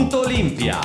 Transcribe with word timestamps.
Punto 0.00 0.20
Olimpia. 0.20 0.78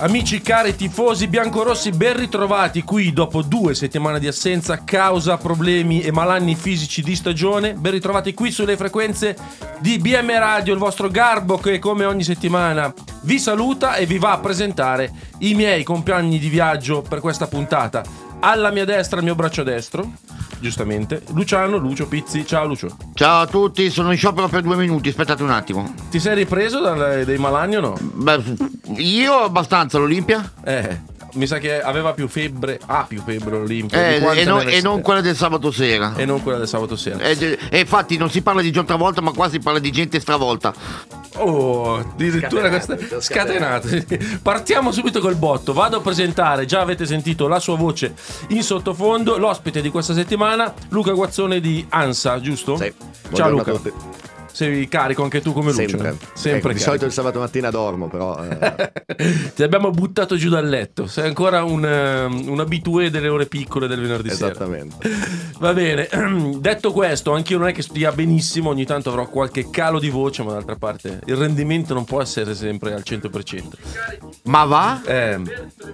Amici 0.00 0.42
cari 0.42 0.76
tifosi 0.76 1.28
biancorossi, 1.28 1.92
ben 1.92 2.14
ritrovati 2.14 2.82
qui 2.82 3.14
dopo 3.14 3.40
due 3.40 3.74
settimane 3.74 4.20
di 4.20 4.26
assenza 4.26 4.84
causa 4.84 5.38
problemi 5.38 6.02
e 6.02 6.12
malanni 6.12 6.56
fisici 6.56 7.00
di 7.00 7.16
stagione. 7.16 7.72
Ben 7.72 7.92
ritrovati 7.92 8.34
qui 8.34 8.50
sulle 8.50 8.76
frequenze 8.76 9.34
di 9.78 9.96
BM 9.96 10.30
Radio, 10.38 10.74
il 10.74 10.78
vostro 10.78 11.08
Garbo 11.08 11.56
che 11.56 11.78
come 11.78 12.04
ogni 12.04 12.22
settimana 12.22 12.92
vi 13.22 13.38
saluta 13.38 13.94
e 13.94 14.04
vi 14.04 14.18
va 14.18 14.32
a 14.32 14.38
presentare 14.40 15.10
i 15.38 15.54
miei 15.54 15.84
compagni 15.84 16.38
di 16.38 16.50
viaggio 16.50 17.00
per 17.00 17.20
questa 17.20 17.46
puntata. 17.46 18.27
Alla 18.40 18.70
mia 18.70 18.84
destra, 18.84 19.18
il 19.18 19.24
mio 19.24 19.34
braccio 19.34 19.62
destro, 19.64 20.12
giustamente, 20.60 21.22
Luciano, 21.32 21.76
Lucio 21.76 22.06
Pizzi. 22.06 22.46
Ciao 22.46 22.66
Lucio. 22.66 22.96
Ciao 23.14 23.40
a 23.42 23.46
tutti, 23.46 23.90
sono 23.90 24.12
in 24.12 24.16
sciopero 24.16 24.46
per 24.48 24.62
due 24.62 24.76
minuti, 24.76 25.08
aspettate 25.08 25.42
un 25.42 25.50
attimo. 25.50 25.92
Ti 26.08 26.20
sei 26.20 26.36
ripreso 26.36 26.80
dal- 26.80 27.24
dai 27.24 27.38
malanni 27.38 27.76
o 27.76 27.80
no? 27.80 27.96
Beh, 28.00 28.40
io 28.96 29.34
abbastanza 29.42 29.98
l'Olimpia 29.98 30.52
Eh, 30.64 31.00
mi 31.38 31.46
sa 31.46 31.58
che 31.58 31.80
aveva 31.80 32.12
più 32.12 32.28
febbre, 32.28 32.78
ha 32.84 33.04
più 33.08 33.22
febbre 33.22 33.58
l'Olimpia. 33.58 34.08
Eh, 34.08 34.40
e, 34.40 34.44
non, 34.44 34.68
e 34.68 34.80
non 34.82 35.00
quella 35.00 35.20
del 35.20 35.36
sabato 35.36 35.70
sera. 35.70 36.14
e 36.16 36.24
non 36.24 36.42
quella 36.42 36.58
del 36.58 36.68
sabato 36.68 36.96
sera. 36.96 37.18
E, 37.20 37.58
e 37.70 37.78
infatti 37.78 38.16
non 38.16 38.28
si 38.30 38.42
parla 38.42 38.60
di 38.60 38.70
John 38.70 38.84
Travolta, 38.84 39.20
ma 39.20 39.30
qua 39.30 39.48
si 39.48 39.60
parla 39.60 39.78
di 39.78 39.90
gente 39.90 40.20
stravolta. 40.20 40.74
Oh, 41.36 41.96
addirittura 41.96 42.68
questa 42.68 42.96
scatenate. 43.20 44.06
Partiamo 44.42 44.90
subito 44.92 45.20
col 45.20 45.36
botto. 45.36 45.72
Vado 45.72 45.98
a 45.98 46.00
presentare, 46.00 46.66
già 46.66 46.80
avete 46.80 47.06
sentito 47.06 47.46
la 47.46 47.60
sua 47.60 47.76
voce 47.76 48.14
in 48.48 48.62
sottofondo, 48.62 49.38
l'ospite 49.38 49.80
di 49.80 49.90
questa 49.90 50.14
settimana, 50.14 50.74
Luca 50.88 51.12
Guazzone 51.12 51.60
di 51.60 51.86
Ansa, 51.90 52.40
giusto? 52.40 52.76
Sì. 52.76 52.92
Ciao 53.32 53.50
Buongiorno 53.50 53.72
Luca. 53.72 54.27
Sei 54.58 54.88
carico 54.88 55.22
anche 55.22 55.40
tu 55.40 55.52
come 55.52 55.70
Lucio? 55.70 55.86
Sempre. 55.88 56.16
Sempre 56.32 56.58
Ecco, 56.70 56.72
di 56.72 56.78
solito 56.80 57.04
il 57.04 57.12
sabato 57.12 57.38
mattina 57.38 57.70
dormo, 57.70 58.08
però. 58.08 58.42
eh, 58.44 58.90
Ti 59.54 59.62
abbiamo 59.62 59.90
buttato 59.92 60.34
giù 60.34 60.48
dal 60.48 60.68
letto. 60.68 61.06
Sei 61.06 61.28
ancora 61.28 61.62
un, 61.62 61.84
ehm, 61.84 62.48
un 62.48 62.58
abitué 62.58 63.08
delle 63.08 63.28
ore 63.28 63.46
piccole 63.46 63.86
del 63.86 64.00
venerdì 64.00 64.30
sera. 64.30 64.50
esattamente. 64.50 64.96
Va 65.60 65.72
bene, 65.72 66.08
detto 66.58 66.90
questo, 66.90 67.34
anch'io 67.34 67.56
non 67.58 67.68
è 67.68 67.72
che 67.72 67.82
stia 67.82 68.10
benissimo, 68.10 68.70
ogni 68.70 68.84
tanto 68.84 69.10
avrò 69.10 69.28
qualche 69.28 69.70
calo 69.70 70.00
di 70.00 70.10
voce, 70.10 70.42
ma 70.42 70.50
d'altra 70.50 70.74
parte 70.74 71.20
il 71.26 71.36
rendimento 71.36 71.94
non 71.94 72.04
può 72.04 72.20
essere 72.20 72.52
sempre 72.56 72.94
al 72.94 73.04
100%. 73.06 73.62
Ma 74.44 74.64
va? 74.64 75.00
Eh, 75.06 75.40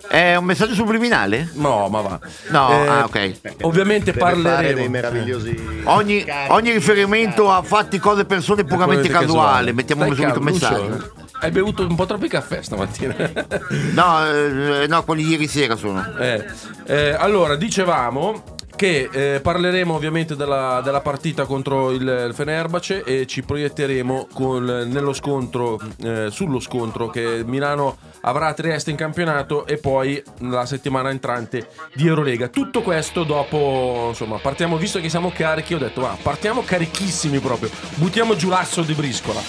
È 0.09 0.37
un 0.37 0.45
messaggio 0.47 0.73
subliminale? 0.73 1.51
no, 1.57 1.89
ma 1.91 2.01
va. 2.01 2.19
No, 2.49 2.71
Eh, 2.71 2.87
ah, 2.87 3.05
ok. 3.05 3.33
Ovviamente 3.61 4.15
fare 4.15 4.35
dei 4.37 4.43
parleremo. 4.43 4.89
meravigliosi. 4.89 5.83
Ogni, 5.85 6.25
ogni 6.49 6.73
riferimento 6.73 7.51
a 7.51 7.61
fatti, 7.61 7.99
cose, 7.99 8.25
persone 8.25 8.53
puramente 8.63 9.09
casuali. 9.09 9.73
Mettiamo 9.73 10.05
Stai 10.05 10.15
subito 10.15 10.39
un 10.39 10.45
messaggio. 10.45 10.87
Lucio. 10.87 11.13
Hai 11.41 11.51
bevuto 11.51 11.83
un 11.83 11.97
po' 11.97 12.07
troppi 12.07 12.29
caffè 12.29 12.63
stamattina. 12.63 13.15
No, 13.93 14.25
eh, 14.31 14.87
no, 14.87 15.03
quelli 15.03 15.25
di 15.25 15.31
ieri 15.31 15.49
sera 15.49 15.75
sono. 15.75 16.17
Eh, 16.19 16.45
eh, 16.87 17.11
allora, 17.19 17.57
dicevamo 17.57 18.55
che 18.77 19.09
eh, 19.13 19.41
parleremo 19.41 19.95
ovviamente 19.95 20.37
della, 20.37 20.81
della 20.83 21.01
partita 21.01 21.45
contro 21.45 21.91
il, 21.91 22.01
il 22.01 22.33
Fenerbahce 22.35 23.03
e 23.05 23.27
ci 23.27 23.43
proietteremo 23.43 24.29
nello 24.37 25.13
scontro, 25.13 25.81
eh, 26.03 26.29
sullo 26.31 26.61
scontro 26.61 27.09
che 27.09 27.43
Milano 27.45 27.97
avrà 28.23 28.49
a 28.49 28.55
Trieste 28.55 28.91
in 28.91 28.97
campionato 28.97 29.67
e 29.67 29.79
poi 29.79 30.23
la 30.41 30.67
settimana 30.67 31.11
entrante 31.11 31.69
di 31.95 32.07
Eurolega. 32.07 32.49
Tutto 32.49 32.83
questo 32.83 33.25
dopo, 33.25 34.07
insomma, 34.09 34.39
partiamo, 34.39 34.77
visto 34.77 35.01
che 35.01 35.09
siamo 35.09 35.31
carichi, 35.35 35.75
ho 35.75 35.79
detto, 35.79 36.01
va, 36.01 36.17
partiamo 36.21 36.63
carichissimi 36.63 37.39
proprio, 37.39 37.71
buttiamo 37.95 38.37
giù 38.37 38.49
l'asso 38.49 38.83
di 38.83 38.95
briscola. 38.95 39.41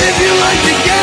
If 0.00 0.20
you 0.20 0.34
like 0.34 0.87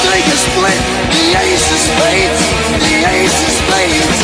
strike 0.00 0.26
or 0.26 0.38
split. 0.38 0.80
The 1.14 1.26
ace 1.38 1.68
of 1.70 1.80
spades, 1.88 2.42
the 2.82 2.96
ace 3.14 3.38
of 3.46 3.52
spades. 3.60 4.20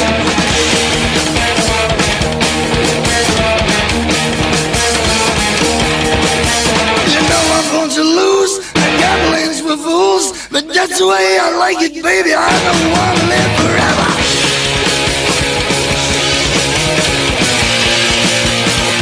You 7.13 7.21
know 7.31 7.43
I'm 7.57 7.69
going 7.75 7.93
to 7.99 8.05
lose. 8.05 8.53
The 8.75 8.91
gambling's 8.99 9.61
for 9.61 9.77
fools, 9.77 10.49
but 10.49 10.67
that's 10.69 10.99
the 10.99 11.07
way 11.07 11.39
I 11.41 11.57
like 11.59 11.81
it, 11.81 12.03
baby. 12.03 12.33
I 12.35 12.51
don't 12.67 12.85
want 12.95 13.19
to 13.19 13.25
live 13.33 13.53
forever. 13.63 14.09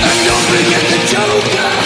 And 0.08 0.18
don't 0.26 0.46
forget 0.52 0.82
the 0.92 0.98
Joker. 1.12 1.77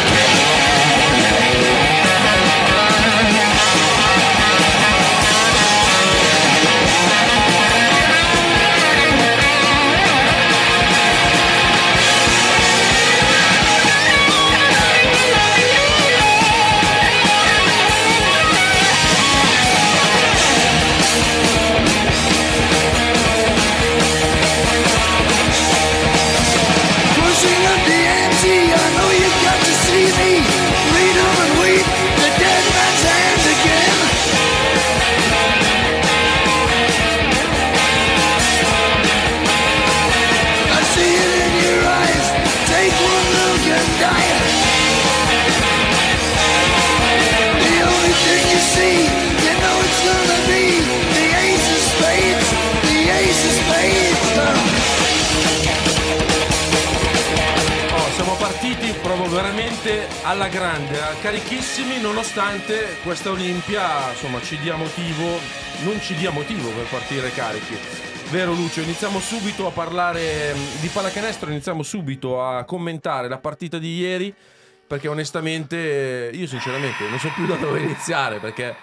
Veramente 59.83 60.09
alla 60.23 60.49
grande, 60.49 60.97
eh, 60.97 61.21
carichissimi 61.21 62.01
nonostante 62.01 62.97
questa 63.03 63.31
Olimpia 63.31 64.11
insomma 64.11 64.41
ci 64.41 64.57
dia 64.59 64.77
motivo, 64.77 65.39
non 65.83 66.01
ci 66.01 66.15
dia 66.15 66.31
motivo 66.31 66.71
per 66.71 66.87
partire 66.87 67.31
carichi. 67.31 67.77
Vero 68.31 68.53
Lucio, 68.53 68.81
iniziamo 68.81 69.19
subito 69.19 69.67
a 69.67 69.71
parlare 69.71 70.55
mm, 70.55 70.81
di 70.81 70.89
pallacanestro, 70.89 71.51
iniziamo 71.51 71.83
subito 71.83 72.43
a 72.43 72.65
commentare 72.65 73.29
la 73.29 73.39
partita 73.39 73.79
di 73.79 73.97
ieri 73.97 74.33
perché 74.87 75.09
onestamente 75.09 76.31
eh, 76.31 76.37
io 76.37 76.47
sinceramente 76.47 77.09
non 77.09 77.19
so 77.19 77.31
più 77.35 77.47
da 77.47 77.57
dove 77.57 77.81
iniziare 77.81 78.39
perché 78.39 78.75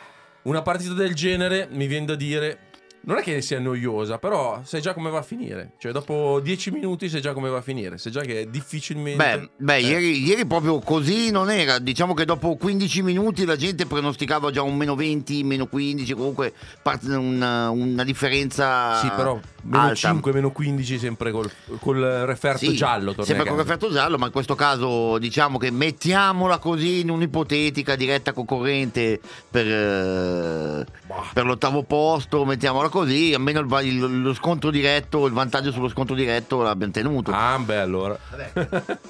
una 0.43 0.61
partita 0.61 0.93
del 0.93 1.13
genere 1.13 1.67
mi 1.71 1.87
viene 1.87 2.07
da 2.07 2.15
dire 2.15 2.69
non 3.01 3.17
è 3.17 3.21
che 3.21 3.41
sia 3.41 3.59
noiosa, 3.59 4.17
però 4.19 4.61
sai 4.63 4.81
già 4.81 4.93
come 4.93 5.09
va 5.09 5.19
a 5.19 5.23
finire. 5.23 5.71
Cioè, 5.79 5.91
dopo 5.91 6.39
10 6.41 6.71
minuti 6.71 7.09
sai 7.09 7.21
già 7.21 7.33
come 7.33 7.49
va 7.49 7.57
a 7.57 7.61
finire. 7.61 7.97
Sai 7.97 8.11
già 8.11 8.21
che 8.21 8.49
difficilmente. 8.49 9.23
Beh, 9.39 9.49
beh, 9.57 9.75
Eh, 9.77 9.81
ieri, 9.81 10.23
ieri 10.23 10.45
proprio 10.45 10.79
così 10.79 11.31
non 11.31 11.49
era. 11.49 11.79
Diciamo 11.79 12.13
che 12.13 12.25
dopo 12.25 12.55
15 12.55 13.01
minuti 13.01 13.45
la 13.45 13.55
gente 13.55 13.85
pronosticava 13.85 14.51
già 14.51 14.61
un 14.61 14.75
meno 14.75 14.95
20, 14.95 15.43
meno 15.43 15.65
15, 15.67 16.13
comunque 16.13 16.53
part- 16.81 17.03
una, 17.07 17.69
una 17.69 18.03
differenza 18.03 18.95
Sì, 18.99 19.09
però 19.15 19.39
meno 19.63 19.81
alta. 19.83 19.95
5, 19.95 20.31
meno 20.33 20.51
15, 20.51 20.99
sempre 20.99 21.31
col, 21.31 21.49
col 21.79 21.99
referto 22.25 22.59
Sì, 22.65 22.73
giallo. 22.75 23.13
Sempre 23.23 23.45
casa. 23.45 23.55
referto 23.57 23.91
giallo, 23.91 24.17
ma 24.17 24.25
in 24.27 24.31
questo 24.31 24.55
caso 24.55 25.17
diciamo 25.17 25.57
che 25.57 25.71
mettiamola 25.71 26.57
così 26.59 26.99
in 26.99 27.09
un'ipotetica 27.09 27.95
diretta 27.95 28.33
concorrente 28.33 29.19
per, 29.49 29.65
eh, 29.67 30.85
per 31.33 31.45
l'ottavo 31.45 31.83
posto, 31.83 32.45
mettiamola 32.45 32.88
così, 32.89 33.33
almeno 33.33 33.59
il 33.62 33.88
il- 33.88 34.21
lo 34.21 34.33
scontro 34.33 34.69
diretto, 34.71 35.25
il 35.25 35.33
vantaggio 35.33 35.71
sullo 35.71 35.88
scontro 35.89 36.15
diretto 36.15 36.62
l'abbiamo 36.62 36.91
tenuto. 36.91 37.31
Ah, 37.31 37.57
beh, 37.59 37.77
allora. 37.80 38.18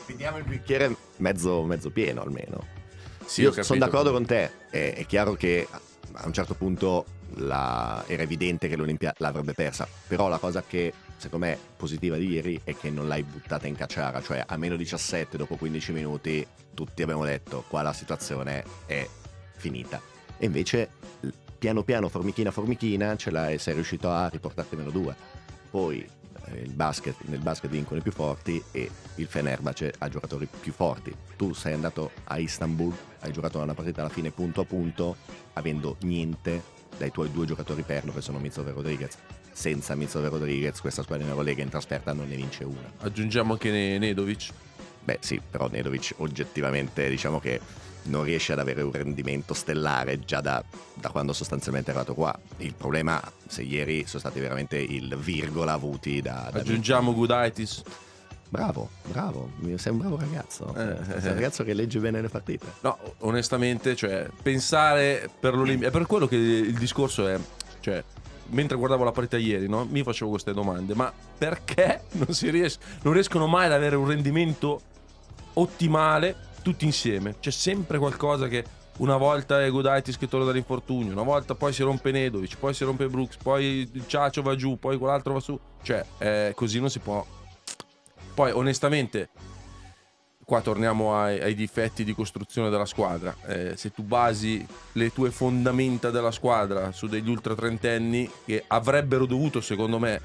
Vediamo 0.06 0.38
il 0.38 0.44
bicchiere 0.44 0.96
mezzo, 1.18 1.64
mezzo 1.64 1.90
pieno 1.90 2.22
almeno. 2.22 2.66
Sì, 3.26 3.42
Io 3.42 3.64
sono 3.64 3.80
d'accordo 3.80 4.12
con 4.12 4.26
te. 4.26 4.52
È, 4.70 4.94
è 4.96 5.06
chiaro 5.06 5.34
che 5.34 5.68
a 6.14 6.26
un 6.26 6.34
certo 6.34 6.54
punto 6.56 7.06
la- 7.36 8.04
era 8.08 8.24
evidente 8.24 8.68
che 8.68 8.76
l'Olimpia 8.76 9.14
l'avrebbe 9.18 9.54
persa. 9.54 9.88
Però 10.08 10.28
la 10.28 10.38
cosa 10.40 10.64
che 10.66 10.92
secondo 11.18 11.46
me 11.46 11.58
positiva 11.76 12.16
di 12.18 12.28
ieri 12.30 12.60
è 12.64 12.76
che 12.76 12.90
non 12.90 13.08
l'hai 13.08 13.24
buttata 13.24 13.68
in 13.68 13.76
cacciara. 13.76 14.22
Cioè 14.22 14.44
a 14.48 14.58
meno 14.58 14.76
17 14.76 15.38
dopo 15.38 15.56
15 15.58 15.92
minuti 15.92 16.46
tutti 16.74 17.02
abbiamo 17.04 17.24
detto 17.26 17.64
qua 17.68 17.82
la 17.84 17.94
situazione 17.94 18.64
è 18.86 19.08
finita. 19.58 20.02
E 20.38 20.46
invece 20.46 20.90
piano 21.60 21.84
piano, 21.84 22.08
formichina 22.10 22.50
formichina, 22.52 23.16
ce 23.18 23.30
l'hai, 23.30 23.60
sei 23.60 23.76
riuscito 23.76 24.10
a 24.10 24.28
riportarti 24.30 24.76
meno 24.76 24.90
2. 24.90 25.16
Poi 25.70 26.00
eh, 26.46 26.60
il 26.62 26.74
basket, 26.74 27.16
nel 27.26 27.40
basket 27.40 27.70
vincono 27.70 28.00
i 28.00 28.02
più 28.04 28.12
forti 28.12 28.64
e 28.72 28.90
il 29.16 29.28
Fenerbahce 29.28 29.94
ha 30.00 30.08
giocatori 30.08 30.48
più 30.48 30.72
forti. 30.72 31.14
Tu 31.36 31.54
sei 31.54 31.74
andato 31.74 32.12
a 32.24 32.38
Istanbul, 32.40 32.96
hai 33.20 33.32
giocato 33.32 33.60
una 33.60 33.74
partita 33.74 34.02
alla 34.02 34.10
fine 34.10 34.32
punto 34.32 34.62
a 34.62 34.66
punto, 34.66 35.18
avendo 35.54 35.98
niente 36.02 36.78
dai 36.98 37.12
tuoi 37.12 37.32
due 37.32 37.46
giocatori 37.46 37.84
perno 37.84 38.14
che 38.14 38.22
sono 38.22 38.40
Mizzo 38.40 38.66
e 38.66 38.72
Rodriguez. 38.72 39.18
Senza 39.52 39.96
Mizzo 39.96 40.24
e 40.24 40.30
Rodriguez 40.30 40.80
questa 40.80 41.04
squadra 41.04 41.26
in 41.26 41.32
Eurolega 41.32 41.62
in 41.62 41.70
trasferta 41.70 42.14
non 42.14 42.30
ne 42.30 42.36
vince 42.36 42.64
una. 42.64 42.92
Aggiungiamo 43.00 43.54
anche 43.54 43.70
Ne- 43.70 43.98
Nedovic. 43.98 44.52
Beh 45.04 45.18
sì, 45.22 45.42
però 45.48 45.68
Nedovic 45.70 46.14
oggettivamente 46.18 47.10
diciamo 47.10 47.40
che 47.40 47.60
non 48.10 48.24
riesce 48.24 48.52
ad 48.54 48.60
avere 48.60 48.82
un 48.82 48.92
rendimento 48.92 49.54
stellare 49.54 50.20
già 50.20 50.42
da, 50.42 50.64
da 50.94 51.10
quando 51.10 51.32
sostanzialmente 51.34 51.92
è 51.92 51.94
arrivato 51.94 52.16
qua. 52.16 52.38
Il 52.58 52.74
problema, 52.74 53.22
se 53.48 53.62
ieri 53.62 54.06
sono 54.06 54.20
stati 54.20 54.40
veramente 54.40 54.78
il 54.78 55.16
virgola 55.18 55.74
avuti 55.74 56.22
da... 56.22 56.50
da 56.52 56.60
Aggiungiamo 56.60 57.14
Gudaitis. 57.14 57.84
Bravo, 58.52 58.90
bravo, 59.06 59.52
sei 59.76 59.92
un 59.92 60.00
bravo 60.00 60.18
ragazzo. 60.18 60.74
Eh, 60.76 60.98
sei 61.04 61.30
un 61.30 61.36
ragazzo 61.36 61.64
che 61.64 61.76
legge 61.76 62.00
bene 62.00 62.20
le 62.20 62.30
partite. 62.30 62.66
No, 62.82 62.98
onestamente, 63.20 63.96
cioè, 63.96 64.28
pensare 64.42 65.30
per 65.40 65.54
l'Olimpia. 65.54 65.90
È 65.90 65.92
per 65.92 66.08
quello 66.08 66.28
che 66.28 66.36
il 66.36 66.78
discorso 66.78 67.28
è. 67.28 67.40
Cioè, 67.80 68.04
mentre 68.48 68.76
guardavo 68.76 69.04
la 69.04 69.12
partita 69.12 69.38
ieri, 69.38 69.68
no? 69.70 69.86
Mi 69.86 70.02
facevo 70.02 70.32
queste 70.32 70.52
domande. 70.52 70.96
Ma 70.96 71.14
perché 71.38 72.02
non, 72.14 72.34
si 72.34 72.50
ries- 72.50 72.80
non 73.04 73.14
riescono 73.14 73.46
mai 73.46 73.68
ad 73.68 73.74
avere 73.74 73.96
un 73.96 74.08
rendimento 74.08 74.82
ottimale 75.54 76.36
tutti 76.62 76.86
insieme? 76.86 77.36
C'è 77.40 77.52
sempre 77.52 77.98
qualcosa 77.98 78.48
che. 78.48 78.78
Una 79.00 79.16
volta 79.16 79.64
è 79.64 79.70
Godaitis 79.70 80.18
che 80.18 80.28
torna 80.28 80.46
dall'infortunio, 80.46 81.14
una 81.14 81.24
volta 81.24 81.56
poi 81.56 81.72
si 81.72 81.84
rompe 81.84 82.12
Nedovic, 82.12 82.58
poi 82.58 82.74
si 82.74 82.84
rompe 82.84 83.08
Brooks, 83.08 83.38
poi 83.38 83.90
Ciacio 84.06 84.42
va 84.42 84.56
giù, 84.58 84.78
poi 84.78 84.98
quell'altro 84.98 85.36
va 85.36 85.40
su. 85.40 85.58
Cioè, 85.82 86.06
eh, 86.18 86.52
così 86.54 86.82
non 86.82 86.90
si 86.90 87.00
può. 87.00 87.26
Poi, 88.34 88.52
onestamente, 88.52 89.30
qua 90.44 90.60
torniamo 90.60 91.16
ai, 91.16 91.40
ai 91.40 91.56
difetti 91.56 92.04
di 92.04 92.14
costruzione 92.14 92.70
della 92.70 92.86
squadra. 92.86 93.34
Eh, 93.46 93.78
se 93.78 93.92
tu 93.94 94.04
basi 94.04 94.68
le 94.94 95.14
tue 95.14 95.32
fondamenta 95.32 96.10
della 96.10 96.32
squadra 96.32 96.92
su 96.92 97.08
degli 97.08 97.30
ultra 97.30 97.56
trentenni 97.56 98.30
che 98.44 98.66
avrebbero 98.68 99.26
dovuto, 99.26 99.62
secondo 99.62 99.98
me, 99.98 100.20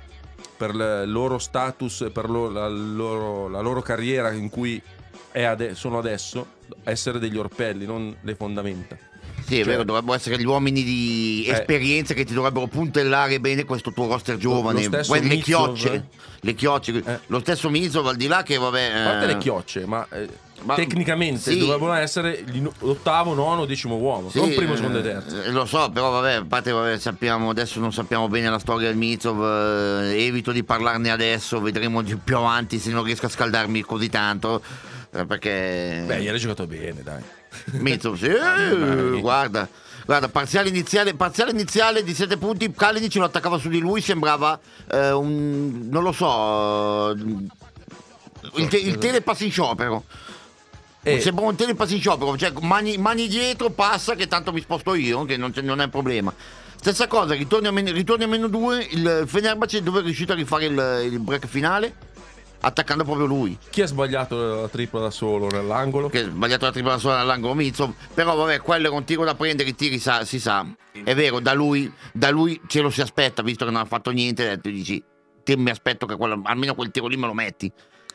per 0.56 0.70
il 0.70 1.10
loro 1.10 1.38
status 1.38 2.10
per 2.12 2.28
lo- 2.28 2.50
la, 2.50 2.68
loro, 2.68 3.48
la 3.48 3.60
loro 3.60 3.82
carriera 3.82 4.32
in 4.32 4.48
cui 4.48 4.82
ade- 5.42 5.74
sono 5.74 5.98
adesso, 5.98 6.46
essere 6.84 7.18
degli 7.18 7.36
orpelli, 7.36 7.86
non 7.86 8.14
le 8.20 8.34
fondamenta. 8.36 8.96
Sì, 9.46 9.56
è 9.58 9.62
Cioè- 9.64 9.72
vero, 9.72 9.84
dovrebbero 9.84 10.14
essere 10.14 10.38
gli 10.38 10.46
uomini 10.46 10.82
di 10.84 11.44
Eh. 11.46 11.52
esperienza 11.52 12.14
che 12.14 12.24
ti 12.24 12.32
dovrebbero 12.32 12.66
puntellare 12.66 13.40
bene 13.40 13.64
questo 13.64 13.92
tuo 13.92 14.06
roster 14.06 14.36
giovane. 14.38 14.84
lo 14.88 15.00
Poi 15.06 15.26
le 15.26 15.36
chiocce, 15.38 16.08
le 16.40 16.54
chiocce. 16.54 17.02
Eh. 17.04 17.18
Lo 17.26 17.40
stesso 17.40 17.68
Mizov, 17.68 18.06
al 18.06 18.16
di 18.16 18.26
là 18.26 18.42
che 18.42 18.56
vabbè... 18.56 18.90
A 18.92 19.04
parte 19.04 19.24
eh, 19.24 19.26
le 19.26 19.38
chiocce, 19.38 19.84
ma, 19.84 20.06
eh, 20.12 20.28
ma- 20.62 20.74
tecnicamente 20.76 21.50
sì. 21.50 21.58
dovrebbero 21.58 21.92
essere 21.92 22.42
l'ottavo, 22.78 23.34
nono, 23.34 23.66
decimo 23.66 23.96
uomo, 23.96 24.30
Sì, 24.30 24.38
non 24.38 24.54
primo, 24.54 24.72
eh, 24.72 24.76
secondo 24.76 24.98
e 25.00 25.02
terzo. 25.02 25.42
eh, 25.42 25.50
Lo 25.50 25.66
so, 25.66 25.90
però 25.90 26.10
vabbè, 26.10 26.32
a 26.36 26.44
parte 26.46 26.70
vabbè, 26.70 26.98
sappiamo, 26.98 27.50
adesso 27.50 27.80
non 27.80 27.92
sappiamo 27.92 28.28
bene 28.28 28.48
la 28.48 28.58
storia 28.58 28.88
del 28.88 28.96
Mizov, 28.96 29.42
eh, 30.10 30.24
evito 30.24 30.52
di 30.52 30.64
parlarne 30.64 31.10
adesso, 31.10 31.60
vedremo 31.60 32.02
più 32.02 32.36
avanti 32.36 32.78
se 32.78 32.90
non 32.92 33.02
riesco 33.04 33.26
a 33.26 33.30
scaldarmi 33.30 33.82
così 33.82 34.08
tanto. 34.08 34.62
Eh, 35.14 35.26
Perché 35.26 36.02
Beh, 36.06 36.20
ieri 36.20 36.36
ha 36.36 36.40
giocato 36.40 36.66
bene, 36.66 37.02
dai. 37.02 37.22
Mizov, 37.78 38.16
sì, 38.16 38.28
Mamma 38.38 38.94
mia. 38.94 39.20
guarda. 39.20 39.68
Guarda, 40.06 40.28
parziale 40.28 40.68
iniziale, 40.68 41.14
parziale 41.14 41.50
iniziale 41.52 42.02
di 42.02 42.12
7 42.12 42.36
punti, 42.36 42.70
Kalinic 42.70 43.14
lo 43.14 43.24
attaccava 43.24 43.56
su 43.56 43.70
di 43.70 43.78
lui, 43.78 44.02
sembrava 44.02 44.58
eh, 44.90 45.12
un... 45.12 45.88
non 45.88 46.02
lo 46.02 46.12
so... 46.12 47.12
eh, 47.12 47.16
il, 48.56 48.68
te- 48.68 48.76
il 48.76 48.98
telepass 48.98 49.40
in 49.40 49.50
sciopero. 49.50 50.04
E- 51.02 51.20
Sembra 51.20 51.46
un 51.46 51.54
telepass 51.56 51.90
in 51.92 52.00
sciopero, 52.00 52.36
cioè 52.36 52.52
mani, 52.60 52.98
mani 52.98 53.28
dietro, 53.28 53.70
passa 53.70 54.14
che 54.14 54.26
tanto 54.26 54.52
mi 54.52 54.60
sposto 54.60 54.94
io, 54.94 55.24
che 55.24 55.38
non, 55.38 55.52
non 55.62 55.80
è 55.80 55.84
un 55.84 55.90
problema. 55.90 56.32
Stessa 56.76 57.06
cosa, 57.06 57.32
ritorni 57.32 57.66
a, 57.68 57.72
meno, 57.72 57.90
ritorni 57.90 58.24
a 58.24 58.28
meno 58.28 58.48
2, 58.48 58.88
il 58.90 59.24
Fenerbahce 59.26 59.82
dove 59.82 60.00
è 60.00 60.02
riuscito 60.02 60.32
a 60.32 60.34
rifare 60.34 60.66
il, 60.66 61.12
il 61.12 61.18
break 61.18 61.46
finale, 61.46 61.94
attaccando 62.64 63.04
proprio 63.04 63.26
lui. 63.26 63.56
Chi 63.70 63.82
ha 63.82 63.86
sbagliato 63.86 64.60
la 64.62 64.68
tripla 64.68 65.00
da 65.00 65.10
solo 65.10 65.48
nell'angolo? 65.48 66.08
Che 66.08 66.20
ha 66.20 66.24
sbagliato 66.28 66.64
la 66.64 66.72
tripla 66.72 66.98
sola 66.98 67.20
all'angolo 67.20 67.54
Mizzo, 67.54 67.94
però 68.14 68.34
vabbè, 68.34 68.60
quello 68.60 68.86
era 68.88 68.94
un 68.96 69.04
tiro 69.04 69.24
da 69.24 69.34
prendere, 69.34 69.68
i 69.68 69.74
tiri 69.74 69.98
sa- 69.98 70.24
si 70.24 70.38
sa. 70.40 70.66
È 70.92 71.14
vero, 71.14 71.40
da 71.40 71.52
lui, 71.52 71.92
da 72.12 72.30
lui 72.30 72.60
ce 72.66 72.80
lo 72.80 72.90
si 72.90 73.00
aspetta, 73.00 73.42
visto 73.42 73.64
che 73.64 73.70
non 73.70 73.80
ha 73.80 73.84
fatto 73.86 74.10
niente, 74.10 74.58
tu 74.60 74.70
dici, 74.70 75.02
te 75.42 75.56
mi 75.56 75.70
aspetto 75.70 76.06
che 76.06 76.16
quello- 76.16 76.40
almeno 76.44 76.74
quel 76.74 76.90
tiro 76.90 77.06
lì 77.06 77.16
me 77.16 77.26
lo 77.26 77.34
metti. 77.34 77.70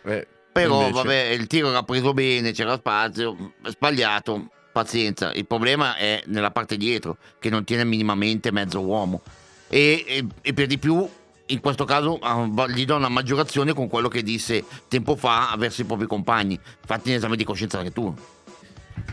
Eh, 0.05 0.27
Però 0.51 0.75
invece- 0.81 0.93
vabbè, 0.93 1.21
il 1.31 1.47
tiro 1.47 1.69
era 1.69 1.83
preso 1.83 2.13
bene, 2.13 2.51
c'era 2.51 2.75
spazio, 2.75 3.53
sbagliato, 3.63 4.47
pazienza. 4.71 5.31
Il 5.33 5.45
problema 5.45 5.95
è 5.95 6.21
nella 6.27 6.51
parte 6.51 6.77
dietro, 6.77 7.17
che 7.39 7.49
non 7.49 7.63
tiene 7.63 7.83
minimamente 7.83 8.51
mezzo 8.51 8.79
uomo. 8.81 9.21
E, 9.67 10.03
e- 10.07 10.25
e 10.41 10.53
per 10.53 10.65
di 10.67 10.77
più, 10.79 11.07
in 11.49 11.59
questo 11.61 11.85
caso 11.85 12.17
ah, 12.19 12.47
gli 12.67 12.85
do 12.85 12.95
una 12.95 13.09
maggiorazione 13.09 13.73
con 13.73 13.87
quello 13.87 14.07
che 14.07 14.23
disse 14.23 14.63
tempo 14.87 15.15
fa 15.15 15.53
verso 15.57 15.81
i 15.81 15.85
propri 15.85 16.07
compagni. 16.07 16.59
Fatti 16.85 17.09
un 17.09 17.15
esame 17.15 17.35
di 17.35 17.43
coscienza 17.43 17.77
anche 17.77 17.91
tu. 17.91 18.13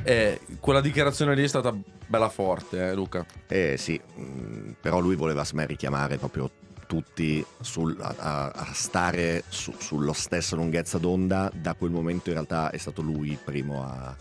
Eh, 0.02 0.40
quella 0.61 0.81
dichiarazione 0.81 1.35
lì 1.35 1.43
è 1.45 1.49
stata 1.49 1.75
bella 2.07 2.28
forte, 2.28 2.88
eh, 2.90 2.95
Luca. 2.95 3.25
Eh 3.49 3.76
sì, 3.78 4.00
mh, 4.14 4.73
però 4.81 5.00
lui 5.00 5.16
voleva 5.16 5.45
me, 5.52 5.66
richiamare 5.66 6.16
proprio 6.19 6.50
tutti 6.87 7.45
sul- 7.61 7.97
a, 8.00 8.14
a- 8.16 8.50
a 8.50 8.69
stare 8.73 9.43
su- 9.49 9.75
sullo 9.78 10.12
stesso 10.12 10.55
lunghezza 10.57 10.99
d'onda. 10.99 11.50
Da 11.55 11.75
quel 11.75 11.90
momento 11.90 12.28
in 12.28 12.35
realtà 12.35 12.71
è 12.71 12.76
stato 12.78 13.02
lui 13.02 13.31
il 13.31 13.38
primo 13.43 13.83
a, 13.85 14.14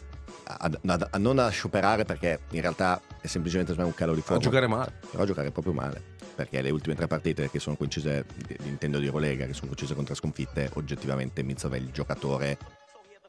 a- 0.48 0.72
a- 0.88 1.08
a 1.12 1.18
non 1.20 1.38
a 1.40 1.50
scioperare 1.50 2.06
perché 2.06 2.40
in 2.52 2.62
realtà 2.62 3.00
è 3.22 3.28
semplicemente 3.28 3.74
un 3.80 3.94
calo 3.94 4.14
di 4.14 4.22
A 4.22 4.24
forma. 4.24 4.42
giocare 4.42 4.68
male. 4.68 4.94
però 5.12 5.24
a 5.24 5.26
giocare 5.28 5.52
proprio 5.52 5.74
male. 5.74 6.14
Perché 6.36 6.62
le 6.62 6.70
ultime 6.70 6.96
tre 6.96 7.08
partite 7.08 7.50
che 7.50 7.60
sono 7.60 7.78
coincise, 7.78 8.26
intendo 8.64 9.00
di 9.00 9.06
Eurolega, 9.06 9.46
che 9.46 9.54
sono 9.54 9.68
coincise 9.68 9.96
con 9.96 10.04
tre 10.04 10.16
sconfitte, 10.16 10.70
oggettivamente 10.74 11.44
Mizov 11.44 11.74
è 11.74 11.78
il 11.78 11.92
giocatore 11.92 12.58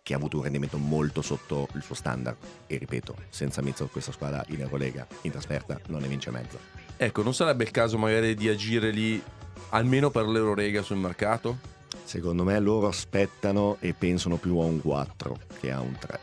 che 0.03 0.15
ha 0.15 0.17
avuto 0.17 0.37
un 0.37 0.43
rendimento 0.45 0.79
molto 0.79 1.23
sotto 1.23 1.69
il 1.75 1.83
suo 1.83 1.95
standard. 1.95 2.37
E 2.67 2.77
ripeto, 2.79 3.17
senza 3.29 3.63
Mizov 3.63 3.91
questa 3.91 4.13
squadra 4.13 4.45
in 4.49 4.61
Eurolega, 4.61 5.07
in 5.23 5.31
trasferta, 5.31 5.81
non 5.87 6.01
ne 6.01 6.09
vince 6.09 6.31
mezza. 6.31 6.59
Ecco, 6.97 7.23
non 7.23 7.35
sarebbe 7.35 7.65
il 7.65 7.71
caso 7.71 7.99
magari 7.99 8.35
di 8.35 8.49
agire 8.49 8.91
lì 8.91 9.23
almeno 9.71 10.11
per 10.11 10.27
l'Eurorega 10.27 10.83
sul 10.83 10.97
mercato? 10.97 11.59
Secondo 12.05 12.45
me 12.45 12.59
loro 12.61 12.87
aspettano 12.87 13.77
e 13.81 13.93
pensano 13.93 14.37
più 14.37 14.59
a 14.59 14.65
un 14.65 14.81
4 14.81 15.39
che 15.61 15.73
a 15.73 15.81
un 15.81 15.97
3. 15.99 16.21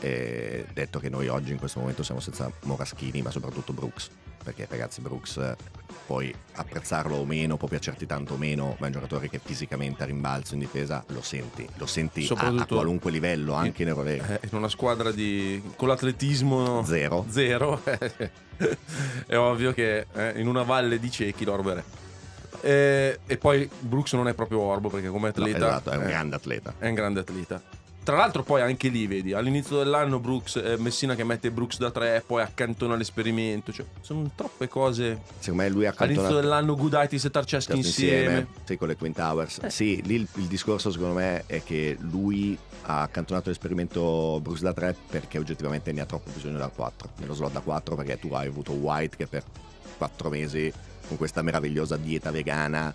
e 0.00 0.66
detto 0.72 0.98
che 0.98 1.08
noi 1.08 1.28
oggi 1.28 1.52
in 1.52 1.58
questo 1.58 1.78
momento 1.78 2.02
siamo 2.02 2.20
senza 2.20 2.50
Moraschini, 2.64 3.22
ma 3.22 3.30
soprattutto 3.30 3.72
Brooks, 3.72 4.10
perché 4.42 4.66
ragazzi 4.68 5.00
Brooks 5.00 5.36
eh, 5.38 5.56
puoi 6.06 6.34
apprezzarlo 6.54 7.16
o 7.16 7.24
meno, 7.24 7.56
può 7.56 7.68
piacerti 7.68 8.06
tanto 8.06 8.34
o 8.34 8.36
meno, 8.36 8.76
ma 8.78 8.84
è 8.84 8.86
un 8.86 8.92
giocatore 8.92 9.28
che 9.28 9.40
fisicamente 9.42 10.02
a 10.02 10.06
rimbalzo 10.06 10.54
in 10.54 10.60
difesa 10.60 11.04
lo 11.08 11.22
senti, 11.22 11.66
lo 11.76 11.86
senti 11.86 12.28
a, 12.34 12.46
a 12.46 12.66
qualunque 12.66 13.10
livello, 13.10 13.54
anche 13.54 13.82
in 13.82 13.88
Eurolega. 13.88 14.40
Eh, 14.40 14.48
in 14.50 14.56
una 14.58 14.68
squadra 14.68 15.10
di, 15.10 15.62
con 15.76 15.88
l'atletismo 15.88 16.82
Zero. 16.84 17.24
zero, 17.28 17.82
è 19.26 19.36
ovvio 19.36 19.72
che 19.72 20.06
eh, 20.12 20.40
in 20.40 20.48
una 20.48 20.62
valle 20.62 20.98
di 20.98 21.10
ciechi 21.10 21.44
l'orbo 21.44 21.74
è. 21.76 21.82
Eh, 22.64 23.18
e 23.26 23.36
poi 23.38 23.68
Brooks 23.80 24.12
non 24.12 24.28
è 24.28 24.34
proprio 24.34 24.60
orbo 24.60 24.88
perché 24.88 25.08
come 25.08 25.32
No, 25.34 25.42
atleta 25.42 25.56
esatto, 25.66 25.90
è 25.90 25.96
un 25.96 26.04
eh, 26.04 26.08
grande 26.08 26.36
atleta. 26.36 26.74
è 26.78 26.88
un 26.88 26.94
grande 26.94 27.20
atleta. 27.20 27.60
Tra 28.04 28.16
l'altro 28.16 28.42
poi 28.42 28.60
anche 28.60 28.88
lì, 28.88 29.06
vedi, 29.06 29.32
all'inizio 29.32 29.78
dell'anno 29.78 30.18
Brooks, 30.18 30.56
eh, 30.56 30.76
Messina 30.76 31.14
che 31.14 31.22
mette 31.22 31.50
Brooks 31.52 31.78
da 31.78 31.90
3, 31.90 32.24
poi 32.26 32.42
accantona 32.42 32.96
l'esperimento, 32.96 33.72
cioè 33.72 33.86
sono 34.00 34.30
troppe 34.34 34.66
cose. 34.66 35.20
Secondo 35.38 35.62
me 35.62 35.68
lui 35.68 35.86
ha 35.86 35.94
All'inizio 35.96 36.24
accantonato 36.24 36.40
dell'anno 36.40 36.74
Gudaitis 36.76 37.24
e 37.24 37.30
Tarceschi 37.30 37.76
insieme. 37.76 38.48
sì, 38.64 38.76
con 38.76 38.88
le 38.88 38.96
Twin 38.96 39.12
Towers. 39.12 39.60
Eh. 39.62 39.70
Sì, 39.70 40.02
lì 40.04 40.16
il, 40.16 40.28
il 40.34 40.46
discorso 40.46 40.90
secondo 40.90 41.14
me 41.14 41.44
è 41.46 41.62
che 41.62 41.96
lui 42.00 42.58
ha 42.82 43.02
accantonato 43.02 43.48
l'esperimento 43.48 44.40
Bruce 44.42 44.62
da 44.62 44.72
3 44.72 44.96
perché 45.08 45.38
oggettivamente 45.38 45.92
ne 45.92 46.00
ha 46.00 46.06
troppo 46.06 46.30
bisogno 46.32 46.58
da 46.58 46.68
4, 46.68 47.10
nello 47.18 47.34
slot 47.34 47.52
da 47.52 47.60
4 47.60 47.94
perché 47.94 48.18
tu 48.18 48.32
hai 48.32 48.48
avuto 48.48 48.72
White 48.72 49.16
che 49.16 49.26
per 49.28 49.44
4 49.98 50.28
mesi 50.28 50.72
con 51.06 51.16
questa 51.16 51.42
meravigliosa 51.42 51.96
dieta 51.96 52.32
vegana 52.32 52.92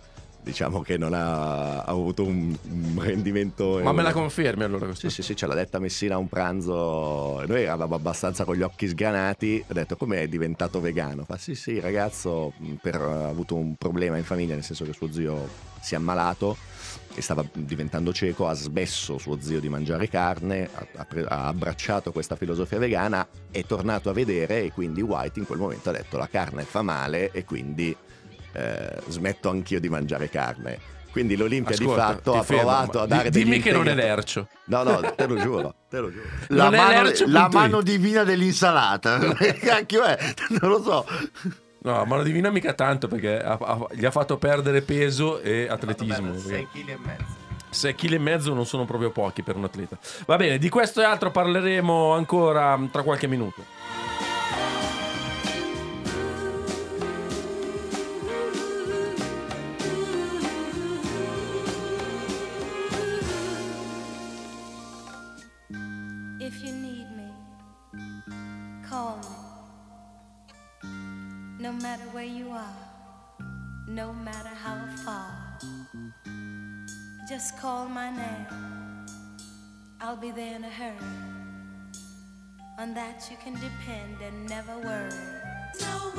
diciamo 0.47 0.81
che 0.81 0.97
non 0.97 1.13
ha, 1.13 1.79
ha 1.79 1.83
avuto 1.83 2.23
un, 2.23 2.55
un 2.69 2.99
rendimento 3.01 3.79
Ma 3.83 3.91
me 3.91 4.01
la 4.01 4.13
confermi 4.13 4.63
allora 4.63 4.95
sì, 4.95 5.09
sì, 5.09 5.21
sì, 5.21 5.35
ce 5.35 5.45
l'ha 5.45 5.53
detta 5.53 5.77
Messina 5.77 6.15
a 6.15 6.17
un 6.17 6.29
pranzo. 6.29 7.43
Noi 7.45 7.63
eravamo 7.63 7.95
abbastanza 7.95 8.45
con 8.45 8.55
gli 8.55 8.61
occhi 8.61 8.87
sgranati. 8.87 9.63
Ho 9.67 9.73
detto, 9.73 9.97
come 9.97 10.21
è 10.21 10.27
diventato 10.27 10.79
vegano? 10.79 11.25
Fa, 11.25 11.37
sì, 11.37 11.53
sì, 11.53 11.71
il 11.73 11.81
ragazzo 11.81 12.53
per, 12.81 12.95
ha 12.95 13.27
avuto 13.27 13.55
un 13.55 13.75
problema 13.75 14.17
in 14.17 14.23
famiglia, 14.23 14.53
nel 14.53 14.63
senso 14.63 14.85
che 14.85 14.93
suo 14.93 15.11
zio 15.11 15.47
si 15.81 15.93
è 15.93 15.97
ammalato 15.97 16.55
e 17.13 17.21
stava 17.21 17.43
diventando 17.53 18.13
cieco. 18.13 18.47
Ha 18.47 18.53
smesso 18.53 19.17
suo 19.17 19.39
zio 19.41 19.59
di 19.59 19.67
mangiare 19.67 20.07
carne, 20.07 20.69
ha, 20.73 20.87
ha 20.95 21.05
pre- 21.05 21.25
ha 21.25 21.47
abbracciato 21.47 22.13
questa 22.13 22.37
filosofia 22.37 22.79
vegana, 22.79 23.27
è 23.51 23.65
tornato 23.65 24.09
a 24.09 24.13
vedere 24.13 24.63
e 24.63 24.71
quindi 24.71 25.01
White 25.01 25.39
in 25.39 25.45
quel 25.45 25.59
momento 25.59 25.89
ha 25.89 25.93
detto, 25.93 26.17
la 26.17 26.29
carne 26.29 26.63
fa 26.63 26.81
male 26.81 27.31
e 27.31 27.43
quindi 27.43 27.95
eh, 28.57 28.97
smetto 29.07 29.49
anch'io 29.49 29.79
di 29.79 29.89
mangiare 29.89 30.29
carne. 30.29 30.79
Quindi 31.11 31.35
l'Olimpia 31.35 31.73
Ascolta, 31.73 31.93
di 32.07 32.13
fatto 32.13 32.33
ha 32.35 32.43
fermo, 32.43 32.61
provato 32.63 32.99
a 33.01 33.07
dare 33.07 33.29
di- 33.29 33.39
Dimmi 33.39 33.51
degli 33.55 33.63
che 33.63 33.71
non 33.71 33.87
è 33.87 33.95
lercio. 33.95 34.47
No, 34.65 34.83
no, 34.83 34.99
te 35.15 35.25
lo 35.25 35.35
giuro, 35.37 35.73
te 35.89 35.99
lo 35.99 36.11
giuro. 36.11 36.25
La, 36.49 36.69
mano, 36.69 37.09
la 37.25 37.49
mano 37.51 37.81
divina 37.81 38.23
dell'insalata. 38.23 39.17
Che 39.33 39.53
cacchio 39.55 40.03
è? 40.03 40.17
Non 40.61 40.69
lo 40.69 40.83
so. 40.83 41.05
No, 41.79 42.03
ma 42.05 42.17
lo 42.17 42.23
divina 42.23 42.49
mica 42.51 42.73
tanto 42.73 43.07
perché 43.07 43.41
ha- 43.41 43.57
ha- 43.59 43.87
gli 43.93 44.05
ha 44.05 44.11
fatto 44.11 44.37
perdere 44.37 44.81
peso 44.81 45.39
e 45.39 45.67
atletismo. 45.69 46.31
perché- 46.33 46.67
kg 46.71 46.89
e 46.89 46.97
mezzo. 47.03 47.35
6 47.69 47.95
kg 47.95 48.11
e 48.13 48.17
mezzo 48.19 48.53
non 48.53 48.65
sono 48.67 48.85
proprio 48.85 49.09
pochi 49.09 49.41
per 49.41 49.55
un 49.55 49.63
atleta. 49.63 49.97
Va 50.27 50.35
bene, 50.35 50.57
di 50.59 50.69
questo 50.69 51.01
e 51.01 51.03
altro 51.05 51.31
parleremo 51.31 52.13
ancora 52.13 52.79
tra 52.91 53.01
qualche 53.01 53.25
minuto. 53.27 53.63
I'll 80.07 80.15
be 80.15 80.31
there 80.31 80.55
in 80.55 80.63
a 80.63 80.69
hurry. 80.69 80.95
On 82.79 82.93
that 82.93 83.27
you 83.29 83.35
can 83.43 83.55
depend 83.55 84.21
and 84.23 84.47
never 84.47 84.71
worry. 84.79 85.11
No 85.81 86.13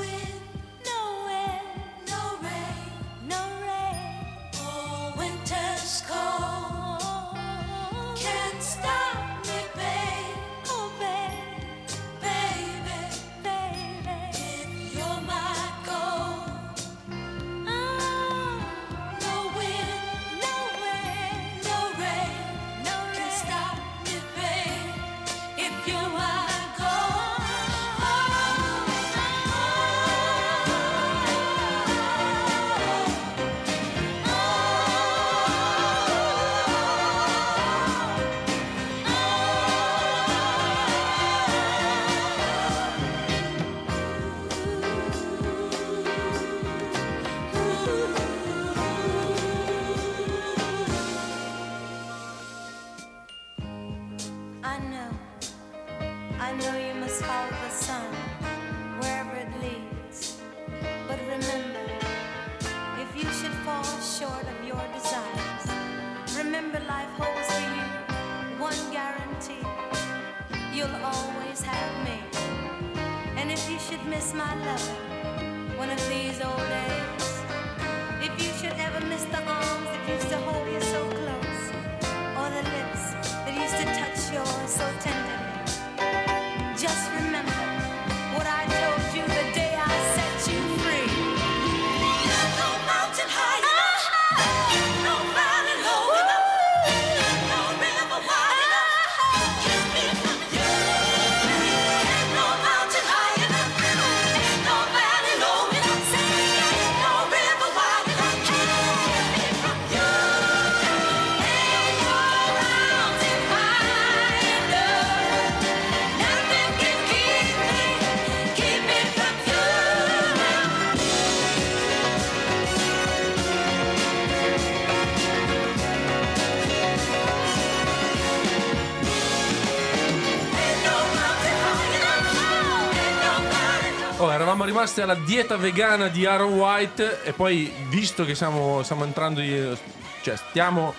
rimasti 134.78 135.00
alla 135.00 135.16
dieta 135.16 135.56
vegana 135.56 136.06
di 136.06 136.24
Aaron 136.24 136.52
White 136.52 137.24
e 137.24 137.32
poi, 137.32 137.68
visto 137.88 138.24
che 138.24 138.36
siamo, 138.36 138.84
stiamo 138.84 139.02
entrando, 139.02 139.40
in- 139.40 139.76
cioè 140.22 140.36
stiamo 140.36 140.94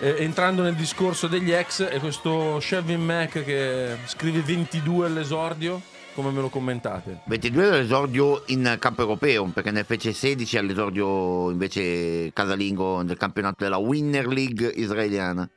eh, 0.00 0.16
entrando 0.18 0.62
nel 0.62 0.74
discorso 0.74 1.28
degli 1.28 1.50
ex 1.50 1.88
e 1.90 1.98
questo 1.98 2.58
Chevin 2.60 3.02
Mac 3.02 3.42
che 3.42 3.96
scrive 4.04 4.42
22 4.42 5.06
all'esordio, 5.06 5.80
come 6.12 6.30
me 6.30 6.42
lo 6.42 6.50
commentate? 6.50 7.20
22 7.24 7.68
all'esordio 7.68 8.42
in 8.48 8.76
campo 8.78 9.00
europeo, 9.00 9.46
perché 9.46 9.70
ne 9.70 9.84
fece 9.84 10.12
16 10.12 10.58
all'esordio 10.58 11.50
invece 11.50 12.34
casalingo 12.34 13.00
nel 13.00 13.16
campionato 13.16 13.64
della 13.64 13.78
Winner 13.78 14.26
League 14.26 14.70
israeliana. 14.76 15.48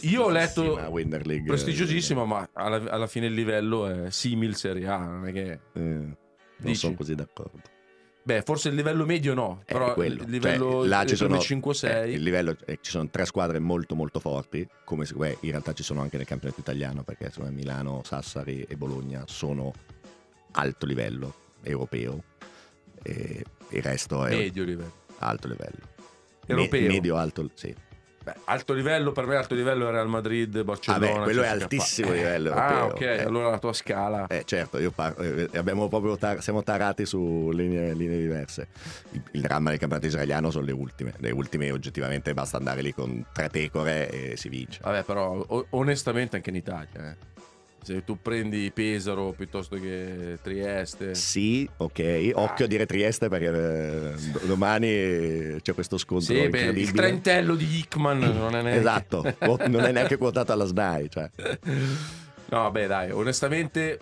Io 0.00 0.24
ho 0.24 0.28
letto 0.28 0.60
prestigiosissima 0.74 0.88
Winter 0.90 1.26
League. 1.26 1.46
prestigiosissimo, 1.46 2.26
ma 2.26 2.46
alla, 2.52 2.82
alla 2.90 3.06
fine 3.06 3.24
il 3.24 3.32
livello 3.32 3.86
è 3.86 4.10
simil 4.10 4.54
Serie 4.54 4.86
A, 4.86 4.98
non 4.98 5.28
è 5.28 5.32
che... 5.32 5.58
Eh, 5.72 6.20
non 6.62 6.72
Dici? 6.72 6.80
sono 6.80 6.94
così 6.94 7.14
d'accordo. 7.14 7.60
Beh, 8.24 8.42
forse 8.42 8.68
il 8.68 8.76
livello 8.76 9.04
medio 9.04 9.34
no, 9.34 9.62
È 9.64 9.72
però 9.72 9.94
quello. 9.94 10.22
il 10.22 10.30
livello 10.30 10.70
Cioè, 10.80 10.86
là 10.88 11.02
le 11.02 11.08
ci 11.08 11.16
sono, 11.16 11.38
prime 11.38 11.60
5-6... 11.60 11.86
eh, 12.04 12.10
il 12.12 12.22
livello, 12.22 12.56
eh, 12.66 12.78
ci 12.80 12.90
sono 12.92 13.08
tre 13.10 13.24
squadre 13.24 13.58
molto 13.58 13.96
molto 13.96 14.20
forti, 14.20 14.64
come 14.84 15.04
se, 15.04 15.14
beh, 15.14 15.38
in 15.40 15.50
realtà 15.50 15.72
ci 15.72 15.82
sono 15.82 16.02
anche 16.02 16.18
nel 16.18 16.26
campionato 16.26 16.60
italiano, 16.60 17.02
perché 17.02 17.24
insomma, 17.26 17.50
Milano, 17.50 18.02
Sassari 18.04 18.62
e 18.68 18.76
Bologna 18.76 19.24
sono 19.26 19.72
alto 20.52 20.86
livello 20.86 21.34
europeo 21.62 22.22
e 23.02 23.44
il 23.70 23.82
resto 23.82 24.24
è 24.24 24.36
medio 24.36 24.62
livello. 24.62 24.92
alto 25.18 25.48
livello. 25.48 25.78
Me- 25.80 26.46
Europeo. 26.46 26.86
medio 26.88 27.16
alto, 27.16 27.50
sì. 27.54 27.74
Beh, 28.22 28.34
alto 28.44 28.72
livello, 28.72 29.10
per 29.12 29.26
me 29.26 29.34
alto 29.36 29.54
livello 29.54 29.88
è 29.88 29.90
Real 29.90 30.08
Madrid, 30.08 30.62
Barcellona. 30.62 31.14
Beh, 31.18 31.22
quello 31.22 31.42
è 31.42 31.48
altissimo 31.48 32.08
K. 32.10 32.12
livello 32.12 32.52
Ah, 32.52 32.70
europeo. 32.72 32.94
ok, 32.94 33.00
Eh. 33.00 33.22
allora 33.24 33.50
la 33.50 33.58
tua 33.58 33.72
scala... 33.72 34.26
Eh, 34.28 34.42
certo, 34.44 34.78
io 34.78 34.90
par- 34.92 35.14
eh, 35.20 35.48
tar- 36.18 36.38
siamo 36.40 36.62
tarati 36.62 37.04
su 37.04 37.50
linee, 37.52 37.94
linee 37.94 38.18
diverse. 38.18 38.68
Il, 39.10 39.22
il 39.32 39.40
dramma 39.40 39.70
del 39.70 39.78
campionato 39.78 40.08
israeliano 40.08 40.50
sono 40.50 40.64
le 40.64 40.72
ultime. 40.72 41.12
Le 41.18 41.30
ultime 41.32 41.70
oggettivamente 41.72 42.32
basta 42.34 42.56
andare 42.58 42.80
lì 42.82 42.92
con 42.92 43.26
tre 43.32 43.48
pecore 43.48 44.08
e 44.32 44.36
si 44.36 44.48
vince. 44.48 44.80
Vabbè, 44.82 45.02
però 45.02 45.44
o- 45.46 45.66
onestamente 45.70 46.36
anche 46.36 46.50
in 46.50 46.56
Italia, 46.56 47.10
eh. 47.10 47.16
Se 47.82 48.04
tu 48.04 48.16
prendi 48.22 48.70
Pesaro 48.72 49.34
piuttosto 49.36 49.76
che 49.76 50.38
Trieste... 50.40 51.16
Sì, 51.16 51.68
ok. 51.78 52.30
Occhio 52.34 52.64
a 52.64 52.68
dire 52.68 52.86
Trieste 52.86 53.28
perché 53.28 53.46
eh, 53.46 54.14
do- 54.30 54.40
domani 54.44 54.86
c'è 55.60 55.74
questo 55.74 55.98
scontro 55.98 56.32
Sì, 56.32 56.48
beh, 56.48 56.66
il 56.66 56.92
trentello 56.92 57.56
di 57.56 57.78
Hickman 57.78 58.18
non 58.20 58.54
è 58.54 58.62
neanche... 58.62 58.78
Esatto, 58.78 59.34
non 59.66 59.84
è 59.84 59.90
neanche 59.90 60.16
quotato 60.16 60.52
alla 60.52 60.64
SNAI. 60.64 61.10
Cioè. 61.10 61.30
No, 62.50 62.70
beh, 62.70 62.86
dai, 62.86 63.10
onestamente, 63.10 63.98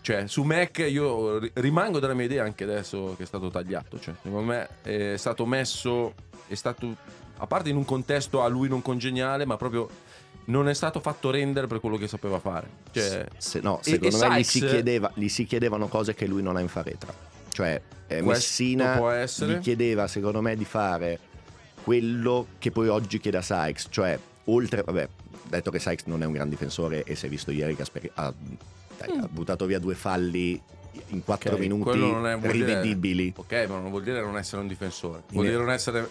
cioè, 0.00 0.28
su 0.28 0.44
Mac 0.44 0.78
io 0.78 1.38
ri- 1.38 1.50
rimango 1.54 1.98
della 1.98 2.14
mia 2.14 2.26
idea 2.26 2.44
anche 2.44 2.62
adesso 2.62 3.14
che 3.16 3.24
è 3.24 3.26
stato 3.26 3.50
tagliato. 3.50 3.98
Cioè, 3.98 4.14
secondo 4.22 4.46
me 4.46 4.68
è 4.82 5.16
stato 5.16 5.44
messo, 5.44 6.14
è 6.46 6.54
stato, 6.54 6.94
a 7.38 7.46
parte 7.48 7.68
in 7.68 7.76
un 7.76 7.84
contesto 7.84 8.42
a 8.42 8.46
lui 8.46 8.68
non 8.68 8.80
congeniale, 8.80 9.44
ma 9.44 9.56
proprio 9.56 9.88
non 10.46 10.68
è 10.68 10.74
stato 10.74 11.00
fatto 11.00 11.30
rendere 11.30 11.66
per 11.66 11.80
quello 11.80 11.96
che 11.96 12.08
sapeva 12.08 12.38
fare. 12.38 12.68
Cioè, 12.90 13.26
Se- 13.36 13.60
no, 13.60 13.78
e- 13.80 13.84
secondo 13.84 14.16
e 14.24 14.28
me 14.28 14.38
gli 14.40 14.42
Sykes- 14.42 14.48
si, 14.50 14.60
chiedeva- 14.74 15.10
gli 15.14 15.28
si 15.28 15.44
chiedevano 15.44 15.88
cose 15.88 16.14
che 16.14 16.26
lui 16.26 16.42
non 16.42 16.56
ha 16.56 16.60
in 16.60 16.68
faretra. 16.68 17.12
Cioè, 17.48 17.80
eh, 18.06 18.22
Messina 18.22 19.24
gli 19.24 19.58
chiedeva, 19.60 20.06
secondo 20.06 20.40
me, 20.40 20.56
di 20.56 20.64
fare 20.64 21.18
quello 21.82 22.46
che 22.58 22.70
poi 22.70 22.88
oggi 22.88 23.18
chiede 23.18 23.38
a 23.38 23.42
Sykes. 23.42 23.86
Cioè, 23.90 24.18
oltre, 24.44 24.82
vabbè, 24.82 25.08
detto 25.48 25.70
che 25.70 25.78
Sykes 25.78 26.06
non 26.06 26.22
è 26.22 26.26
un 26.26 26.32
gran 26.32 26.48
difensore 26.48 27.04
e 27.04 27.14
si 27.14 27.26
è 27.26 27.28
visto 27.28 27.50
ieri 27.50 27.74
che 27.76 27.82
ha, 27.82 27.84
sper- 27.84 28.10
ha- 28.14 28.26
ha 28.26 29.28
buttato 29.28 29.66
via 29.66 29.78
due 29.78 29.94
falli 29.94 30.60
in 31.08 31.24
quattro 31.24 31.54
ok, 31.54 31.58
minuti 31.58 31.98
vuol 31.98 32.38
dire- 32.40 32.52
rivedibili. 32.52 33.32
ok, 33.36 33.66
ma 33.68 33.78
non 33.78 33.90
vuol 33.90 34.02
dire 34.02 34.20
non 34.20 34.36
essere 34.36 34.60
un 34.62 34.68
difensore. 34.68 35.22
Vuol 35.30 35.44
In- 35.44 35.50
dire 35.50 35.62
non 35.62 35.72
essere 35.72 36.08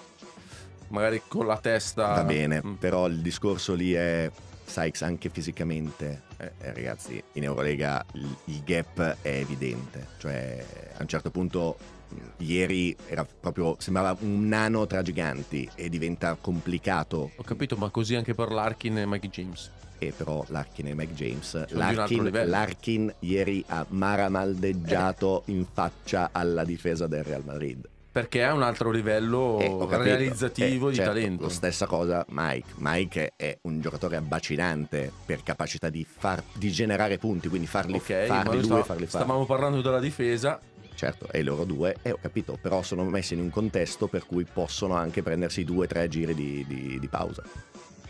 magari 0.92 1.22
con 1.28 1.46
la 1.46 1.58
testa... 1.58 2.08
Va 2.14 2.24
bene, 2.24 2.62
Mm. 2.66 2.74
però 2.76 3.08
il 3.08 3.20
discorso 3.22 3.74
lì 3.74 3.94
è 3.94 4.30
Sykes 4.66 5.02
anche 5.02 5.30
fisicamente. 5.30 6.22
Eh, 6.38 6.52
eh, 6.60 6.74
ragazzi, 6.74 7.22
in 7.34 7.44
Eurolega 7.44 8.04
il, 8.14 8.36
il 8.46 8.62
gap 8.64 9.18
è 9.22 9.30
evidente. 9.30 10.08
Cioè, 10.20 10.66
a 10.98 11.02
un 11.02 11.08
certo 11.08 11.30
punto, 11.32 11.78
mh, 12.10 12.16
ieri 12.44 12.96
era 13.08 13.26
proprio, 13.26 13.76
sembrava 13.80 14.16
un 14.22 14.48
nano 14.48 14.86
tra 14.88 15.02
giganti 15.02 15.70
e 15.76 15.90
diventa 15.90 16.38
complicato. 16.40 17.32
Ho 17.36 17.44
capito, 17.44 17.76
ma 17.76 17.90
così 17.90 18.16
anche 18.16 18.34
per 18.34 18.52
Larkin 18.52 19.00
e 19.00 19.06
Mikey 19.06 19.30
James. 19.30 19.72
E 20.04 20.12
però 20.18 20.44
Larkin 20.48 20.88
e 20.88 20.96
Mike 20.96 21.14
James. 21.14 21.68
Larkin. 21.74 22.32
Larkin 22.50 23.14
ieri 23.20 23.64
ha 23.68 23.86
maramaldeggiato 23.90 25.44
in 25.46 25.66
faccia 25.72 26.30
alla 26.32 26.64
difesa 26.64 27.06
del 27.08 27.24
Real 27.24 27.44
Madrid. 27.46 27.88
Perché 28.12 28.41
è 28.41 28.51
un 28.51 28.62
altro 28.62 28.91
livello 28.91 29.58
Eh, 29.60 29.77
realizzativo 29.98 30.88
Eh, 30.88 30.91
di 30.91 30.96
certo, 30.98 31.13
talento. 31.13 31.50
Stessa 31.50 31.86
cosa 31.86 32.25
Mike. 32.30 32.74
Mike 32.77 33.34
è 33.38 33.58
un 33.62 33.80
giocatore 33.80 34.18
abbacinante 34.18 35.10
per 35.25 35.44
capacità 35.44 35.89
di, 35.89 36.06
far, 36.06 36.44
di 36.53 36.70
generare 36.72 37.18
punti, 37.18 37.48
quindi 37.48 37.68
farli, 37.68 37.96
Ok, 37.96 38.10
ma 38.27 38.44
farli 38.44 38.51
lui 38.51 38.60
e 38.60 38.63
sta- 38.63 38.84
farli 38.84 39.06
fare. 39.08 39.24
stavamo 39.24 39.46
parlando 39.46 39.82
della 39.82 40.00
difesa. 40.01 40.60
Certo, 40.94 41.32
e 41.32 41.41
loro 41.41 41.63
due, 41.63 41.96
e 42.01 42.12
ho 42.12 42.18
capito, 42.22 42.58
però 42.62 42.82
sono 42.84 43.06
messi 43.06 43.34
in 43.34 43.39
un 43.39 43.50
contesto 43.50 44.08
per 44.08 44.25
cui 44.25 44.44
possono 44.44 44.94
anche 44.96 45.24
prendersi 45.24 45.63
due 45.63 45.86
o 45.86 45.88
tre 45.88 46.08
giri 46.10 46.36
di, 46.36 46.65
di- 46.68 47.00
di 47.00 47.08
pausa. 47.08 47.44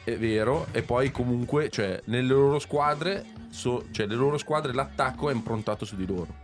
È 0.03 0.17
vero, 0.17 0.65
e 0.71 0.81
poi 0.81 1.11
comunque, 1.11 1.69
cioè, 1.69 2.01
nelle 2.05 2.27
loro 2.27 2.57
squadre, 2.57 3.23
so- 3.51 3.85
cioè, 3.91 4.07
le 4.07 4.15
loro 4.15 4.39
squadre 4.39 4.73
l'attacco 4.73 5.29
è 5.29 5.33
improntato 5.33 5.85
su 5.85 5.95
di 5.95 6.07
loro. 6.07 6.39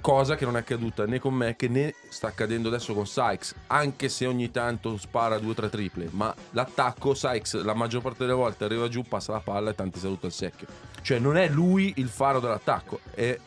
Cosa 0.00 0.34
che 0.34 0.44
non 0.44 0.56
è 0.56 0.60
accaduta 0.60 1.06
né 1.06 1.20
con 1.20 1.34
Mac 1.34 1.62
né 1.62 1.94
sta 2.08 2.26
accadendo 2.26 2.66
adesso 2.66 2.94
con 2.94 3.06
Sykes, 3.06 3.54
anche 3.68 4.08
se 4.08 4.26
ogni 4.26 4.50
tanto 4.50 4.96
spara 4.96 5.38
due 5.38 5.52
o 5.52 5.54
tre 5.54 5.70
triple, 5.70 6.08
ma 6.10 6.34
l'attacco 6.50 7.14
Sykes 7.14 7.62
la 7.62 7.74
maggior 7.74 8.02
parte 8.02 8.24
delle 8.24 8.32
volte 8.32 8.64
arriva 8.64 8.88
giù, 8.88 9.02
passa 9.02 9.32
la 9.32 9.40
palla 9.40 9.70
e 9.70 9.74
tanti 9.76 10.00
saluta 10.00 10.26
il 10.26 10.32
secchio. 10.32 10.66
Cioè 11.00 11.20
non 11.20 11.36
è 11.36 11.48
lui 11.48 11.92
il 11.96 12.08
faro 12.08 12.40
dell'attacco, 12.40 13.00
è 13.14 13.38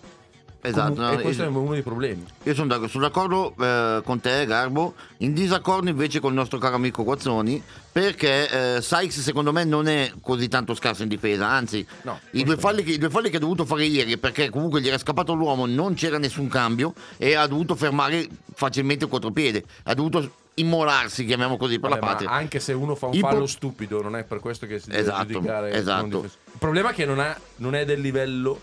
Esatto, 0.63 0.93
comu- 0.93 1.00
no, 1.00 1.12
e 1.17 1.21
questo 1.21 1.41
es- 1.43 1.47
è 1.47 1.52
uno 1.52 1.71
dei 1.74 1.82
problemi. 1.82 2.24
Io 2.43 2.54
sono 2.54 2.67
d'ac- 2.67 2.88
sono 2.89 3.04
d'accordo 3.06 3.56
eh, 3.60 4.02
con 4.04 4.19
te, 4.19 4.45
Garbo, 4.45 4.93
in 5.17 5.34
disaccordo 5.34 5.89
invece 5.89 6.19
con 6.19 6.30
il 6.32 6.38
nostro 6.38 6.60
caro 6.60 6.76
amico 6.76 7.04
Guazzoni, 7.04 7.62
perché 7.91 8.76
eh, 8.78 8.82
Sykes 8.82 9.21
secondo 9.21 9.52
me 9.52 9.63
non 9.63 9.88
è 9.88 10.12
così 10.21 10.47
tanto 10.47 10.74
scarso 10.76 11.02
in 11.04 11.10
difesa, 11.10 11.47
anzi 11.47 11.86
No, 12.04 12.19
i, 12.32 12.43
due 12.43 12.58
falli 12.58 12.84
che, 12.84 12.91
i 12.91 12.97
due 12.97 13.10
falli 13.10 13.30
che 13.30 13.38
ha 13.38 13.39
dovuto 13.39 13.65
fare 13.65 13.86
ieri, 13.86 14.17
perché 14.17 14.50
comunque 14.50 14.82
gli 14.82 14.88
era 14.88 14.97
scappato 14.97 15.34
l'uomo, 15.34 15.65
non 15.65 15.95
c'era 15.95 16.17
nessun 16.19 16.47
cambio 16.47 16.93
e 17.17 17.34
ha 17.36 17.47
dovuto 17.47 17.76
fermare 17.76 18.28
facilmente 18.54 19.06
il 19.06 19.10
contropiede, 19.12 19.63
ha 19.84 19.93
dovuto 19.95 20.36
immolarsi, 20.56 21.26
chiamiamo 21.26 21.58
così, 21.58 21.80
per 21.80 21.89
Vabbè, 21.89 22.02
la 22.02 22.08
patria. 22.08 22.30
anche 22.30 22.60
se 22.60 22.74
uno 22.74 22.93
fa 22.93 23.08
un 23.08 23.17
pro- 23.19 23.30
fallo 23.30 23.47
stupido, 23.47 24.02
non 24.02 24.15
è 24.15 24.24
per 24.26 24.39
questo 24.39 24.67
che 24.67 24.80
si 24.80 24.89
deve 24.89 25.02
Esatto, 25.02 25.26
giudicare. 25.32 25.71
esatto. 25.74 26.24
Il 26.24 26.32
problema 26.60 26.91
è 26.91 26.93
che 26.93 27.06
non, 27.06 27.19
ha- 27.19 27.36
non 27.58 27.74
è 27.74 27.84
del 27.86 28.00
livello 28.02 28.60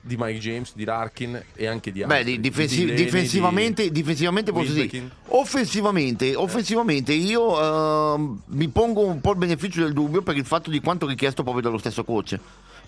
di 0.00 0.16
Mike 0.18 0.38
James, 0.38 0.72
di 0.74 0.84
Larkin 0.84 1.42
e 1.54 1.66
anche 1.66 1.92
di 1.92 2.02
altri. 2.02 2.18
Beh, 2.18 2.24
di- 2.24 2.40
difensi- 2.40 2.76
Di 2.80 2.86
Leni, 2.86 3.04
difensivamente, 3.04 3.82
di- 3.84 3.90
difensivamente 3.90 4.52
posso 4.52 4.72
dire. 4.72 5.10
Offensivamente, 5.26 6.34
offensivamente 6.34 7.12
io 7.12 8.14
ehm, 8.14 8.42
mi 8.46 8.68
pongo 8.68 9.04
un 9.06 9.20
po' 9.20 9.32
il 9.32 9.38
beneficio 9.38 9.82
del 9.82 9.92
dubbio 9.92 10.22
per 10.22 10.36
il 10.36 10.44
fatto 10.44 10.70
di 10.70 10.80
quanto 10.80 11.06
richiesto 11.06 11.42
proprio 11.42 11.62
dallo 11.62 11.78
stesso 11.78 12.04
coach, 12.04 12.38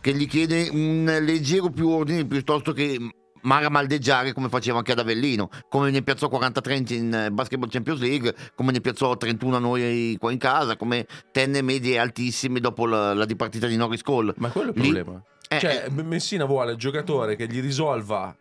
che 0.00 0.14
gli 0.14 0.26
chiede 0.28 0.68
un 0.70 1.04
leggero 1.22 1.70
più 1.70 1.88
ordine 1.88 2.24
piuttosto 2.24 2.72
che 2.72 2.98
mara 3.42 3.70
maldeggiare 3.70 4.32
come 4.34 4.48
faceva 4.50 4.78
anche 4.78 4.92
ad 4.92 4.98
Avellino, 4.98 5.48
come 5.68 5.90
ne 5.90 6.02
piazzò 6.02 6.28
43 6.28 6.84
in 6.90 7.14
eh, 7.14 7.30
Basketball 7.30 7.70
Champions 7.70 8.00
League, 8.00 8.34
come 8.54 8.70
ne 8.72 8.80
piazzò 8.80 9.16
31 9.16 9.56
a 9.56 9.58
noi 9.58 10.16
qua 10.20 10.30
in 10.30 10.38
casa, 10.38 10.76
come 10.76 11.06
tenne 11.32 11.62
medie 11.62 11.98
altissime 11.98 12.60
dopo 12.60 12.84
la, 12.86 13.14
la 13.14 13.24
dipartita 13.24 13.66
di 13.66 13.76
Norris 13.76 14.02
Cole. 14.02 14.34
Ma 14.36 14.48
quello 14.50 14.72
è 14.72 14.76
il 14.76 14.82
Lì- 14.82 14.92
problema. 14.92 15.22
Eh, 15.52 15.58
cioè, 15.58 15.84
eh. 15.86 16.02
Messina 16.02 16.44
vuole 16.44 16.72
il 16.72 16.78
giocatore 16.78 17.34
che 17.34 17.48
gli 17.48 17.60
risolva 17.60 18.32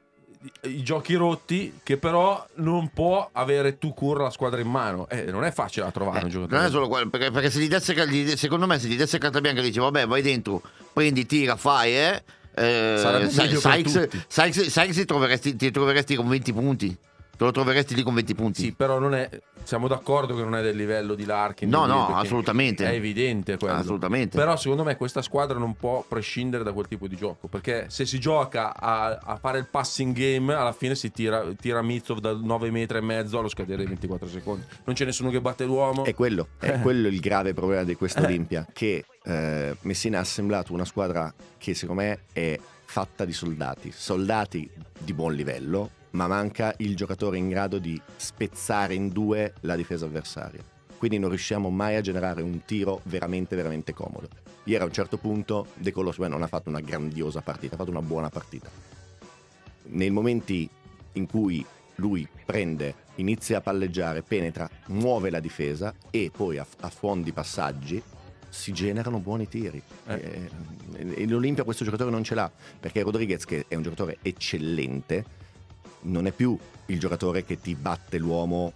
i, 0.64 0.84
giochi 0.84 1.16
rotti, 1.16 1.80
che 1.82 1.98
però 1.98 2.46
non 2.58 2.92
può 2.94 3.28
avere 3.32 3.80
tu 3.80 3.96
cura 3.96 4.24
la 4.24 4.30
squadra 4.30 4.62
in 4.62 4.70
mano. 4.70 5.10
Eh, 5.10 5.24
non 5.32 5.44
è 5.44 5.52
facile 5.52 5.86
da 5.86 5.92
trovare 5.92 6.20
un 6.20 6.28
Eh, 6.28 6.30
giocatore. 6.30 6.58
non 6.58 6.66
è 6.68 6.70
solo 6.70 6.88
quello, 6.88 7.10
perché, 7.10 7.32
perché 7.32 7.50
se 7.50 7.60
gli 7.62 7.68
desse, 7.68 7.94
gli- 8.08 8.36
secondo 8.36 8.68
me, 8.68 8.78
se 8.78 8.88
gli 8.88 8.96
desse 8.96 9.18
carta 9.18 9.42
bianca, 9.42 9.62
dice 9.62 9.80
vabbè, 9.80 10.06
vai 10.06 10.22
dentro, 10.22 10.62
prendi, 10.94 11.26
tira, 11.26 11.56
fai, 11.56 11.96
eh. 11.98 12.24
eh, 12.54 13.28
Sykes, 13.30 13.92
tutti. 13.94 14.24
Sykes- 14.28 14.68
Sykes 14.68 14.96
ti, 14.96 15.06
troveresti, 15.06 15.56
ti 15.56 15.72
troveresti 15.72 16.16
con 16.16 16.28
20 16.30 16.54
punti. 16.54 16.98
Te 17.40 17.46
lo 17.46 17.52
troveresti 17.52 17.96
lì 17.96 18.04
con 18.04 18.16
20 18.16 18.36
punti. 18.36 18.62
Sì, 18.62 18.74
però 18.74 19.00
non 19.00 19.16
è. 19.16 19.30
Siamo 19.64 19.88
d'accordo 19.88 20.36
che 20.36 20.44
non 20.44 20.58
è 20.58 20.62
del 20.62 20.76
livello 20.76 21.16
di 21.16 21.24
Larkin. 21.24 21.70
No, 21.70 21.86
no, 21.86 22.14
assolutamente. 22.14 22.86
È 22.86 22.94
evidente 22.94 23.56
quello. 23.58 23.76
Assolutamente. 23.76 24.38
Però 24.38 24.58
secondo 24.58 24.84
me 24.84 24.98
questa 24.98 25.22
squadra 25.22 25.58
non 25.58 25.78
può 25.78 26.04
prescindere 26.06 26.66
da 26.66 26.74
quel 26.74 26.90
tipo 26.90 27.08
di 27.08 27.16
gioco. 27.16 27.48
Perché 27.48 27.86
se 27.88 28.06
si 28.06 28.20
gioca 28.20 28.76
a, 28.76 29.18
a 29.24 29.38
fare 29.38 29.58
il 29.58 29.68
passing 29.72 30.14
game, 30.14 30.54
alla 30.54 30.74
fine 30.74 30.96
si 30.96 31.14
tira, 31.14 31.46
tira 31.58 31.82
Mitsov 31.82 32.20
da 32.20 32.34
9 32.34 32.72
metri 32.72 32.98
e 32.98 33.02
mezzo 33.02 33.40
allo 33.40 33.48
scadere 33.48 33.78
dei 33.78 33.88
24 33.88 34.28
secondi. 34.28 34.66
Non 34.84 34.94
c'è 34.94 35.06
nessuno 35.06 35.30
che 35.30 35.40
batte 35.40 35.64
l'uomo. 35.64 36.04
È 36.04 36.14
quello, 36.14 36.50
è 36.60 36.78
quello 36.82 37.08
il 37.08 37.22
grave 37.22 37.54
problema 37.54 37.86
di 37.86 37.96
questo 37.96 38.22
Olimpia, 38.22 38.68
che 38.74 39.06
eh, 39.24 39.78
Messina 39.84 40.18
ha 40.18 40.22
assemblato 40.22 40.74
una 40.74 40.84
squadra 40.84 41.34
che 41.58 41.74
secondo 41.74 42.02
me 42.02 42.20
è 42.34 42.60
fatta 42.84 43.24
di 43.24 43.32
soldati, 43.32 43.94
soldati 43.96 44.70
di 44.98 45.14
buon 45.14 45.36
livello, 45.36 45.92
ma 46.12 46.28
manca 46.28 46.74
il 46.78 46.96
giocatore 46.96 47.38
in 47.38 47.50
grado 47.50 47.78
di 47.78 48.00
spezzare 48.16 48.94
in 48.94 49.10
due 49.10 49.54
la 49.62 49.76
difesa 49.76 50.06
avversaria. 50.06 50.64
Quindi 50.98 51.18
non 51.18 51.30
riusciamo 51.30 51.70
mai 51.70 51.96
a 51.96 52.02
generare 52.02 52.42
un 52.42 52.66
tiro 52.66 53.02
veramente, 53.06 53.56
veramente 53.56 53.94
comodo. 53.94 54.28
Ieri 54.66 54.84
a 54.84 54.86
un 54.86 54.92
certo 54.92 55.18
punto 55.18 55.68
De 55.76 55.92
Colo 55.92 56.14
beh, 56.16 56.28
non 56.28 56.44
ha 56.44 56.48
fatto 56.48 56.70
una 56.70 56.82
grandiosa 56.82 57.42
partita, 57.42 57.76
ha 57.76 57.78
fatto 57.78 57.92
una 57.92 58.02
buona 58.02 58.30
partita. 58.30 58.70
Nei 59.84 60.10
momenti 60.10 60.70
in 61.14 61.26
cui 61.26 61.66
lui 61.96 62.28
prende, 62.46 62.96
inizia 63.16 63.58
a 63.58 63.62
palleggiare, 63.62 64.22
penetra, 64.22 64.70
muove 64.88 65.30
la 65.30 65.40
difesa 65.40 65.94
e 66.10 66.32
poi 66.36 66.58
a, 66.58 66.66
a 66.82 66.90
fondi 66.90 67.32
passaggi 67.32 68.02
si 68.50 68.72
generano 68.74 69.20
buoni 69.20 69.48
tiri. 69.48 69.82
Eh. 70.08 70.50
Eh, 70.94 71.14
e 71.22 71.28
l'Olimpia 71.28 71.64
questo 71.64 71.84
giocatore 71.84 72.12
non 72.12 72.24
ce 72.24 72.36
l'ha, 72.36 72.52
perché 72.80 73.04
Rodriguez, 73.04 73.46
che 73.46 73.66
è 73.68 73.76
un 73.76 73.84
giocatore 73.84 74.18
eccellente, 74.22 75.24
non 76.02 76.28
è 76.28 76.32
più 76.32 76.58
il 76.88 77.00
giocatore 77.00 77.44
che 77.46 77.60
ti 77.60 77.76
batte 77.76 78.18
l'uomo 78.18 78.74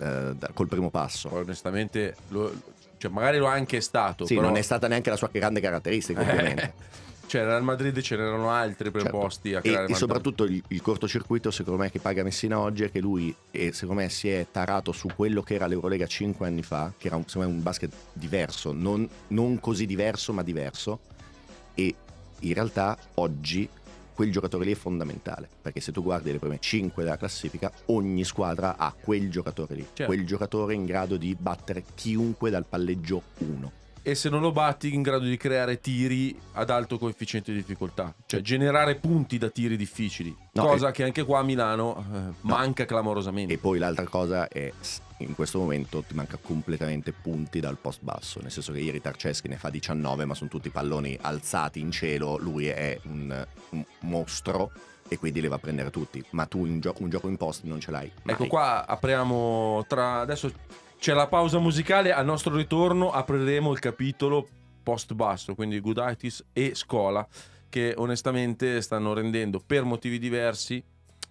eh, 0.00 0.34
col 0.54 0.68
primo 0.68 0.90
passo. 0.90 1.32
Onestamente, 1.32 2.16
lo- 2.28 2.52
cioè, 2.98 3.10
magari 3.10 3.38
lo 3.38 3.46
è 3.46 3.50
anche 3.50 3.80
stato. 3.80 4.26
Sì, 4.26 4.34
però- 4.34 4.48
non 4.48 4.56
è 4.56 4.62
stata 4.62 4.88
neanche 4.88 5.10
la 5.10 5.16
sua 5.16 5.28
grande 5.32 5.60
caratteristica, 5.60 6.20
ovviamente. 6.20 6.62
Eh, 6.62 6.72
cioè, 7.28 7.44
nel 7.44 7.62
Madrid 7.62 8.00
ce 8.00 8.16
n'erano 8.16 8.50
altri 8.50 8.90
preposti 8.90 9.50
Certo. 9.50 9.68
a 9.68 9.70
creare 9.70 9.88
e, 9.88 9.92
e 9.92 9.94
soprattutto 9.96 10.44
il, 10.44 10.62
il 10.68 10.80
cortocircuito 10.80 11.50
secondo 11.50 11.78
me 11.82 11.90
che 11.90 11.98
paga 11.98 12.22
Messina 12.22 12.58
oggi 12.58 12.84
è 12.84 12.90
che 12.90 13.00
lui 13.00 13.34
eh, 13.50 13.72
secondo 13.72 14.00
me 14.00 14.08
si 14.08 14.30
è 14.30 14.46
tarato 14.50 14.92
su 14.92 15.08
quello 15.14 15.42
che 15.42 15.54
era 15.54 15.66
l'Eurolega 15.66 16.06
5 16.06 16.46
anni 16.46 16.62
fa 16.62 16.90
che 16.96 17.08
era 17.08 17.16
un, 17.16 17.24
secondo 17.26 17.48
me 17.50 17.54
un 17.56 17.62
basket 17.62 17.92
diverso 18.14 18.72
non, 18.72 19.06
non 19.28 19.60
così 19.60 19.84
diverso 19.84 20.32
ma 20.32 20.42
diverso 20.42 21.00
e 21.74 21.94
in 22.40 22.54
realtà 22.54 22.96
oggi 23.16 23.68
quel 24.18 24.32
giocatore 24.32 24.64
lì 24.64 24.72
è 24.72 24.74
fondamentale 24.74 25.48
perché 25.62 25.78
se 25.78 25.92
tu 25.92 26.02
guardi 26.02 26.32
le 26.32 26.40
prime 26.40 26.58
5 26.58 27.04
della 27.04 27.16
classifica 27.16 27.70
ogni 27.86 28.24
squadra 28.24 28.76
ha 28.76 28.92
quel 28.92 29.30
giocatore 29.30 29.76
lì 29.76 29.86
Certo. 29.92 30.12
quel 30.12 30.26
giocatore 30.26 30.74
in 30.74 30.86
grado 30.86 31.16
di 31.16 31.36
battere 31.38 31.84
chiunque 31.94 32.50
dal 32.50 32.66
palleggio 32.66 33.22
1 33.38 33.72
E 34.02 34.14
se 34.14 34.28
non 34.28 34.40
lo 34.40 34.52
batti, 34.52 34.94
in 34.94 35.02
grado 35.02 35.24
di 35.24 35.36
creare 35.36 35.80
tiri 35.80 36.38
ad 36.52 36.70
alto 36.70 36.98
coefficiente 36.98 37.52
di 37.52 37.58
difficoltà, 37.58 38.14
cioè 38.26 38.40
generare 38.40 38.96
punti 38.96 39.38
da 39.38 39.48
tiri 39.48 39.76
difficili, 39.76 40.34
No, 40.52 40.66
cosa 40.66 40.88
e- 40.88 40.92
che 40.92 41.04
anche 41.04 41.24
qua 41.24 41.40
a 41.40 41.42
Milano 41.42 42.04
eh, 42.12 42.34
manca 42.42 42.84
clamorosamente. 42.84 43.52
E 43.52 43.58
poi 43.58 43.78
l'altra 43.78 44.06
cosa 44.06 44.48
è 44.48 44.72
in 45.18 45.34
questo 45.34 45.58
momento 45.58 46.02
ti 46.02 46.14
manca 46.14 46.38
completamente 46.40 47.12
punti 47.12 47.60
dal 47.60 47.76
post 47.76 48.02
basso, 48.02 48.40
nel 48.40 48.50
senso 48.50 48.72
che 48.72 48.80
ieri 48.80 49.00
Tarceschi 49.00 49.48
ne 49.48 49.56
fa 49.56 49.70
19, 49.70 50.24
ma 50.24 50.34
sono 50.34 50.48
tutti 50.48 50.70
palloni 50.70 51.18
alzati 51.20 51.80
in 51.80 51.90
cielo, 51.90 52.36
lui 52.38 52.66
è 52.66 52.98
un, 53.04 53.46
un 53.70 53.84
mostro 54.00 54.70
e 55.08 55.18
quindi 55.18 55.40
li 55.40 55.48
va 55.48 55.56
a 55.56 55.58
prendere 55.58 55.90
tutti, 55.90 56.22
ma 56.30 56.44
tu 56.46 56.66
in 56.66 56.80
gio- 56.80 56.94
un 56.98 57.08
gioco 57.08 57.28
in 57.28 57.36
post 57.36 57.64
non 57.64 57.80
ce 57.80 57.90
l'hai. 57.90 58.10
mai. 58.22 58.34
Ecco 58.34 58.46
qua 58.46 58.86
apriamo 58.86 59.84
tra 59.88 60.20
adesso 60.20 60.52
c'è 60.98 61.12
la 61.14 61.28
pausa 61.28 61.58
musicale, 61.58 62.12
al 62.12 62.24
nostro 62.24 62.54
ritorno 62.56 63.10
apriremo 63.10 63.72
il 63.72 63.78
capitolo 63.78 64.46
post 64.82 65.14
basso, 65.14 65.54
quindi 65.54 65.80
Gooditis 65.80 66.44
e 66.52 66.74
Scola 66.74 67.26
che 67.68 67.94
onestamente 67.96 68.80
stanno 68.80 69.12
rendendo 69.12 69.60
per 69.64 69.84
motivi 69.84 70.18
diversi 70.18 70.82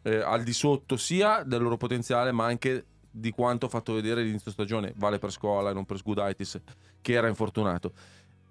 eh, 0.03 0.17
al 0.17 0.43
di 0.43 0.53
sotto 0.53 0.95
sia 0.95 1.43
del 1.43 1.61
loro 1.61 1.75
potenziale 1.75 2.31
ma 2.31 2.45
anche 2.45 2.85
di 3.09 3.31
quanto 3.31 3.67
fatto 3.67 3.93
vedere 3.93 4.23
l'inizio 4.23 4.51
stagione, 4.51 4.93
vale 4.95 5.17
per 5.17 5.31
Scola 5.31 5.71
e 5.71 5.73
non 5.73 5.85
per 5.85 6.01
Gooditis 6.01 6.61
che 7.01 7.13
era 7.13 7.27
infortunato. 7.27 7.91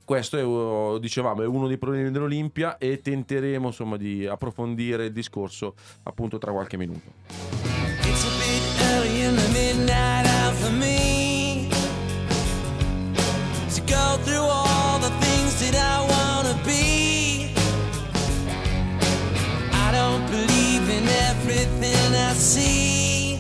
Questo 0.05 0.37
è, 0.37 0.43
uh, 0.43 0.99
dicevamo, 0.99 1.43
è 1.43 1.47
uno 1.47 1.67
dei 1.67 1.79
problemi 1.79 2.11
dell'Olimpia 2.11 2.79
e 2.79 3.01
tenteremo 3.01 3.69
insomma 3.69 3.97
di 3.97 4.27
approfondire 4.27 5.07
il 5.07 5.13
discorso 5.13 5.75
appunto 6.05 6.39
tra 6.39 6.53
qualche 6.53 6.77
minuto. 6.77 7.11
It's 8.03 8.25
a 8.25 8.31
bit 8.39 8.81
early 8.83 9.25
in 9.25 9.35
the 9.35 9.49
midnight 9.49 10.27
hour 10.27 10.55
for 10.55 10.71
me 10.71 11.06
go 13.87 14.16
through 14.25 14.46
all 14.59 14.99
the 14.99 15.11
things 15.25 15.61
that 15.61 15.77
I 15.77 15.96
wanna 16.12 16.55
be. 16.64 17.55
I 19.72 19.92
don't 19.92 20.27
believe 20.27 20.88
in 20.90 21.07
everything 21.31 22.14
I 22.14 22.33
see. 22.33 23.38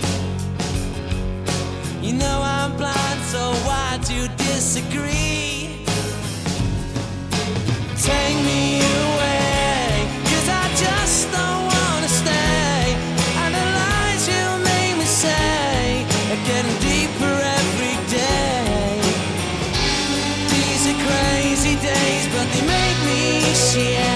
You 2.00 2.12
know 2.12 2.40
I'm 2.42 2.76
blind, 2.76 3.20
so 3.24 3.52
why 3.66 3.98
do 4.06 4.14
you 4.14 4.28
disagree? 4.36 5.84
Take 7.96 8.36
me 8.44 9.05
me 23.76 24.15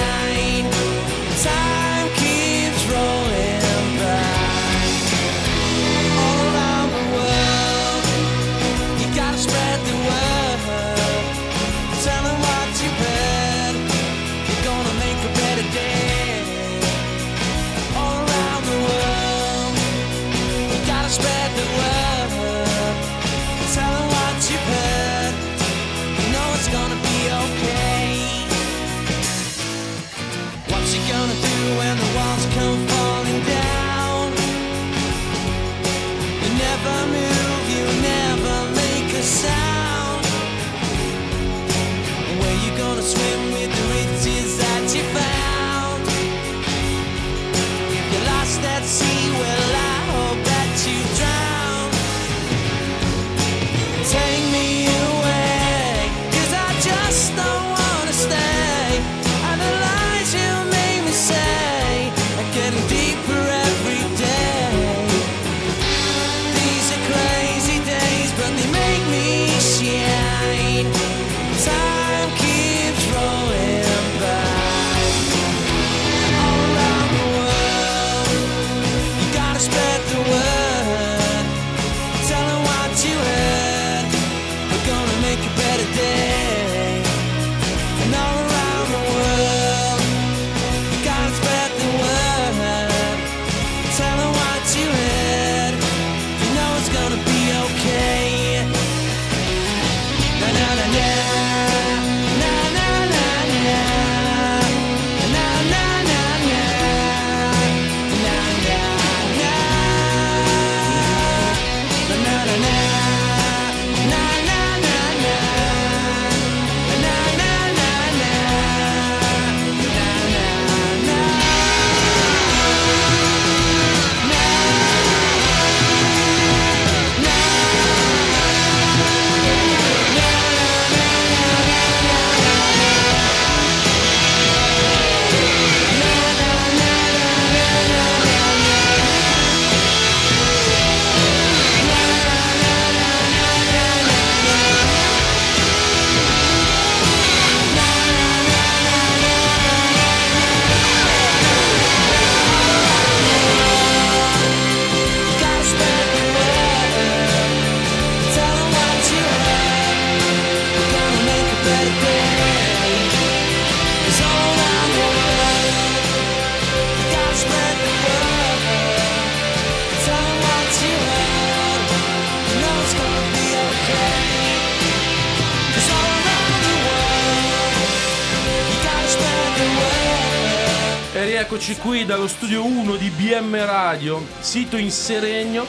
rieccoci 181.41 181.77
qui 181.77 182.05
dallo 182.05 182.29
studio 182.29 182.67
1 182.67 182.97
di 182.97 183.09
BM 183.09 183.65
Radio, 183.65 184.23
sito 184.41 184.77
in 184.77 184.91
Seregno. 184.91 185.65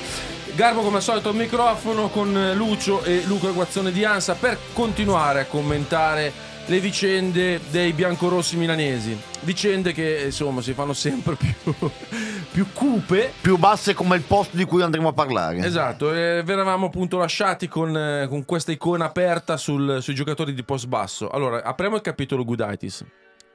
Garbo 0.53 0.81
come 0.81 0.97
al 0.97 1.01
solito 1.01 1.29
al 1.29 1.35
microfono 1.35 2.09
con 2.09 2.51
Lucio 2.55 3.01
e 3.03 3.23
Luca 3.25 3.51
Guazzone 3.51 3.93
di 3.93 4.03
Ansa 4.03 4.35
per 4.35 4.57
continuare 4.73 5.39
a 5.39 5.45
commentare 5.45 6.33
le 6.65 6.79
vicende 6.81 7.61
dei 7.69 7.93
biancorossi 7.93 8.57
milanesi. 8.57 9.17
Vicende 9.43 9.93
che 9.93 10.23
insomma 10.25 10.59
si 10.59 10.73
fanno 10.73 10.91
sempre 10.91 11.35
più, 11.35 11.73
più 12.51 12.67
cupe. 12.73 13.31
Più 13.39 13.55
basse 13.55 13.93
come 13.93 14.17
il 14.17 14.23
posto 14.23 14.57
di 14.57 14.65
cui 14.65 14.81
andremo 14.81 15.07
a 15.07 15.13
parlare. 15.13 15.59
Esatto, 15.59 16.13
e 16.13 16.41
vi 16.43 16.51
eravamo 16.51 16.87
appunto 16.87 17.17
lasciati 17.17 17.69
con, 17.69 18.25
con 18.27 18.43
questa 18.43 18.73
icona 18.73 19.05
aperta 19.05 19.55
sul- 19.55 19.99
sui 20.01 20.15
giocatori 20.15 20.53
di 20.53 20.63
post 20.63 20.87
basso. 20.87 21.29
Allora, 21.29 21.63
apriamo 21.63 21.95
il 21.95 22.01
capitolo 22.01 22.43
Gudaitis. 22.43 23.05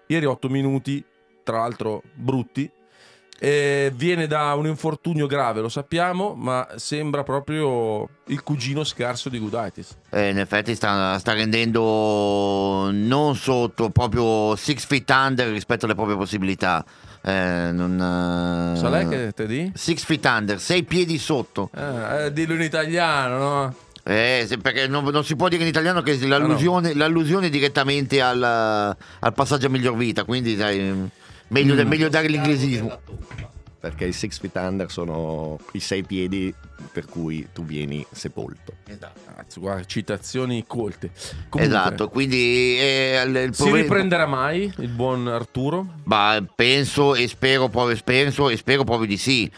Ieri 0.06 0.24
8 0.24 0.48
minuti, 0.48 1.04
tra 1.46 1.58
l'altro 1.58 2.02
brutti. 2.12 2.68
E 3.38 3.92
viene 3.94 4.26
da 4.26 4.54
un 4.54 4.66
infortunio 4.66 5.26
grave, 5.26 5.60
lo 5.60 5.68
sappiamo, 5.68 6.34
ma 6.34 6.66
sembra 6.76 7.22
proprio 7.22 8.08
il 8.28 8.42
cugino 8.42 8.82
scarso 8.82 9.28
di 9.28 9.38
Gudaitis. 9.38 9.94
Eh, 10.10 10.30
in 10.30 10.38
effetti 10.38 10.74
sta, 10.74 11.18
sta 11.18 11.34
rendendo 11.34 12.88
non 12.90 13.36
sotto, 13.36 13.90
proprio 13.90 14.56
six 14.56 14.86
feet 14.86 15.08
under 15.10 15.48
rispetto 15.50 15.84
alle 15.84 15.94
proprie 15.94 16.16
possibilità. 16.16 16.82
Eh, 17.22 17.70
non, 17.72 17.94
eh, 18.74 18.78
Sa 18.78 18.88
lei 18.88 19.06
che 19.06 19.32
te 19.32 19.46
di? 19.46 19.70
Six 19.74 20.04
feet 20.04 20.24
under, 20.24 20.58
sei 20.58 20.82
piedi 20.84 21.18
sotto. 21.18 21.68
Ah, 21.74 22.22
eh, 22.22 22.32
dillo 22.32 22.54
in 22.54 22.62
italiano, 22.62 23.38
no? 23.38 23.74
Eh, 24.02 24.48
perché 24.62 24.86
non, 24.86 25.04
non 25.04 25.24
si 25.24 25.36
può 25.36 25.48
dire 25.48 25.62
in 25.62 25.68
italiano 25.68 26.00
che 26.00 26.16
l'allusione, 26.26 26.94
l'allusione 26.94 27.48
è 27.48 27.50
direttamente 27.50 28.22
al, 28.22 28.40
al 28.42 29.34
passaggio 29.34 29.66
a 29.66 29.68
miglior 29.68 29.96
vita, 29.96 30.22
quindi 30.22 30.54
dai, 30.54 31.10
meglio, 31.48 31.74
Mm. 31.74 31.88
meglio 31.88 32.08
dare 32.08 32.28
l'inglesismo. 32.28 32.98
Perché 33.78 34.06
i 34.06 34.12
six 34.12 34.40
feet 34.40 34.56
under 34.56 34.90
sono 34.90 35.60
i 35.72 35.80
sei 35.80 36.02
piedi 36.02 36.52
per 36.90 37.04
cui 37.04 37.46
tu 37.52 37.64
vieni 37.64 38.04
sepolto. 38.10 38.72
Cazzo, 39.36 39.60
guarda, 39.60 39.84
citazioni 39.84 40.64
colte. 40.66 41.10
Comunque, 41.48 41.76
Esatto, 41.76 42.08
quindi 42.08 42.76
eh, 42.80 43.22
il- 43.24 43.36
il 43.36 43.54
Si 43.54 43.70
riprenderà 43.70 44.26
mai 44.26 44.72
il 44.78 44.88
buon 44.88 45.28
Arturo? 45.28 45.86
Ma 46.04 46.42
penso 46.52 47.14
e 47.14 47.28
spero 47.28 47.68
proprio, 47.68 47.96
penso 48.02 48.48
e 48.48 48.56
spero 48.56 48.82
proprio 48.82 49.06
di 49.06 49.18
sì. 49.18 49.48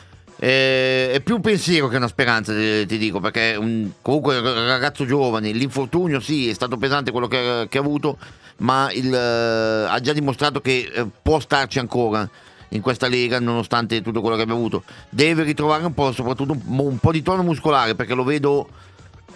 Eh, 0.40 1.11
è 1.12 1.20
più 1.20 1.37
un 1.37 1.40
pensiero 1.40 1.88
che 1.88 1.96
una 1.96 2.07
speranza, 2.07 2.53
ti, 2.53 2.98
dico, 2.98 3.18
perché 3.20 3.57
un- 3.59 3.90
comunque 4.03 4.40
ragazzo 4.40 5.07
giovane, 5.07 5.51
l'infortunio 5.53 6.20
sì, 6.20 6.48
è 6.48 6.53
stato 6.53 6.77
pesante 6.77 7.11
quello 7.12 7.27
che, 7.29 7.66
che 7.68 7.79
ha 7.79 7.81
avuto, 7.81 8.18
ma 8.59 8.90
il, 8.92 9.12
eh, 9.12 9.87
ha 9.88 10.01
già 10.01 10.12
dimostrato 10.12 10.61
che 10.61 10.90
eh, 10.92 11.07
può 11.23 11.40
starci 11.40 11.79
ancora 11.79 12.29
in 12.71 12.81
questa 12.83 13.09
lega 13.09 13.40
nonostante 13.40 14.03
tutto 14.03 14.21
quello 14.21 14.37
che 14.37 14.42
abbia 14.42 14.55
avuto. 14.55 14.83
Deve 15.09 15.42
ritrovare 15.42 15.85
un 15.85 15.94
po', 15.94 16.12
soprattutto 16.12 16.53
un, 16.53 16.79
un 16.79 16.99
po' 16.99 17.12
di 17.12 17.23
tono 17.23 17.42
muscolare, 17.42 17.94
perché 17.94 18.14
lo 18.14 18.25
vedo... 18.25 18.68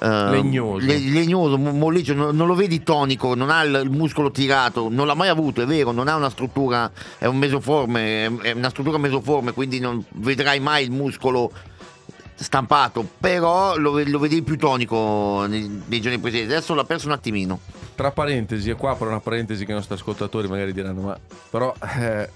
eh, 0.00 0.30
Legnoso. 0.30 0.84
le- 0.84 0.98
legnoso, 0.98 1.56
mo- 1.56 1.72
molliccio, 1.72 2.12
non, 2.12 2.36
non 2.36 2.46
lo 2.46 2.54
vedi 2.54 2.82
tonico, 2.82 3.34
non 3.34 3.48
ha 3.48 3.62
il, 3.62 3.80
il 3.84 3.90
muscolo 3.90 4.30
tirato, 4.30 4.88
non 4.90 5.06
l'ha 5.06 5.14
mai 5.14 5.28
avuto, 5.28 5.62
è 5.62 5.66
vero, 5.66 5.92
non 5.92 6.08
ha 6.08 6.16
una 6.16 6.28
struttura, 6.28 6.90
è 7.16 7.26
un 7.26 7.38
mesoforme, 7.38 8.26
è, 8.26 8.32
è 8.48 8.52
una 8.52 8.68
struttura 8.68 8.98
mesoforme, 8.98 9.52
quindi 9.52 9.80
non 9.80 10.04
vedrai 10.16 10.60
mai 10.60 10.84
il 10.84 10.90
muscolo 10.90 11.52
stampato, 12.34 13.08
però 13.18 13.76
lo, 13.76 14.02
lo 14.04 14.18
vedi 14.18 14.42
più 14.42 14.58
tonico 14.58 15.46
nei, 15.46 15.82
nei 15.86 16.00
giorni 16.00 16.18
precedenti, 16.18 16.52
adesso 16.52 16.74
l'ha 16.74 16.84
perso 16.84 17.06
un 17.06 17.12
attimino. 17.12 17.60
Tra 18.02 18.10
parentesi, 18.10 18.68
e 18.68 18.74
qua 18.74 18.96
per 18.96 19.06
una 19.06 19.20
parentesi 19.20 19.64
che 19.64 19.70
i 19.70 19.74
nostri 19.76 19.94
ascoltatori 19.94 20.48
magari 20.48 20.72
diranno, 20.72 21.02
ma 21.02 21.18
però 21.48 21.72
eh, 22.00 22.28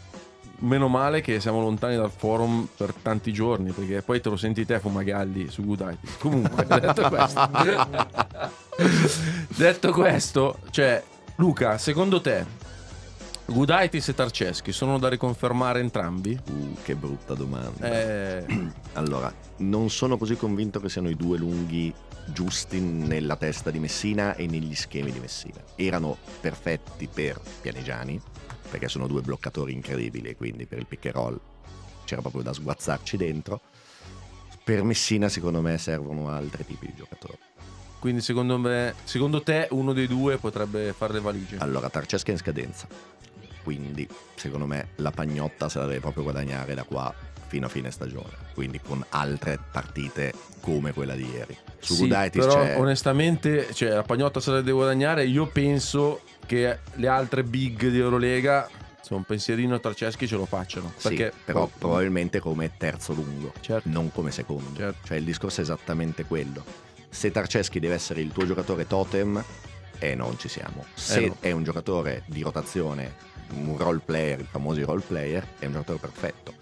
meno 0.59 0.87
male 0.87 1.21
che 1.21 1.41
siamo 1.41 1.61
lontani 1.61 1.97
dal 1.97 2.13
forum 2.13 2.69
per 2.77 2.95
tanti 3.03 3.33
giorni, 3.33 3.73
perché 3.73 4.01
poi 4.01 4.21
te 4.21 4.29
lo 4.29 4.37
senti 4.37 4.65
te 4.65 4.79
fumagalli 4.79 5.51
su 5.51 5.65
Gudaitis. 5.65 6.19
Comunque, 6.19 6.65
detto 6.71 7.09
questo, 7.09 7.51
detto 9.57 9.91
questo, 9.91 10.59
cioè, 10.71 11.03
Luca, 11.35 11.79
secondo 11.79 12.21
te 12.21 12.47
Gudaitis 13.47 14.09
e 14.09 14.15
Tarceschi 14.15 14.71
sono 14.71 14.99
da 14.99 15.09
riconfermare 15.09 15.81
entrambi? 15.81 16.39
Uh, 16.49 16.77
che 16.85 16.95
brutta 16.95 17.35
domanda. 17.35 17.91
Eh, 17.91 18.45
Allora, 18.95 19.33
non 19.59 19.91
sono 19.91 20.17
così 20.17 20.37
convinto 20.37 20.81
che 20.81 20.89
siano 20.89 21.09
i 21.09 21.17
due 21.17 21.39
lunghi 21.39 21.93
giusti 22.27 22.81
nella 22.81 23.37
testa 23.37 23.71
di 23.71 23.79
Messina 23.79 24.35
e 24.35 24.47
negli 24.47 24.75
schemi 24.75 25.13
di 25.13 25.21
Messina. 25.21 25.63
Erano 25.75 26.17
perfetti 26.41 27.09
per 27.13 27.41
Pianigiani, 27.61 28.21
perché 28.71 28.89
sono 28.89 29.07
due 29.07 29.23
bloccatori 29.23 29.73
incredibili 29.73 30.35
quindi 30.35 30.67
per 30.67 30.79
il 30.79 30.87
pick 30.87 31.07
and 31.07 31.15
roll 31.15 31.41
c'era 32.05 32.21
proprio 32.21 32.43
da 32.43 32.53
sguazzarci 32.53 33.17
dentro. 33.17 33.61
Per 34.65 34.83
Messina, 34.83 35.29
secondo 35.29 35.61
me, 35.61 35.79
servono 35.79 36.29
altri 36.29 36.65
tipi 36.65 36.87
di 36.87 36.95
giocatori. 36.97 37.39
quindi 37.99 38.21
secondo 38.21 38.59
me, 38.59 38.95
secondo 39.05 39.43
te 39.43 39.69
uno 39.71 39.93
dei 39.93 40.07
due 40.07 40.39
potrebbe 40.39 40.93
fare 40.93 41.15
le 41.15 41.21
valigie? 41.21 41.57
Allora, 41.59 41.91
Tarcesca 41.91 42.29
è 42.29 42.33
in 42.33 42.39
scadenza, 42.39 42.87
quindi 43.63 44.09
secondo 44.35 44.67
me 44.67 44.89
la 44.97 45.11
pagnotta 45.11 45.69
se 45.69 45.79
la 45.79 45.87
deve 45.87 46.01
proprio 46.01 46.23
guadagnare 46.23 46.75
da 46.75 46.85
qua 46.85 47.15
fino 47.47 47.67
a 47.67 47.69
fine 47.69 47.91
stagione, 47.91 48.33
quindi 48.55 48.81
con 48.81 49.05
altre 49.11 49.59
partite 49.71 50.33
come 50.61 50.93
quella 50.93 51.15
di 51.15 51.29
ieri. 51.31 51.57
Su 51.79 51.95
Sì, 51.95 52.01
Gudaitis 52.03 52.45
però 52.45 52.63
c'è... 52.63 52.79
onestamente, 52.79 53.73
cioè, 53.73 53.91
la 53.91 54.03
pagnotta 54.03 54.41
se 54.41 54.51
la 54.51 54.57
deve 54.57 54.73
guadagnare. 54.73 55.25
Io 55.27 55.47
penso 55.47 56.23
che 56.47 56.79
le 56.95 57.09
altre 57.09 57.43
big 57.45 57.89
di 57.89 57.99
Eurolega, 57.99 58.69
insomma, 58.99 59.21
un 59.21 59.27
pensierino 59.27 59.75
a 59.77 59.79
Tarceschi 59.79 60.27
ce 60.27 60.37
lo 60.37 60.47
facciano. 60.47 60.93
Sì, 60.97 61.09
Perché 61.09 61.33
però 61.45 61.69
probabilmente 61.79 62.41
come 62.41 62.73
terzo 62.77 63.13
lungo, 63.13 63.53
Certo. 63.61 63.89
non 63.89 64.11
come 64.11 64.31
secondo. 64.33 64.77
Certo. 64.77 65.07
Cioè 65.07 65.19
il 65.19 65.25
discorso 65.25 65.61
è 65.61 65.63
esattamente 65.63 66.25
quello. 66.25 66.65
Se 67.09 67.31
Tarceschi 67.31 67.79
deve 67.79 67.95
essere 67.95 68.21
il 68.21 68.33
tuo 68.33 68.45
giocatore 68.47 68.87
totem, 68.87 69.43
e 69.99 70.15
non 70.15 70.39
ci 70.39 70.49
siamo. 70.49 70.85
Se 70.95 71.21
Eh 71.23 71.29
no. 71.29 71.37
è 71.41 71.51
un 71.53 71.63
giocatore 71.63 72.23
di 72.27 72.43
rotazione, 72.43 73.15
un 73.55 73.77
role 73.79 74.01
player, 74.05 74.41
i 74.41 74.47
famosi 74.51 74.83
role 74.83 75.01
player, 75.07 75.47
è 75.59 75.65
un 75.67 75.73
giocatore 75.73 75.99
perfetto. 75.99 76.53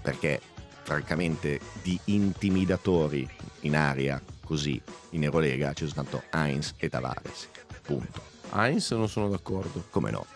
Perché 0.00 0.40
francamente 0.82 1.60
di 1.82 1.98
intimidatori 2.06 3.28
in 3.60 3.76
aria 3.76 4.20
così 4.44 4.80
in 5.10 5.22
Eurolega 5.24 5.72
ci 5.72 5.86
sono 5.86 6.02
tanto 6.02 6.22
Heinz 6.32 6.74
e 6.76 6.88
Tavares. 6.88 7.48
Punto. 7.82 8.22
Heinz 8.54 8.90
non 8.92 9.08
sono 9.08 9.28
d'accordo. 9.28 9.84
Come 9.90 10.10
no? 10.10 10.26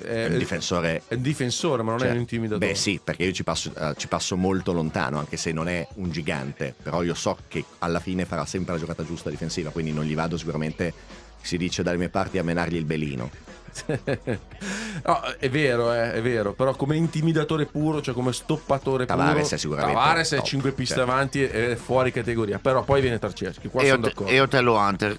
È, 0.00 0.04
È 0.04 0.26
un 0.28 0.38
difensore 0.38 1.02
è 1.08 1.14
un 1.14 1.22
difensore, 1.22 1.82
ma 1.82 1.90
non 1.92 2.00
è 2.00 2.04
Cioè, 2.04 2.12
un 2.12 2.20
intimidatore. 2.20 2.66
Beh 2.66 2.74
sì, 2.74 3.00
perché 3.02 3.24
io 3.24 3.32
ci 3.32 3.44
passo, 3.44 3.72
eh, 3.76 3.94
ci 3.96 4.08
passo 4.08 4.36
molto 4.36 4.72
lontano, 4.72 5.18
anche 5.18 5.36
se 5.36 5.52
non 5.52 5.68
è 5.68 5.86
un 5.96 6.10
gigante, 6.10 6.74
però 6.82 7.02
io 7.02 7.14
so 7.14 7.36
che 7.48 7.64
alla 7.78 8.00
fine 8.00 8.24
farà 8.24 8.46
sempre 8.46 8.72
la 8.72 8.78
giocata 8.78 9.04
giusta 9.04 9.28
difensiva, 9.30 9.70
quindi 9.70 9.92
non 9.92 10.04
gli 10.04 10.14
vado 10.14 10.38
sicuramente, 10.38 10.92
si 11.40 11.58
dice 11.58 11.82
dalle 11.82 11.98
mie 11.98 12.08
parti, 12.08 12.38
a 12.38 12.42
menargli 12.42 12.76
il 12.76 12.84
belino. 12.86 13.30
No, 15.04 15.20
è 15.38 15.48
vero, 15.50 15.92
eh, 15.92 16.12
è 16.14 16.22
vero. 16.22 16.52
Però 16.52 16.74
come 16.74 16.96
intimidatore 16.96 17.66
puro, 17.66 18.00
cioè 18.02 18.14
come 18.14 18.32
stoppatore 18.32 19.06
Tavares 19.06 19.42
puro. 19.44 19.54
è 19.54 19.58
sicuramente 19.58 19.94
Tavares 19.98 20.32
è 20.32 20.36
top, 20.36 20.44
5 20.46 20.72
piste 20.72 20.94
certo. 20.96 21.10
avanti 21.10 21.42
e 21.42 21.76
fuori 21.76 22.12
categoria. 22.12 22.58
Però 22.58 22.82
poi 22.84 23.00
viene 23.00 23.18
Tarceschi. 23.18 23.68
Qua 23.68 23.82
E, 23.82 23.88
sono 23.88 24.00
d'accordo. 24.02 24.30
e 24.32 24.40
Otello 24.40 24.74
Hunter. 24.76 25.18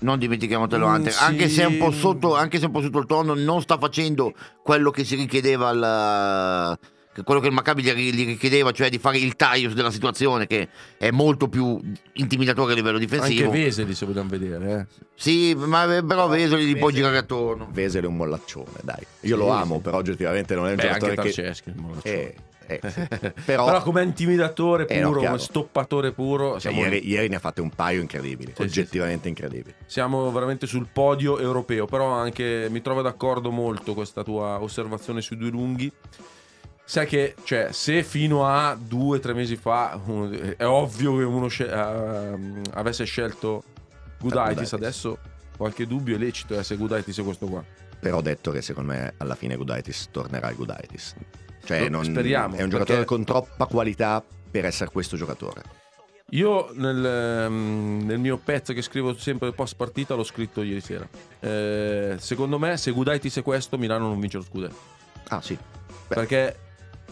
Non 0.00 0.18
dimentichiamo 0.18 0.64
Otello 0.64 0.88
Mm, 0.88 0.94
Hunter. 0.94 1.12
sì. 1.12 1.22
Anche 1.22 1.48
se 1.48 1.62
è 1.62 1.66
un 1.66 1.78
po' 1.78 1.92
sotto, 1.92 2.34
anche 2.34 2.58
se 2.58 2.64
è 2.64 2.66
un 2.66 2.72
po' 2.72 2.80
sotto 2.82 2.98
il 2.98 3.06
tono, 3.06 3.34
non 3.34 3.62
sta 3.62 3.78
facendo 3.78 4.32
quello 4.62 4.90
che 4.90 5.04
si 5.04 5.14
richiedeva 5.14 5.68
al. 5.68 6.78
Che 7.12 7.22
quello 7.24 7.40
che 7.40 7.46
il 7.48 7.52
Maccabi 7.52 7.82
gli, 7.82 8.24
richiedeva, 8.24 8.70
cioè 8.72 8.88
di 8.88 8.98
fare 8.98 9.18
il 9.18 9.36
Taius 9.36 9.74
della 9.74 9.90
situazione, 9.90 10.46
che 10.46 10.68
è 10.96 11.10
molto 11.10 11.48
più 11.48 11.78
intimidatore 12.14 12.72
a 12.72 12.74
livello 12.74 12.96
Anche 12.96 13.08
difensivo. 13.08 13.50
Veseli, 13.50 13.94
se 13.94 14.06
vogliamo 14.06 14.28
vedere. 14.30 14.78
Eh. 14.88 15.04
Sì, 15.14 15.54
ma 15.54 15.86
però 16.06 16.26
Vesoli 16.28 16.64
gli 16.64 16.76
può 16.76 16.90
girare 16.90 17.18
attorno. 17.18 17.68
Vesele 17.70 18.06
è 18.06 18.08
un 18.08 18.16
mollaccione, 18.16 18.78
dai. 18.82 19.04
Io 19.20 19.36
Sì, 19.36 19.42
lo 19.42 19.50
amo, 19.50 19.76
sì. 19.76 19.80
però 19.82 19.98
oggettivamente 19.98 20.54
non 20.54 20.66
è 20.66 20.70
un 20.70 20.76
Beh, 20.76 20.88
anche 20.88 20.98
giocatore 21.00 21.30
che... 21.30 21.34
Tarceschi. 21.42 21.72
lo 21.76 22.00
so. 22.00 22.08
Eh, 22.08 22.34
eh, 22.66 22.80
sì. 22.88 23.08
Però, 23.44 23.64
Però, 23.66 23.82
come 23.82 24.02
intimidatore 24.02 24.86
Eh, 24.86 25.00
no, 25.00 25.08
puro, 25.12 25.20
come 25.26 25.38
stoppatore 25.38 26.12
puro, 26.12 26.58
cioè, 26.60 26.72
ieri, 26.72 27.06
ieri 27.06 27.28
ne 27.28 27.36
ha 27.36 27.40
fatte 27.40 27.60
un 27.60 27.70
paio 27.70 28.00
incredibili, 28.00 28.52
Sì, 28.54 28.62
oggettivamente 28.62 29.28
incredibili. 29.28 29.74
siamo 29.84 30.30
veramente 30.32 30.66
sul 30.66 30.86
podio 30.90 31.38
europeo. 31.38 31.86
Però 31.86 32.06
anche 32.12 32.68
mi 32.70 32.80
trovo 32.80 33.02
d'accordo 33.02 33.50
molto 33.50 33.94
questa 33.94 34.22
tua 34.22 34.62
osservazione 34.62 35.20
sui 35.20 35.36
due 35.36 35.50
lunghi. 35.50 35.92
Sai 36.92 37.06
che, 37.06 37.36
cioè, 37.44 37.68
se 37.72 38.02
fino 38.02 38.44
a 38.46 38.76
due 38.78 39.16
o 39.16 39.18
tre 39.18 39.32
mesi 39.32 39.56
fa 39.56 39.98
uno- 40.04 40.30
è 40.30 40.66
ovvio 40.66 41.16
che 41.16 41.22
uno 41.22 41.48
scel- 41.48 41.70
ehm, 41.70 42.60
avesse 42.74 43.04
scelto 43.04 43.62
Gudaitis, 44.20 44.74
adesso 44.74 45.16
qualche 45.56 45.86
dubbio 45.86 46.16
è 46.16 46.18
lecito 46.18 46.58
eh, 46.58 46.62
se 46.62 46.76
Gudaitis 46.76 47.18
è 47.18 47.22
questo 47.24 47.46
qua. 47.46 47.64
Però 47.98 48.18
ho 48.18 48.20
detto 48.20 48.50
che 48.50 48.60
secondo 48.60 48.92
me 48.92 49.14
alla 49.16 49.34
fine 49.36 49.56
Gudaitis 49.56 50.08
tornerà 50.10 50.50
il 50.50 50.56
Gudaitis. 50.56 51.14
Cioè, 51.64 51.88
non- 51.88 52.04
speriamo, 52.04 52.56
è 52.56 52.62
un 52.62 52.68
giocatore 52.68 52.98
perché- 52.98 53.14
con 53.14 53.24
troppa 53.24 53.64
qualità 53.64 54.22
per 54.50 54.66
essere 54.66 54.90
questo 54.90 55.16
giocatore. 55.16 55.62
Io 56.32 56.72
nel, 56.74 57.02
ehm, 57.06 58.02
nel 58.04 58.18
mio 58.18 58.36
pezzo 58.36 58.74
che 58.74 58.82
scrivo 58.82 59.16
sempre 59.16 59.50
post 59.52 59.76
partita 59.76 60.14
l'ho 60.14 60.24
scritto 60.24 60.60
ieri 60.60 60.82
sera. 60.82 61.08
Eh, 61.40 62.16
secondo 62.18 62.58
me, 62.58 62.76
se 62.76 62.90
Gudaitis 62.90 63.38
è 63.38 63.42
questo, 63.42 63.78
Milano 63.78 64.08
non 64.08 64.20
vince 64.20 64.36
lo 64.36 64.42
scudetto. 64.44 64.76
Ah 65.28 65.40
sì, 65.40 65.56
Perché 66.06 66.56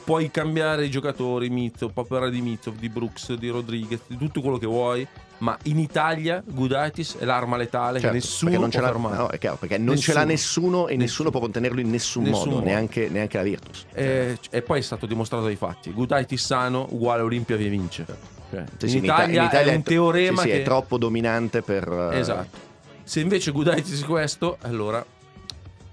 puoi 0.04 0.30
cambiare 0.30 0.84
i 0.84 0.90
giocatori, 0.90 1.48
puoi 1.48 2.06
parlare 2.06 2.30
di 2.30 2.40
Mitov, 2.40 2.76
di 2.76 2.88
Brooks, 2.88 3.34
di 3.34 3.48
Rodriguez, 3.48 4.00
di 4.06 4.16
tutto 4.16 4.40
quello 4.40 4.58
che 4.58 4.66
vuoi. 4.66 5.06
Ma 5.38 5.56
in 5.64 5.78
Italia 5.78 6.42
Gudaitis 6.46 7.16
è 7.16 7.24
l'arma 7.24 7.56
letale 7.56 7.98
Certo, 7.98 8.08
che 8.14 8.20
nessuno 8.22 8.58
non 8.58 8.70
ce 8.70 8.80
l'ha, 8.80 8.90
no, 8.90 9.28
è 9.28 9.38
chiaro, 9.38 9.56
perché 9.56 9.78
non 9.78 9.96
ce 9.96 10.12
l'ha 10.12 10.24
nessuno 10.24 10.86
e 10.86 10.96
nessuno 10.96 11.30
può 11.30 11.40
contenerlo 11.40 11.80
in 11.80 11.88
nessun, 11.88 12.24
Nessun 12.24 12.48
modo. 12.50 12.64
Neanche, 12.64 13.08
neanche 13.08 13.38
la 13.38 13.42
Virtus. 13.42 13.86
E, 13.94 14.38
e 14.50 14.60
poi 14.62 14.80
è 14.80 14.82
stato 14.82 15.06
dimostrato 15.06 15.44
dai 15.44 15.56
fatti. 15.56 15.92
Gudaitis 15.92 16.44
sano 16.44 16.86
uguale 16.90 17.22
Olimpia 17.22 17.56
vi 17.56 17.68
vince. 17.68 18.04
Cioè, 18.50 18.64
Sì, 18.76 18.84
in, 18.84 18.90
sì, 18.90 18.96
Italia 18.98 19.44
Ita- 19.46 19.60
è 19.60 19.74
un 19.74 19.82
teorema 19.82 20.42
sì, 20.42 20.48
sì, 20.48 20.54
che 20.54 20.60
è 20.60 20.64
troppo 20.64 20.98
dominante 20.98 21.62
per... 21.62 22.10
eh, 22.12 22.18
Esatto. 22.18 22.58
Se 23.04 23.20
invece 23.20 23.50
Gudaitis 23.50 24.02
è 24.02 24.06
questo, 24.06 24.58
allora 24.60 25.02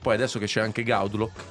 poi 0.02 0.14
adesso 0.14 0.40
che 0.40 0.46
c'è 0.46 0.60
anche 0.60 0.84
Gaudlock 0.84 1.42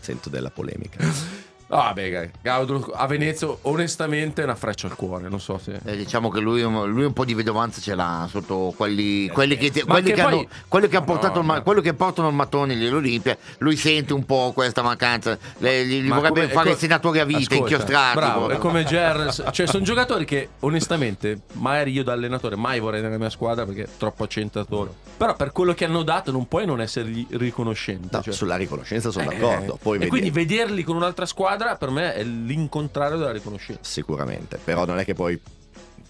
Sento 0.00 0.28
della 0.30 0.50
polemica. 0.50 1.04
Ah, 1.68 1.92
beh, 1.92 2.30
Gaudlock 2.42 2.90
a 2.94 3.06
Venezia 3.06 3.48
onestamente 3.62 4.42
è 4.42 4.44
una 4.44 4.54
freccia 4.54 4.86
al 4.86 4.94
cuore, 4.94 5.28
non 5.28 5.40
so 5.40 5.58
se 5.58 5.80
Eh, 5.84 5.96
diciamo 5.96 6.28
che 6.30 6.38
lui, 6.40 6.60
lui 6.62 7.04
un 7.04 7.12
po' 7.12 7.24
di 7.24 7.34
vedovanza 7.34 7.80
ce 7.80 7.94
l'ha 7.94 8.28
sotto 8.30 8.72
quelli, 8.76 9.28
quelli 9.28 9.56
che, 9.56 9.72
Ma 9.86 9.94
quelli 9.94 10.08
che 10.10 10.14
che 10.14 10.22
poi- 10.22 10.32
hanno, 10.32 10.46
quelli 10.68 10.88
che 10.88 10.96
hanno 10.96 11.06
No, 11.06 11.12
portato 11.12 11.40
il 11.40 11.62
quello 11.64 11.80
che 11.80 11.94
portano 11.94 12.28
il 12.28 12.34
mattone 12.34 12.76
dell'Olimpia. 12.76 13.36
Lui 13.58 13.76
sente 13.76 14.12
un 14.12 14.24
po' 14.26 14.52
questa 14.54 14.82
mancanza. 14.82 15.36
Le- 15.58 15.84
gli, 15.86 16.02
Ma 16.06 16.16
vorrebbe 16.16 16.40
come- 16.42 16.52
fare 16.52 16.70
il 16.70 16.76
senatore 16.76 17.20
a 17.20 17.24
vita, 17.24 17.54
inchiostrato. 17.54 18.18
Bravo, 18.20 18.48
è 18.50 18.58
come 18.58 18.84
Gerrans. 18.84 19.42
Cioè, 19.50 19.66
sono 19.66 19.82
giocatori 19.84 20.24
che 20.26 20.50
onestamente, 20.60 21.40
magari 21.54 21.92
io 21.92 22.04
da 22.04 22.12
allenatore 22.12 22.56
mai 22.56 22.78
vorrei 22.78 23.00
nella 23.00 23.18
mia 23.18 23.30
squadra 23.30 23.64
perché 23.64 23.84
è 23.84 23.88
troppo 23.96 24.22
accentatore. 24.24 24.90
Però 25.16 25.34
per 25.34 25.50
quello 25.52 25.72
che 25.74 25.86
hanno 25.86 26.02
dato 26.02 26.30
non 26.30 26.46
puoi 26.46 26.66
non 26.66 26.80
essergli 26.80 27.26
riconoscente. 27.30 28.08
No, 28.16 28.22
cioè. 28.22 28.32
sulla 28.34 28.56
riconoscenza 28.56 29.10
sono 29.10 29.30
Eh, 29.30 29.36
d'accordo. 29.38 29.78
Poi 29.80 29.96
e 29.96 29.98
vedi- 30.00 30.10
quindi 30.10 30.30
vederli 30.30 30.82
con 30.82 30.96
un'altra 30.96 31.24
squadra 31.24 31.52
per 31.76 31.90
me 31.90 32.14
è 32.14 32.22
l'incontrario 32.22 33.16
della 33.16 33.32
riconoscenza. 33.32 33.82
Sicuramente, 33.82 34.58
però 34.62 34.84
non 34.84 34.98
è 34.98 35.04
che 35.04 35.14
puoi 35.14 35.40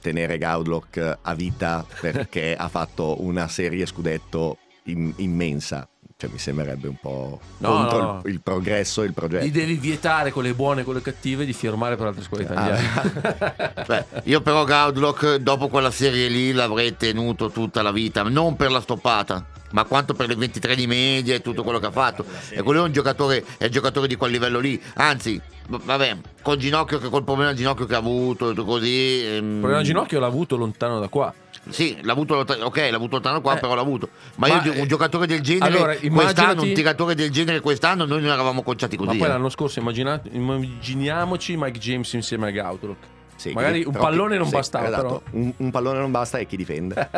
tenere 0.01 0.37
Gaudlock 0.37 1.19
a 1.23 1.35
vita 1.35 1.85
perché 2.01 2.55
ha 2.59 2.69
fatto 2.69 3.23
una 3.23 3.49
serie 3.49 3.87
scudetto 3.87 4.59
im- 4.85 5.15
immensa. 5.17 5.89
Cioè 6.25 6.33
mi 6.33 6.39
sembrerebbe 6.39 6.89
un 6.89 6.97
po' 7.01 7.39
No, 7.59 7.69
contro 7.69 7.99
no, 7.99 8.13
no. 8.13 8.21
Il, 8.25 8.33
il 8.33 8.41
progresso 8.41 9.03
e 9.03 9.07
il 9.07 9.13
progetto. 9.13 9.45
Gli 9.45 9.53
devi 9.53 9.75
vietare 9.75 10.31
con 10.31 10.43
le 10.43 10.55
buone 10.55 10.81
e 10.81 10.85
con 10.85 10.95
le 10.95 11.03
cattive 11.03 11.45
di 11.45 11.53
firmare 11.53 11.97
per 11.97 12.07
altre 12.07 12.23
squadre 12.23 12.47
italiane. 12.47 13.75
Beh, 13.87 14.05
io 14.25 14.41
però 14.41 14.65
Gaudlock 14.65 15.37
dopo 15.37 15.69
quella 15.69 15.91
serie 15.91 16.29
lì 16.29 16.53
l'avrei 16.53 16.97
tenuto 16.97 17.51
tutta 17.51 17.83
la 17.83 17.93
vita, 17.93 18.23
non 18.23 18.57
per 18.57 18.71
la 18.71 18.81
stoppata, 18.81 19.45
ma 19.73 19.85
quanto 19.85 20.15
per 20.15 20.29
le 20.29 20.37
23 20.37 20.75
di 20.75 20.87
media 20.87 21.35
e 21.35 21.43
tutto 21.43 21.63
quello 21.63 21.79
che 21.79 21.87
ha 21.87 21.91
fatto. 21.93 22.25
E 22.49 22.63
quello 22.63 22.81
è 22.81 22.87
un 22.87 22.93
giocatore, 22.93 23.45
è 23.59 23.65
un 23.67 23.71
giocatore 23.71 24.07
di 24.07 24.17
quel 24.17 24.31
livello 24.31 24.61
lì. 24.61 24.81
Anzi, 24.95 25.39
vabbè, 25.69 26.17
col 26.41 26.57
ginocchio 26.57 26.99
che 26.99 27.11
col 27.11 27.25
problema 27.25 27.51
del 27.51 27.59
ginocchio 27.59 27.85
che 27.85 27.95
ha 27.95 27.99
avuto 27.99 28.55
così. 28.65 29.25
ehm, 29.27 29.35
Il 29.55 29.59
problema 29.59 29.79
al 29.79 29.85
ginocchio 29.85 30.21
l'ha 30.21 30.27
avuto 30.27 30.57
lontano 30.57 31.01
da 31.01 31.09
qua. 31.09 31.35
Sì, 31.71 31.99
l'ha 32.03 32.13
avuto 32.13 32.35
ok, 32.37 32.77
l'ha 32.77 32.97
avuto 32.97 33.13
lontano 33.15 33.41
qua, 33.41 33.57
Eh. 33.57 33.61
però 33.61 33.75
l'ha 33.75 33.81
avuto. 33.81 34.09
Ma, 34.37 34.49
Ma, 34.49 34.63
io 34.63 34.73
eh, 34.73 34.81
un 34.81 34.87
giocatore 34.87 35.27
del 35.27 35.41
genere 35.41 35.75
allora, 35.77 35.97
quest'anno, 35.97 36.63
un 36.63 36.73
tiratore 36.75 37.15
del 37.15 37.31
genere 37.31 37.61
quest'anno, 37.61 38.05
noi 38.05 38.21
non 38.23 38.31
eravamo 38.33 38.63
conciati 38.63 38.97
Ma 38.97 39.07
così. 39.07 39.19
poi 39.19 39.27
eh. 39.27 39.31
l'anno 39.31 39.49
scorso 39.49 39.79
immagina- 39.79 40.21
immaginiamoci 40.31 41.57
Mike 41.57 41.79
James 41.79 42.13
insieme 42.13 42.49
a 42.49 42.51
Gautlock. 42.51 43.07
Sì, 43.37 43.53
Magari 43.53 43.79
un 43.85 43.93
però 43.93 44.05
chi- 44.05 44.11
pallone 44.11 44.37
non 44.37 44.47
sì, 44.47 44.53
bastava, 44.53 44.87
esatto. 44.89 45.23
Un, 45.33 45.53
un 45.57 45.71
pallone 45.71 45.99
non 45.99 46.11
basta 46.11 46.39
e 46.39 46.47
chi 46.47 46.57
difende. 46.57 47.11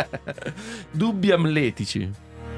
Dubbi 0.91 1.31
amletici. 1.31 2.11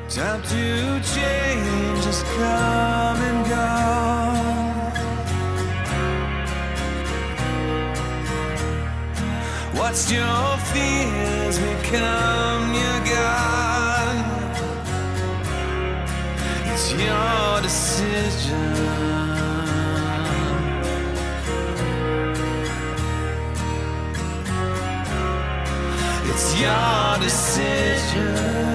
Time 0.08 0.40
to 0.40 1.00
change 1.02 2.06
has 2.06 2.22
come 2.36 3.26
and 3.26 3.46
gone. 3.48 4.47
What's 9.78 10.10
your 10.10 10.58
fears 10.72 11.58
become 11.58 12.74
your 12.74 13.00
God? 13.14 14.26
It's 16.66 16.92
your 16.92 17.62
decision. 17.62 18.88
It's 26.30 26.60
your 26.60 27.18
decision. 27.20 28.67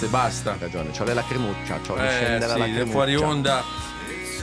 Vedovanze, 0.00 0.06
basta. 0.06 0.52
Hai 0.52 0.58
ragione, 0.58 0.90
c'ho 0.90 1.04
le 1.04 1.14
lacrimuccia, 1.14 1.80
c'ho 1.86 1.96
Eh 1.96 2.08
scende 2.08 2.46
la 2.46 2.52
sì, 2.54 2.58
lacrimuccia. 2.58 2.90
fuori 2.90 3.16
onda 3.16 3.64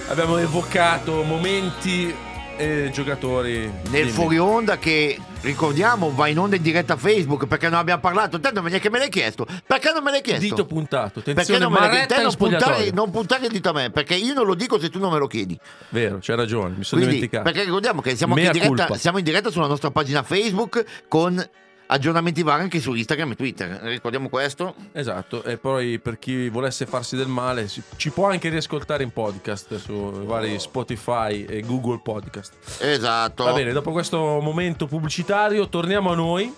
abbiamo 0.10 0.38
evocato 0.38 1.24
momenti 1.24 2.16
e 2.58 2.90
giocatori. 2.92 3.60
Nel 3.60 3.90
Dimmi. 3.90 4.10
fuori 4.10 4.38
onda 4.40 4.78
che 4.78 5.20
ricordiamo 5.42 6.12
va 6.14 6.28
in 6.28 6.40
onda 6.40 6.56
in 6.56 6.62
diretta 6.62 6.94
a 6.94 6.98
Facebook 6.98 7.46
perché 7.46 7.70
non 7.70 7.80
abbiamo 7.80 8.02
parlato. 8.02 8.40
Te 8.40 8.52
non 8.52 8.64
me 8.64 8.70
neanche 8.70 8.90
me 8.90 8.98
l'hai 9.00 9.10
chiesto. 9.10 9.46
Perché 9.66 9.92
non 9.92 10.04
me 10.04 10.12
l'hai 10.12 10.22
chiesto? 10.22 10.42
Dito 10.42 10.66
puntato, 10.66 11.22
perché 11.22 11.32
attenzione, 11.32 11.60
non 11.60 11.72
me 11.72 11.80
l'hai 11.80 12.06
in 12.10 12.24
non 12.24 12.36
puntare, 12.36 12.92
non 12.92 13.12
puntare 13.12 13.46
il 13.46 13.52
dito 13.52 13.70
a 13.70 13.74
me? 13.74 13.92
Perché 13.92 14.16
io 14.16 14.34
non 14.34 14.46
lo 14.46 14.56
dico 14.56 14.80
se 14.80 14.90
tu 14.90 15.00
non 15.00 15.12
me 15.12 15.20
lo 15.20 15.28
chiedi. 15.28 15.58
Vero, 15.90 16.18
c'hai 16.20 16.36
ragione, 16.36 16.76
mi 16.78 16.84
sono 16.84 17.02
Quindi, 17.02 17.20
dimenticato. 17.20 17.44
perché 17.44 17.64
ricordiamo 17.64 18.02
che 18.02 18.16
siamo, 18.16 18.38
in 18.38 18.52
diretta, 18.52 18.96
siamo 18.96 19.18
in 19.20 19.24
diretta 19.24 19.52
sulla 19.52 19.68
nostra 19.68 19.92
pagina 19.92 20.24
Facebook 20.24 20.84
con 21.08 21.48
aggiornamenti 21.88 22.44
vari 22.44 22.64
anche 22.64 22.80
su 22.80 22.94
Instagram 22.94 23.32
e 23.32 23.36
Twitter. 23.36 23.70
Ricordiamo 23.84 24.30
questo? 24.30 24.76
Esatto, 24.92 25.44
e 25.44 25.58
poi 25.58 26.00
per 26.00 26.20
chi 26.20 26.50
volesse 26.50 26.86
farsi 26.86 27.16
del 27.16 27.28
male 27.28 27.70
ci 27.96 28.10
può 28.12 28.30
anche 28.30 28.50
riascoltare 28.50 29.04
in 29.04 29.12
podcast 29.12 29.76
su 29.78 29.94
vari 29.94 30.60
Spotify 30.60 31.46
e 31.46 31.62
Google 31.62 32.00
Podcast. 32.04 32.54
Esatto. 32.82 33.44
Va 33.44 33.54
bene, 33.54 33.72
dopo 33.72 33.92
questo 33.92 34.40
momento 34.42 34.86
pubblicitario 34.86 35.68
torniamo 35.70 36.12
a 36.12 36.16
noi. 36.16 36.54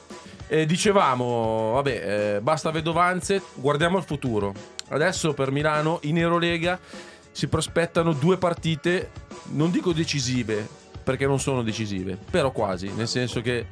Eh, 0.52 0.66
dicevamo, 0.66 1.74
vabbè, 1.74 2.36
eh, 2.36 2.42
basta 2.42 2.72
vedovanze, 2.72 3.40
guardiamo 3.54 3.98
al 3.98 4.04
futuro. 4.04 4.54
Adesso 4.90 5.34
per 5.34 5.52
Milano 5.52 6.00
in 6.04 6.18
Eurolega 6.18 6.80
si 7.32 7.48
prospettano 7.48 8.14
due 8.14 8.38
partite, 8.38 9.12
non 9.52 9.70
dico 9.70 9.94
decisive, 9.94 10.68
perché 11.04 11.28
non 11.28 11.40
sono 11.40 11.62
decisive, 11.62 12.18
però 12.32 12.52
quasi, 12.52 12.92
nel 12.94 13.08
senso 13.08 13.42
che 13.42 13.68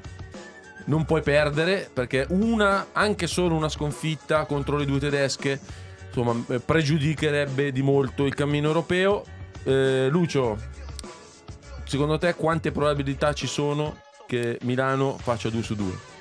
non 0.88 1.06
puoi 1.06 1.22
perdere, 1.22 1.90
perché 1.92 2.26
una, 2.30 2.88
anche 2.92 3.28
solo 3.28 3.56
una 3.56 3.70
sconfitta 3.70 4.46
contro 4.46 4.78
le 4.78 4.86
due 4.86 5.00
tedesche, 5.00 5.60
insomma, 6.08 6.36
eh, 6.50 6.60
pregiudicherebbe 6.60 7.72
di 7.72 7.82
molto 7.82 8.26
il 8.26 8.34
cammino 8.34 8.68
europeo. 8.68 9.24
Eh, 9.64 10.08
Lucio, 10.10 10.58
secondo 11.84 12.18
te 12.18 12.34
quante 12.36 12.72
probabilità 12.72 13.34
ci 13.34 13.48
sono 13.48 14.02
che 14.26 14.58
Milano 14.64 15.18
faccia 15.18 15.50
2 15.50 15.62
su 15.62 15.76
2 15.76 16.17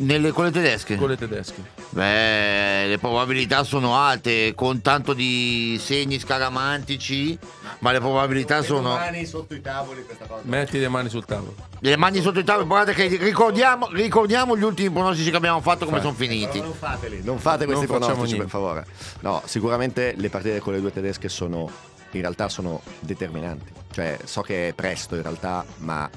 Nelle, 0.00 0.32
con 0.32 0.44
le 0.44 0.50
tedesche? 0.50 0.96
con 0.96 1.08
le 1.08 1.16
tedesche? 1.16 1.62
Beh, 1.90 2.86
le 2.86 2.98
probabilità 2.98 3.64
sono 3.64 3.96
alte, 3.96 4.54
con 4.54 4.80
tanto 4.80 5.12
di 5.12 5.78
segni 5.78 6.18
scaramantici, 6.18 7.38
ma 7.80 7.92
le 7.92 7.98
probabilità 7.98 8.62
sono... 8.62 8.94
mani 8.94 9.26
sotto 9.26 9.54
i 9.54 9.60
tavoli 9.60 10.04
questa 10.04 10.24
cosa. 10.24 10.40
Metti 10.44 10.78
le 10.78 10.88
mani 10.88 11.10
sul 11.10 11.26
tavolo. 11.26 11.54
Le 11.80 11.96
mani 11.96 12.22
sotto 12.22 12.38
il 12.38 12.44
tavolo, 12.44 12.66
guardate 12.66 12.94
che 12.94 13.16
ricordiamo, 13.16 13.88
ricordiamo 13.90 14.56
gli 14.56 14.62
ultimi 14.62 14.90
pronostici 14.90 15.30
che 15.30 15.36
abbiamo 15.36 15.60
fatto 15.60 15.84
come 15.84 16.00
sono 16.00 16.14
finiti. 16.14 16.58
Però 16.58 16.64
non 16.64 16.74
fateli, 16.74 17.20
non 17.22 17.38
fate 17.38 17.66
questi 17.66 17.86
Non 17.86 17.98
pronostici 17.98 18.36
per 18.36 18.46
niente. 18.46 18.50
favore. 18.50 18.86
No, 19.20 19.42
sicuramente 19.44 20.14
le 20.16 20.30
partite 20.30 20.60
con 20.60 20.72
le 20.72 20.80
due 20.80 20.92
tedesche 20.92 21.28
sono 21.28 21.70
in 22.12 22.20
realtà 22.22 22.48
sono 22.48 22.80
determinanti. 23.00 23.70
Cioè, 23.92 24.18
so 24.24 24.40
che 24.40 24.68
è 24.68 24.72
presto 24.72 25.14
in 25.14 25.22
realtà, 25.22 25.64
ma 25.78 26.08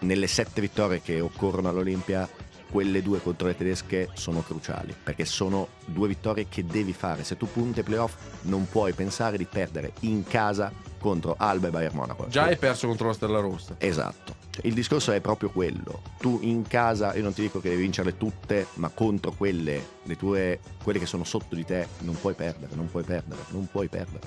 nelle 0.00 0.26
sette 0.26 0.60
vittorie 0.60 1.00
che 1.00 1.20
occorrono 1.20 1.68
all'Olimpia, 1.68 2.28
quelle 2.74 3.02
due 3.02 3.22
contro 3.22 3.46
le 3.46 3.56
tedesche 3.56 4.08
sono 4.14 4.42
cruciali, 4.42 4.92
perché 5.00 5.24
sono 5.24 5.68
due 5.84 6.08
vittorie 6.08 6.48
che 6.48 6.66
devi 6.66 6.92
fare. 6.92 7.22
Se 7.22 7.36
tu 7.36 7.46
punti 7.46 7.78
ai 7.78 7.84
playoff, 7.84 8.14
non 8.42 8.68
puoi 8.68 8.92
pensare 8.92 9.36
di 9.36 9.44
perdere 9.44 9.92
in 10.00 10.24
casa 10.24 10.72
contro 10.98 11.36
Alba 11.38 11.68
e 11.68 11.70
Bayern 11.70 11.94
Monaco. 11.94 12.26
Già 12.26 12.46
hai 12.46 12.56
perso 12.56 12.88
contro 12.88 13.06
la 13.06 13.12
Stella 13.12 13.38
Rossa. 13.38 13.76
Esatto. 13.78 14.34
Cioè, 14.50 14.66
il 14.66 14.74
discorso 14.74 15.12
è 15.12 15.20
proprio 15.20 15.50
quello. 15.50 16.02
Tu 16.18 16.40
in 16.42 16.66
casa, 16.66 17.14
io 17.14 17.22
non 17.22 17.32
ti 17.32 17.42
dico 17.42 17.60
che 17.60 17.68
devi 17.68 17.82
vincerle 17.82 18.16
tutte, 18.16 18.66
ma 18.74 18.88
contro 18.88 19.30
quelle, 19.30 19.80
le 20.02 20.16
tue, 20.16 20.58
quelle 20.82 20.98
che 20.98 21.06
sono 21.06 21.22
sotto 21.22 21.54
di 21.54 21.64
te, 21.64 21.86
non 22.00 22.18
puoi 22.18 22.34
perdere, 22.34 22.74
non 22.74 22.90
puoi 22.90 23.04
perdere, 23.04 23.40
non 23.50 23.68
puoi 23.70 23.86
perdere. 23.86 24.26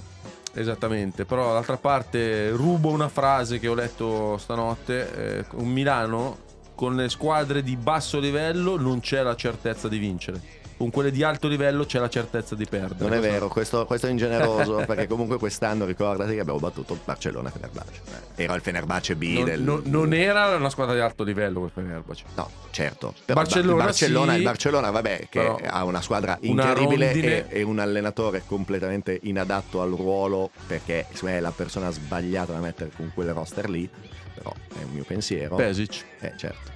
Esattamente, 0.53 1.25
però 1.25 1.51
d'altra 1.51 1.75
parte 1.75 2.51
rubo 2.51 2.91
una 2.91 3.09
frase 3.09 3.59
che 3.59 3.67
ho 3.67 3.73
letto 3.73 4.37
stanotte, 4.37 5.39
eh, 5.39 5.45
un 5.55 5.67
Milano 5.67 6.45
con 6.77 6.95
le 6.95 7.09
squadre 7.09 7.63
di 7.63 7.75
basso 7.75 8.19
livello 8.19 8.77
non 8.77 8.99
c'è 8.99 9.23
la 9.23 9.35
certezza 9.35 9.87
di 9.87 9.97
vincere, 9.97 10.39
con 10.77 10.89
quelle 10.91 11.11
di 11.11 11.23
alto 11.23 11.47
livello 11.47 11.85
c'è 11.85 11.99
la 11.99 12.09
certezza 12.09 12.55
di 12.55 12.65
perdere. 12.65 12.99
Non 12.99 13.13
è 13.13 13.17
Questo- 13.17 13.33
vero, 13.33 13.47
questo, 13.47 13.85
questo 13.85 14.07
è 14.07 14.09
ingeneroso, 14.11 14.83
perché 14.87 15.07
comunque 15.07 15.37
quest'anno 15.37 15.85
ricordati 15.85 16.33
che 16.35 16.39
abbiamo 16.39 16.59
battuto 16.59 16.97
Barcellona 17.03 17.49
e 17.49 17.51
Fenerbahce. 17.51 18.01
Eh, 18.35 18.43
Era 18.43 18.53
il 18.55 18.61
Fenerbahce 18.61 19.15
B 19.15 19.33
Non, 19.33 19.43
del... 19.45 19.61
non- 19.61 19.81
non 19.85 20.13
era 20.13 20.55
una 20.55 20.69
squadra 20.69 20.93
di 20.93 21.01
alto 21.01 21.23
livello 21.23 21.59
quel 21.59 21.71
Fenerbahce. 21.73 22.23
No, 22.35 22.49
certo. 22.71 23.13
Però 23.25 23.41
Barcellona, 23.41 23.77
il 23.79 23.83
Barcellona, 23.85 24.31
sì, 24.33 24.37
il 24.37 24.43
Barcellona, 24.43 24.91
vabbè, 24.91 25.27
che 25.29 25.45
ha 25.45 25.83
una 25.83 26.01
squadra 26.01 26.37
una 26.43 26.63
incredibile 26.67 27.05
rondine. 27.11 27.49
e, 27.49 27.59
e 27.59 27.61
un 27.63 27.79
allenatore 27.79 28.43
completamente 28.45 29.19
inadatto 29.23 29.81
al 29.81 29.91
ruolo, 29.91 30.51
perché 30.67 31.07
me 31.23 31.37
è 31.37 31.39
la 31.39 31.51
persona 31.51 31.89
sbagliata 31.89 32.53
da 32.53 32.59
mettere 32.59 32.91
con 32.95 33.11
quel 33.13 33.33
roster 33.33 33.69
lì. 33.69 33.89
Però 34.35 34.53
è 34.79 34.83
un 34.83 34.91
mio 34.91 35.03
pensiero. 35.03 35.55
Pesic. 35.55 36.05
Eh, 36.19 36.33
certo. 36.37 36.71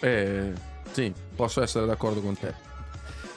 Eh, 0.00 0.52
sì, 0.92 1.12
posso 1.34 1.60
essere 1.62 1.84
d'accordo 1.84 2.20
con 2.20 2.38
te. 2.38 2.54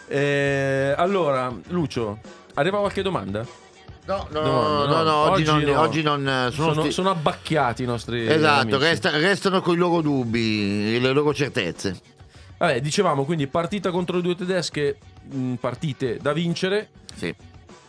Eh, 0.09 0.93
allora, 0.97 1.53
Lucio, 1.67 2.17
arriva 2.55 2.79
qualche 2.79 3.01
domanda? 3.03 3.45
No, 4.05 4.27
no, 4.31 4.41
no, 4.41 4.85
no, 4.87 5.03
no. 5.03 5.13
oggi, 5.29 5.43
Oggi 5.47 5.65
non, 5.65 5.73
no. 5.75 5.79
oggi 5.81 6.01
non, 6.01 6.27
eh, 6.27 6.51
sono, 6.51 6.69
Sono, 6.69 6.81
sti- 6.81 6.91
sono 6.91 7.09
abbacchiati 7.11 7.83
i 7.83 7.85
nostri 7.85 8.25
Esatto, 8.27 8.79
resta- 8.79 9.15
restano 9.15 9.61
con 9.61 9.75
i 9.75 9.77
loro 9.77 10.01
dubbi, 10.01 10.99
le 10.99 11.11
loro 11.13 11.31
certezze. 11.31 11.95
Vabbè, 12.57 12.81
dicevamo 12.81 13.23
quindi 13.23 13.45
partita 13.45 13.91
contro 13.91 14.15
le 14.15 14.23
due 14.23 14.35
tedesche, 14.35 14.97
mh, 15.31 15.53
partite 15.55 16.17
da 16.17 16.33
vincere, 16.33 16.89
Sì. 17.13 17.33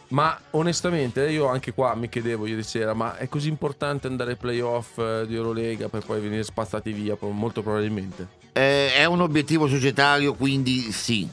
ma 0.09 0.39
onestamente 0.51 1.27
io 1.31 1.47
anche 1.47 1.73
qua 1.73 1.95
mi 1.95 2.11
chiedevo 2.11 2.47
ieri 2.47 2.63
sera, 2.65 2.93
ma 2.93 3.17
è 3.17 3.27
così 3.27 3.49
importante 3.49 4.07
andare 4.07 4.33
ai 4.33 4.37
playoff 4.37 4.99
eh, 4.99 5.25
di 5.27 5.35
Eurolega 5.35 5.89
per 5.89 6.05
poi 6.05 6.21
venire 6.21 6.43
spazzati 6.45 6.93
via? 6.93 7.17
Molto 7.19 7.63
probabilmente. 7.63 8.29
Eh, 8.53 8.93
è 8.93 9.07
un 9.07 9.23
obiettivo 9.23 9.67
societario, 9.69 10.35
quindi 10.35 10.93
sì. 10.93 11.27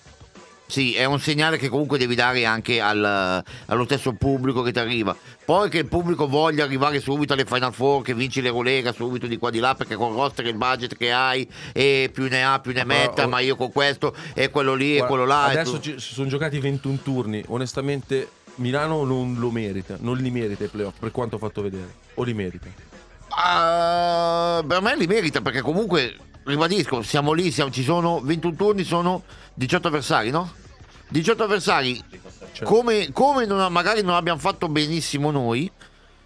Sì, 0.68 0.96
è 0.96 1.06
un 1.06 1.20
segnale 1.20 1.58
che 1.58 1.70
comunque 1.70 1.98
devi 1.98 2.14
dare 2.14 2.44
anche 2.46 2.82
al- 2.82 3.42
allo 3.68 3.84
stesso 3.86 4.12
pubblico 4.14 4.62
che 4.62 4.74
ti 4.74 4.80
arriva. 4.80 5.16
Poi 5.46 5.70
che 5.70 5.78
il 5.78 5.86
pubblico 5.88 6.28
voglia 6.28 6.66
arrivare 6.66 7.00
subito 7.00 7.32
alle 7.32 7.46
Final 7.46 7.74
Four, 7.74 8.02
che 8.04 8.14
vinci 8.14 8.42
l'Eurolega 8.42 8.92
subito 8.92 9.28
di 9.28 9.38
qua 9.38 9.50
di 9.50 9.60
là, 9.60 9.76
perché 9.76 9.96
con 9.96 10.12
il 10.12 10.18
roster 10.18 10.46
e 10.46 10.50
il 10.50 10.58
budget 10.58 10.98
che 10.98 11.12
hai, 11.14 11.48
e 11.72 12.10
più 12.14 12.28
ne 12.28 12.44
ha 12.44 12.60
più 12.60 12.74
ne 12.74 12.84
metta, 12.84 13.24
oh, 13.24 13.30
ma 13.30 13.40
io 13.40 13.56
con 13.56 13.72
questo 13.72 14.14
e 14.34 14.50
quello 14.50 14.74
lì 14.74 14.96
e 14.96 14.98
Guarda, 14.98 15.08
quello 15.08 15.26
là. 15.26 15.48
e 15.52 15.58
Adesso 15.58 15.80
ci 15.80 15.96
sono 16.00 16.28
giocati 16.28 16.60
21 16.60 17.00
turni, 17.02 17.42
onestamente 17.48 18.30
Milano 18.56 19.06
non 19.06 19.36
lo 19.38 19.52
merita, 19.52 19.96
non 20.02 20.18
li 20.18 20.30
merita 20.32 20.66
i 20.66 20.68
playoff 20.68 20.98
per 21.00 21.12
quanto 21.12 21.36
ho 21.38 21.40
fatto 21.40 21.62
vedere, 21.62 21.94
o 22.16 22.24
li 22.24 22.34
merita. 22.34 22.68
Ah, 23.30 24.64
per 24.68 24.82
me 24.82 24.98
li 24.98 25.08
merita 25.08 25.42
perché 25.42 25.62
comunque, 25.62 26.16
ribadisco, 26.48 27.02
siamo 27.02 27.34
lì, 27.34 27.52
siamo- 27.52 27.72
ci 27.72 27.84
sono 27.84 28.20
21 28.22 28.56
turni, 28.56 28.84
sono 28.84 29.24
18 29.54 29.88
avversari, 29.88 30.30
no? 30.32 30.52
18 31.10 31.44
avversari, 31.44 32.02
Cioè, 32.54 32.66
come, 32.68 33.12
come 33.12 33.46
non- 33.46 33.72
magari 33.72 34.02
non 34.02 34.16
abbiamo 34.16 34.40
fatto 34.40 34.68
benissimo 34.68 35.32
noi, 35.32 35.72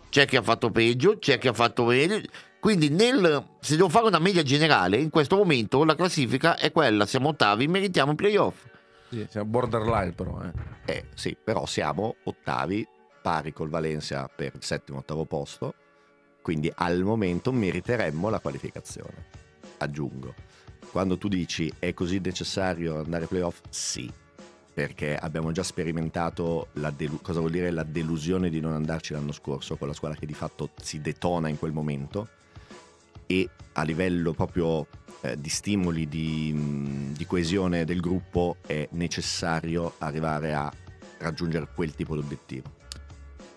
c'è 0.09 0.25
chi 0.25 0.35
ha 0.37 0.41
fatto 0.41 0.71
peggio, 0.71 1.17
c'è 1.19 1.37
chi 1.37 1.47
ha 1.47 1.53
fatto 1.53 1.85
meglio. 1.85 2.19
Quindi 2.59 2.89
nel, 2.89 3.43
se 3.59 3.75
devo 3.75 3.89
fare 3.89 4.05
una 4.07 4.19
media 4.19 4.43
generale, 4.43 4.97
in 4.97 5.09
questo 5.09 5.35
momento 5.35 5.83
la 5.83 5.95
classifica 5.95 6.57
è 6.57 6.71
quella, 6.71 7.05
siamo 7.05 7.29
ottavi, 7.29 7.67
meritiamo 7.67 8.11
i 8.11 8.15
playoff. 8.15 8.55
sì, 9.09 9.25
siamo 9.29 9.47
borderline 9.49 10.11
però. 10.11 10.39
Eh. 10.85 10.93
Eh, 10.93 11.05
sì, 11.15 11.35
però 11.43 11.65
siamo 11.65 12.15
ottavi, 12.23 12.87
pari 13.21 13.51
col 13.53 13.69
Valencia 13.69 14.29
per 14.33 14.51
il 14.55 14.63
settimo 14.63 14.99
ottavo 14.99 15.25
posto, 15.25 15.73
quindi 16.41 16.71
al 16.75 16.99
momento 17.01 17.51
meriteremmo 17.51 18.29
la 18.29 18.39
qualificazione. 18.39 19.39
Aggiungo, 19.81 20.35
quando 20.91 21.17
tu 21.17 21.27
dici 21.27 21.71
è 21.79 21.93
così 21.93 22.19
necessario 22.19 22.99
andare 22.99 23.23
ai 23.23 23.29
playoff, 23.29 23.61
sì, 23.69 24.11
perché 24.73 25.15
abbiamo 25.15 25.51
già 25.51 25.63
sperimentato 25.63 26.67
delu- 26.95 27.21
cosa 27.21 27.39
vuol 27.39 27.51
dire 27.51 27.71
la 27.71 27.83
delusione 27.83 28.49
di 28.49 28.59
non 28.59 28.73
andarci 28.73 29.13
l'anno 29.13 29.31
scorso 29.31 29.77
con 29.77 29.87
la 29.87 29.93
squadra 29.93 30.19
che 30.19 30.27
di 30.27 30.35
fatto 30.35 30.69
si 30.79 31.01
detona 31.01 31.47
in 31.47 31.57
quel 31.57 31.71
momento. 31.71 32.29
E 33.25 33.49
a 33.73 33.83
livello 33.83 34.33
proprio 34.33 34.85
eh, 35.21 35.39
di 35.39 35.49
stimoli, 35.49 36.07
di, 36.07 37.13
di 37.15 37.25
coesione 37.25 37.83
del 37.83 38.01
gruppo 38.01 38.57
è 38.65 38.87
necessario 38.91 39.95
arrivare 39.97 40.53
a 40.53 40.71
raggiungere 41.17 41.69
quel 41.73 41.95
tipo 41.95 42.13
di 42.13 42.21
obiettivo. 42.21 42.75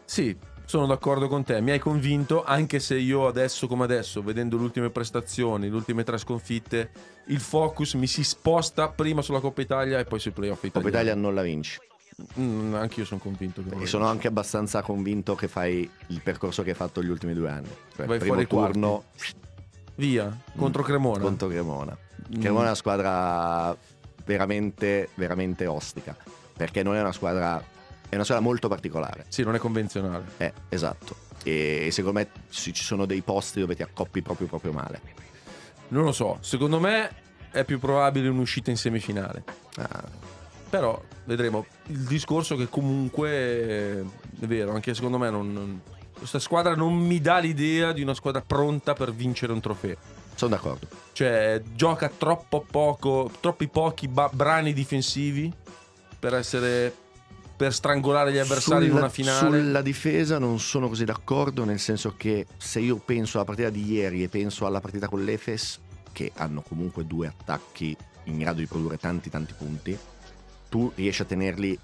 Sì, 0.05 0.37
sono 0.75 0.87
d'accordo 0.87 1.29
con 1.29 1.45
te, 1.45 1.61
mi 1.61 1.71
hai 1.71 1.79
convinto, 1.79 2.43
anche 2.43 2.81
se 2.81 2.97
io 2.97 3.29
adesso 3.29 3.69
come 3.69 3.85
adesso, 3.85 4.25
vedendo 4.25 4.57
le 4.57 4.65
ultime 4.65 4.91
prestazioni, 4.91 5.69
le 5.69 5.77
ultime 5.77 6.03
tre 6.03 6.19
sconfitte, 6.19 6.91
il 7.27 7.39
focus 7.39 7.95
mi 7.95 8.09
si 8.09 8.25
sposta 8.25 8.89
prima 8.89 9.23
sulla 9.23 9.39
Coppa 9.39 9.61
Italia 9.61 10.01
e 10.01 10.05
poi 10.05 10.19
sui 10.19 10.33
playoff 10.33 10.63
Coppa 10.63 10.79
italiani. 10.79 10.91
Italia 10.91 11.15
non 11.15 11.33
la 11.33 11.43
vinci 11.43 11.79
Mm, 12.39 12.75
anche 12.75 13.01
io 13.01 13.07
sono 13.07 13.21
convinto 13.21 13.61
che 13.61 13.75
e 13.83 13.87
sono 13.87 14.07
anche 14.07 14.29
abbastanza 14.29 14.83
convinto 14.83 15.35
che 15.35 15.49
fai 15.49 15.89
il 16.09 16.21
percorso 16.23 16.63
che 16.63 16.71
hai 16.71 16.77
fatto 16.77 17.03
gli 17.03 17.09
ultimi 17.09 17.35
due 17.35 17.51
anni. 17.51 17.69
Cioè, 17.97 18.07
Vai 18.07 18.19
primo 18.19 18.35
fuori 18.35 18.47
turno 18.47 19.05
Via, 19.97 20.37
contro 20.55 20.85
Cremona. 20.85 21.21
contro 21.21 21.49
Cremona. 21.49 21.97
Mm. 22.37 22.41
Cremona 22.41 22.63
è 22.63 22.67
una 22.67 22.75
squadra 22.77 23.77
veramente, 24.25 25.09
veramente 25.15 25.67
ostica, 25.67 26.17
perché 26.57 26.85
non 26.85 26.95
è 26.95 27.01
una 27.01 27.11
squadra, 27.11 27.61
è 28.09 28.15
una 28.15 28.25
squadra 28.25 28.45
molto 28.45 28.69
particolare. 28.69 29.25
Sì, 29.29 29.43
non 29.43 29.55
è 29.55 29.59
convenzionale. 29.59 30.25
Eh, 30.39 30.53
esatto. 30.69 31.17
E 31.43 31.89
secondo 31.91 32.19
me 32.21 32.29
ci 32.51 32.73
sono 32.75 33.05
dei 33.07 33.21
posti 33.21 33.61
dove 33.61 33.75
ti 33.77 33.83
accoppi 33.83 34.23
proprio 34.23 34.47
proprio 34.47 34.73
male. 34.73 35.01
Non 35.89 36.05
lo 36.05 36.13
so, 36.13 36.39
secondo 36.41 36.81
me 36.81 37.11
è 37.51 37.65
più 37.65 37.79
probabile 37.79 38.29
un'uscita 38.29 38.71
in 38.71 38.77
semifinale. 38.77 39.45
Ah, 39.77 40.05
Però 40.71 41.01
vedremo. 41.25 41.67
Il 41.87 42.01
discorso 42.01 42.57
che 42.57 42.69
comunque 42.69 43.29
è 44.41 44.47
vero, 44.47 44.73
anche 44.73 44.93
secondo 44.95 45.19
me 45.19 45.31
non- 45.31 45.53
non- 45.53 45.81
questa 46.17 46.39
squadra 46.39 46.75
non 46.75 46.95
mi 46.97 47.21
dà 47.21 47.39
l'idea 47.39 47.93
di 47.93 48.03
una 48.03 48.15
squadra 48.15 48.41
pronta 48.41 48.93
per 48.95 49.13
vincere 49.13 49.53
un 49.53 49.61
trofeo. 49.61 49.97
sono 50.37 50.51
d'accordo. 50.57 50.89
Cioè, 51.13 51.63
gioca 51.75 52.09
troppo 52.09 52.65
poco, 52.69 53.31
troppi 53.39 53.69
pochi 53.69 54.09
ba- 54.09 54.29
brani 54.33 54.73
difensivi 54.73 55.53
per 56.19 56.35
essere 56.35 56.93
per 57.57 57.73
strangolare 57.73 58.33
gli 58.33 58.39
avversari 58.39 58.85
in 58.85 58.91
Sulla- 58.91 59.03
una 59.03 59.11
finale. 59.11 59.39
Sulla 59.61 59.83
difesa 59.83 60.39
non 60.39 60.59
sono 60.59 60.89
così 60.89 61.05
d'accordo, 61.05 61.65
nel 61.65 61.79
senso 61.79 62.15
che 62.17 62.47
se 62.57 62.81
io 62.81 62.97
penso 62.97 63.37
alla 63.37 63.47
partita 63.47 63.71
di 63.71 63.85
ieri 63.93 64.23
e 64.23 64.29
penso 64.29 64.67
alla 64.67 64.81
partita 64.81 65.09
con 65.09 65.25
l'Efes, 65.25 65.81
che 66.13 66.33
hanno 66.37 66.63
comunque 66.63 67.07
due 67.07 67.27
attacchi 67.27 67.97
in 68.25 68.39
grado 68.39 68.61
di 68.61 68.67
produrre 68.67 68.99
tanti 68.99 69.31
tanti 69.31 69.55
punti, 69.57 69.97
tu 70.69 70.91
riesci 70.95 71.23
a 71.23 71.25
tenerli 71.25 71.79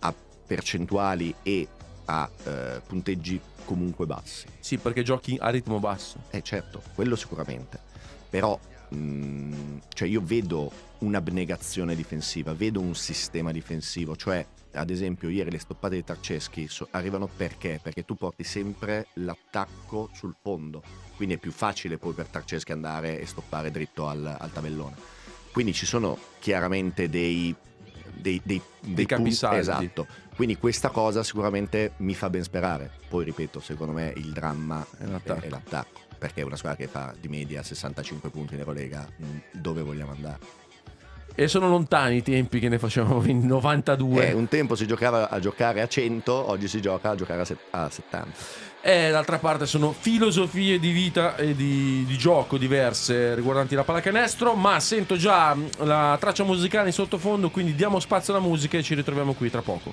a 0.00 0.14
percentuali 0.46 1.34
e 1.42 1.66
a 2.06 2.28
eh, 2.44 2.80
punteggi 2.86 3.40
comunque 3.64 4.06
bassi. 4.06 4.46
Sì, 4.60 4.78
perché 4.78 5.02
giochi 5.02 5.36
a 5.40 5.48
ritmo 5.50 5.80
basso. 5.80 6.18
Eh 6.30 6.42
certo, 6.42 6.80
quello 6.94 7.16
sicuramente. 7.16 7.80
Però 8.30 8.58
mh, 8.88 9.78
cioè 9.92 10.08
io 10.08 10.20
vedo 10.22 10.70
un'abnegazione 10.98 11.94
difensiva, 11.94 12.54
vedo 12.54 12.80
un 12.80 12.94
sistema 12.94 13.52
difensivo, 13.52 14.16
cioè 14.16 14.44
ad 14.72 14.90
esempio 14.90 15.28
ieri 15.28 15.50
le 15.50 15.58
stoppate 15.58 15.94
di 15.96 16.04
Tarceschi 16.04 16.68
arrivano 16.90 17.28
perché? 17.34 17.80
Perché 17.82 18.04
tu 18.04 18.14
porti 18.14 18.44
sempre 18.44 19.08
l'attacco 19.14 20.10
sul 20.12 20.34
fondo, 20.40 20.82
quindi 21.16 21.34
è 21.34 21.38
più 21.38 21.50
facile 21.52 21.96
poi 21.98 22.12
per 22.12 22.26
Tarceschi 22.26 22.72
andare 22.72 23.20
e 23.20 23.26
stoppare 23.26 23.70
dritto 23.70 24.06
al, 24.08 24.36
al 24.38 24.52
tabellone. 24.52 24.96
Quindi 25.52 25.72
ci 25.72 25.86
sono 25.86 26.18
chiaramente 26.38 27.08
dei... 27.08 27.54
Dei, 28.18 28.40
dei, 28.42 28.60
dei 28.80 28.94
punti- 28.94 29.06
capisaldi. 29.06 29.58
esatto 29.60 30.06
quindi 30.34 30.56
questa 30.56 30.88
cosa 30.88 31.22
sicuramente 31.22 31.92
mi 31.98 32.14
fa 32.14 32.30
ben 32.30 32.42
sperare 32.42 32.90
poi 33.08 33.24
ripeto 33.26 33.60
secondo 33.60 33.92
me 33.92 34.12
il 34.16 34.32
dramma 34.32 34.84
È 34.98 35.04
l'attacco. 35.04 35.44
è 35.44 35.48
l'attacco 35.50 36.00
perché 36.18 36.40
è 36.40 36.44
una 36.44 36.56
squadra 36.56 36.78
che 36.84 36.88
fa 36.90 37.14
di 37.18 37.28
media 37.28 37.62
65 37.62 38.30
punti 38.30 38.54
in 38.54 38.60
Eurolega 38.60 39.06
mh, 39.16 39.24
dove 39.52 39.82
vogliamo 39.82 40.12
andare 40.12 40.38
E 41.34 41.48
sono 41.48 41.68
lontani 41.68 42.16
i 42.16 42.22
tempi 42.22 42.58
che 42.58 42.68
ne 42.68 42.78
facevamo 42.78 43.22
in 43.26 43.46
92. 43.46 44.28
Eh, 44.30 44.32
un 44.32 44.48
tempo 44.48 44.74
si 44.74 44.86
giocava 44.86 45.28
a 45.28 45.38
giocare 45.38 45.80
a 45.82 45.86
100 45.88 46.50
oggi 46.50 46.68
si 46.68 46.80
gioca 46.80 47.10
a 47.10 47.14
giocare 47.14 47.42
a, 47.42 47.44
set- 47.44 47.64
a 47.70 47.90
70 47.90 48.28
E 48.82 49.10
d'altra 49.10 49.38
parte 49.38 49.66
sono 49.66 49.92
filosofie 49.92 50.78
di 50.78 50.90
vita 50.92 51.36
e 51.36 51.54
di, 51.54 52.04
di 52.06 52.16
gioco 52.16 52.56
diverse 52.56 53.34
riguardanti 53.34 53.74
la 53.74 53.84
pallacanestro, 53.84 54.54
ma 54.54 54.78
sento 54.80 55.16
già 55.16 55.54
mh, 55.54 55.84
la 55.84 56.16
traccia 56.18 56.44
musicale 56.44 56.86
in 56.86 56.92
sottofondo, 56.94 57.50
quindi 57.50 57.74
diamo 57.74 58.00
spazio 58.00 58.32
alla 58.32 58.42
musica 58.42 58.78
e 58.78 58.82
ci 58.82 58.94
ritroviamo 58.94 59.34
qui 59.34 59.50
tra 59.50 59.60
poco. 59.60 59.92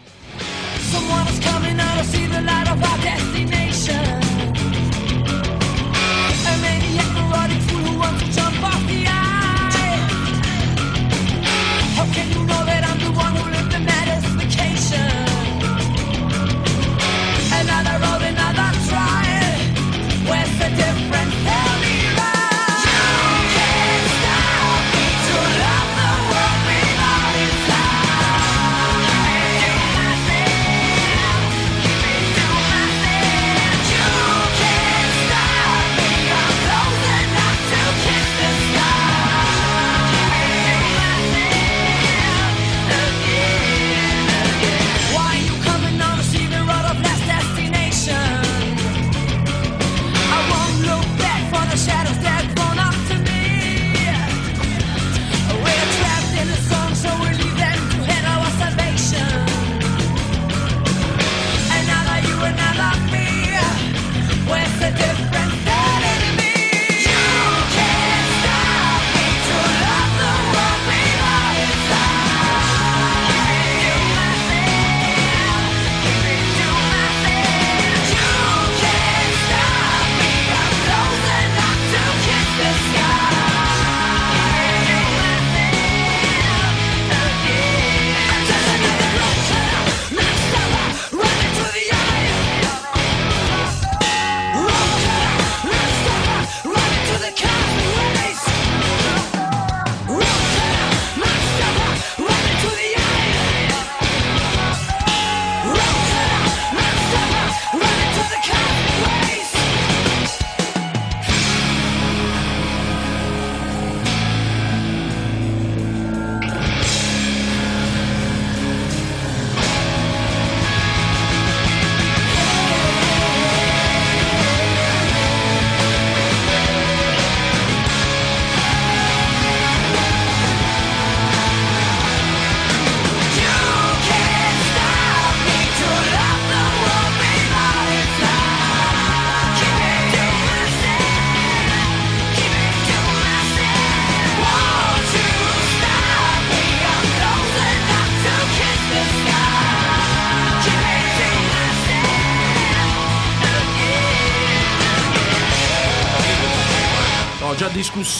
Someone 0.92 1.34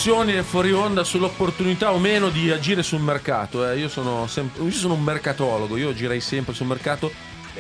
discussioni 0.04 0.42
fuori 0.44 0.74
onda 0.74 1.06
sull'opportunità 1.06 1.94
o 1.94 1.98
meno 1.98 2.28
di 2.28 2.52
agire 2.52 2.84
sul 2.84 3.00
mercato. 3.00 3.66
eh. 3.70 3.78
Io, 3.80 3.88
sono 3.88 4.28
sempre- 4.28 4.62
io 4.62 4.72
sono 4.72 4.96
un 4.96 5.02
mercatologo, 5.02 5.78
io 5.78 5.94
girei 5.94 6.20
sempre 6.20 6.54
sul 6.54 6.68
mercato. 6.68 7.10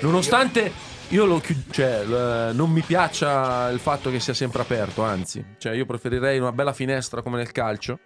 Nonostante 0.02 0.70
io 1.08 1.24
lo 1.24 1.39
chiud- 1.39 1.72
cioè, 1.72 2.04
non 2.52 2.70
mi 2.70 2.82
piaccia 2.82 3.70
il 3.70 3.80
fatto 3.80 4.12
che 4.12 4.20
sia 4.20 4.34
sempre 4.34 4.62
aperto, 4.62 5.04
anzi, 5.04 5.41
cioè, 5.58 5.72
io 5.74 5.86
preferirei 5.86 6.38
una 6.38 6.52
bella 6.52 6.74
finestra 6.74 7.22
come 7.22 7.38
nel 7.38 7.54
calcio. 7.54 8.00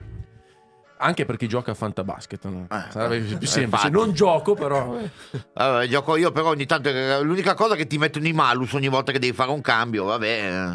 Anche 0.99 1.25
per 1.25 1.37
chi 1.37 1.47
gioca 1.47 1.71
a 1.71 1.73
Fantabasket, 1.75 2.45
no? 2.45 2.67
Eh, 2.71 2.91
sarebbe 2.91 3.17
eh, 3.17 3.19
più 3.37 3.47
semplice. 3.47 3.63
infatti. 3.87 3.89
Non 3.91 4.13
gioco, 4.13 4.55
però. 4.55 4.97
eh. 4.97 5.09
Vabbè, 5.53 5.87
gioco 5.87 6.15
io, 6.15 6.31
però 6.31 6.49
ogni 6.49 6.65
tanto 6.65 6.89
eh, 6.89 7.21
l'unica 7.21 7.53
cosa 7.53 7.75
è 7.75 7.77
che 7.77 7.85
ti 7.85 7.97
mettono 7.99 8.25
i 8.27 8.33
malus 8.33 8.73
ogni 8.73 8.87
volta 8.87 9.11
che 9.11 9.19
devi 9.19 9.33
fare 9.33 9.51
un 9.51 9.61
cambio, 9.61 10.05
vabbè. 10.05 10.27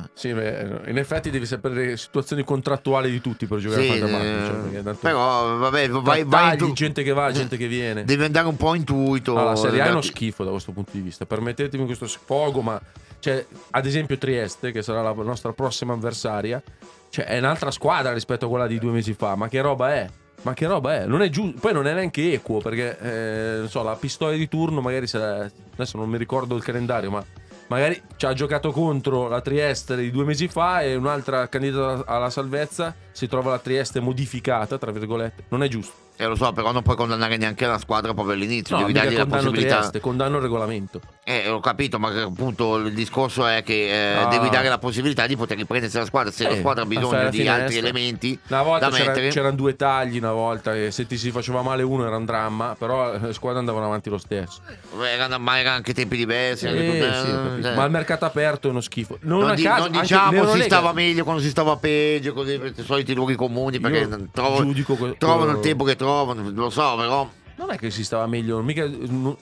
eh. 0.04 0.10
Sì, 0.14 0.32
beh, 0.32 0.82
in 0.86 0.98
effetti 0.98 1.30
devi 1.30 1.44
sapere 1.46 1.74
le 1.74 1.96
situazioni 1.96 2.44
contrattuali 2.44 3.10
di 3.10 3.20
tutti 3.20 3.46
per 3.46 3.58
giocare 3.58 3.82
Sì, 3.82 3.88
a 3.88 3.92
Fantabasket. 3.94 4.30
eh, 4.36 4.72
cioè, 4.72 4.82
tanto- 4.82 4.98
però 5.00 5.56
vabbè, 5.56 5.88
vai, 5.90 6.24
vai 6.24 6.56
tu- 6.56 6.72
gente 6.72 7.02
che 7.02 7.12
va, 7.12 7.32
gente 7.32 7.56
che 7.56 7.66
viene. 7.66 8.04
Devi 8.04 8.22
andare 8.24 8.46
un 8.46 8.56
po' 8.56 8.74
intuito. 8.74 9.34
No, 9.34 9.44
la 9.44 9.56
Serie 9.56 9.80
A 9.80 9.86
è 9.86 9.90
uno 9.90 10.02
schifo 10.02 10.44
da 10.44 10.50
questo 10.50 10.70
punto 10.72 10.90
di 10.92 11.00
vista. 11.00 11.26
Permettetemi 11.26 11.84
questo 11.84 12.06
sfogo, 12.06 12.60
ma 12.62 12.80
cioè, 13.18 13.44
ad 13.70 13.86
esempio 13.86 14.18
Trieste, 14.18 14.70
che 14.72 14.82
sarà 14.82 15.02
la 15.02 15.12
nostra 15.12 15.52
prossima 15.52 15.92
avversaria, 15.94 16.62
cioè, 17.12 17.26
è 17.26 17.36
un'altra 17.36 17.70
squadra 17.70 18.14
rispetto 18.14 18.46
a 18.46 18.48
quella 18.48 18.66
di 18.66 18.78
due 18.78 18.90
mesi 18.90 19.12
fa. 19.12 19.36
Ma 19.36 19.46
che 19.46 19.60
roba 19.60 19.92
è? 19.92 20.08
Ma 20.44 20.54
che 20.54 20.66
roba 20.66 20.94
è? 20.94 21.04
Non 21.04 21.20
è 21.20 21.28
giusto. 21.28 21.60
Poi 21.60 21.74
non 21.74 21.86
è 21.86 21.92
neanche 21.92 22.32
equo, 22.32 22.58
perché 22.58 22.98
eh, 22.98 23.58
non 23.58 23.68
so, 23.68 23.82
la 23.82 23.94
pistoia 23.96 24.38
di 24.38 24.48
turno, 24.48 24.80
magari 24.80 25.06
se 25.06 25.18
adesso 25.18 25.98
non 25.98 26.08
mi 26.08 26.16
ricordo 26.16 26.56
il 26.56 26.62
calendario, 26.62 27.10
ma 27.10 27.22
magari 27.66 28.00
ci 28.16 28.24
ha 28.24 28.32
giocato 28.32 28.72
contro 28.72 29.28
la 29.28 29.42
Trieste 29.42 29.94
di 29.94 30.10
due 30.10 30.24
mesi 30.24 30.48
fa 30.48 30.80
e 30.80 30.94
un'altra 30.94 31.50
candidata 31.50 32.10
alla 32.10 32.30
salvezza 32.30 32.94
si 33.10 33.28
trova 33.28 33.50
la 33.50 33.58
Trieste 33.58 34.00
modificata, 34.00 34.78
tra 34.78 34.90
virgolette. 34.90 35.44
Non 35.48 35.62
è 35.62 35.68
giusto. 35.68 36.01
Eh, 36.16 36.26
lo 36.26 36.36
so, 36.36 36.52
però 36.52 36.70
non 36.72 36.82
puoi 36.82 36.94
condannare 36.94 37.36
neanche 37.36 37.66
la 37.66 37.78
squadra 37.78 38.12
proprio 38.14 38.34
all'inizio. 38.34 38.76
No, 38.76 38.82
devi 38.82 38.92
dargli 38.92 39.16
la 39.16 39.26
possibilità. 39.26 39.76
Trieste, 39.78 40.00
condanno 40.00 40.36
il 40.36 40.42
regolamento. 40.42 41.00
Eh, 41.24 41.48
ho 41.48 41.58
capito, 41.60 41.98
ma 41.98 42.08
appunto 42.22 42.76
il 42.76 42.92
discorso 42.92 43.46
è 43.46 43.62
che 43.64 43.88
eh, 43.88 44.16
Ah. 44.22 44.26
devi 44.26 44.48
dare 44.50 44.68
la 44.68 44.78
possibilità 44.78 45.26
di 45.26 45.36
poter 45.36 45.56
riprendersi 45.56 45.96
la 45.96 46.04
squadra. 46.04 46.30
Se 46.30 46.44
la 46.44 46.50
Eh, 46.50 46.58
squadra 46.58 46.82
ha 46.82 46.86
bisogno 46.86 47.22
la 47.22 47.28
di 47.28 47.48
altri 47.48 47.76
elementi 47.78 48.38
Una 48.48 48.62
volta 48.62 48.88
da 48.88 48.96
c'era- 48.96 49.08
mettere, 49.08 49.28
c'erano 49.30 49.56
due 49.56 49.74
tagli, 49.74 50.18
una 50.18 50.32
volta, 50.32 50.74
e 50.76 50.90
se 50.90 51.06
ti 51.06 51.16
si 51.16 51.30
faceva 51.30 51.62
male 51.62 51.82
uno 51.82 52.06
era 52.06 52.16
un 52.16 52.24
dramma, 52.24 52.76
però 52.78 53.16
le 53.18 53.32
squadre 53.32 53.58
andavano 53.60 53.86
avanti 53.86 54.10
lo 54.10 54.18
stesso. 54.18 54.60
erano, 55.02 55.38
ma 55.38 55.58
erano 55.58 55.76
anche 55.76 55.94
tempi 55.94 56.16
diversi. 56.16 56.66
Eh, 56.66 56.68
anche 56.68 57.60
sì, 57.62 57.66
eh. 57.68 57.74
Ma 57.74 57.84
il 57.84 57.90
mercato 57.90 58.24
aperto 58.26 58.68
è 58.68 58.70
uno 58.70 58.80
schifo. 58.80 59.18
Non, 59.22 59.40
non, 59.46 59.54
di- 59.54 59.62
caso, 59.62 59.88
non 59.88 60.00
diciamo 60.02 60.46
si 60.54 60.62
stava 60.62 60.92
meglio 60.92 61.24
quando 61.24 61.40
si 61.42 61.48
stava 61.48 61.76
peggio, 61.76 62.32
così 62.32 62.58
per 62.58 62.74
i 62.76 62.82
soliti 62.84 63.14
luoghi 63.14 63.34
comuni, 63.34 63.80
perché 63.80 64.08
trovo- 64.32 64.58
giudico 64.62 65.14
trovano 65.18 65.52
il 65.52 65.60
tempo 65.60 65.84
che 65.84 65.96
trovano, 66.02 66.50
lo 66.50 66.70
so, 66.70 66.96
però. 66.96 67.30
Non 67.56 67.70
è 67.70 67.76
che 67.78 67.90
si 67.90 68.02
stava 68.02 68.26
meglio, 68.26 68.60
mica- 68.62 68.88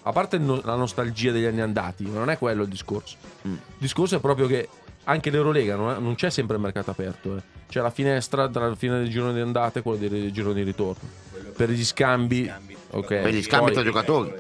a 0.03 0.13
parte 0.13 0.39
la 0.39 0.75
nostalgia 0.75 1.31
degli 1.33 1.45
anni 1.47 1.61
andati, 1.61 2.05
ma 2.05 2.19
non 2.19 2.29
è 2.31 2.37
quello 2.39 2.63
il 2.63 2.69
discorso. 2.69 3.17
Mm. 3.49 3.53
Il 3.53 3.59
discorso 3.79 4.17
è 4.17 4.21
proprio 4.21 4.47
che 4.47 4.69
anche 5.05 5.31
l'Eurolega 5.31 5.77
non, 5.77 5.91
è- 5.91 5.99
non 5.99 6.15
c'è 6.17 6.29
sempre 6.29 6.57
il 6.57 6.63
mercato 6.63 6.91
aperto. 6.91 7.37
eh. 7.37 7.43
C'è 7.69 7.81
la 7.81 7.91
finestra 7.91 8.49
tra 8.49 8.67
il 8.67 8.77
fine 8.77 8.99
del 8.99 9.09
girone 9.09 9.33
di 9.35 9.41
andata 9.41 9.79
e 9.79 9.83
quello 9.83 9.97
del 9.99 10.31
girone 10.33 10.55
di 10.57 10.63
ritorno. 10.65 11.09
Per 11.57 11.71
gli 11.71 11.85
scambi, 11.85 12.51
ok. 12.91 13.07
per 13.07 13.33
gli 13.33 13.43
scambi 13.43 13.67
Poi- 13.67 13.75
tra 13.75 13.83
giocatori. 13.85 14.33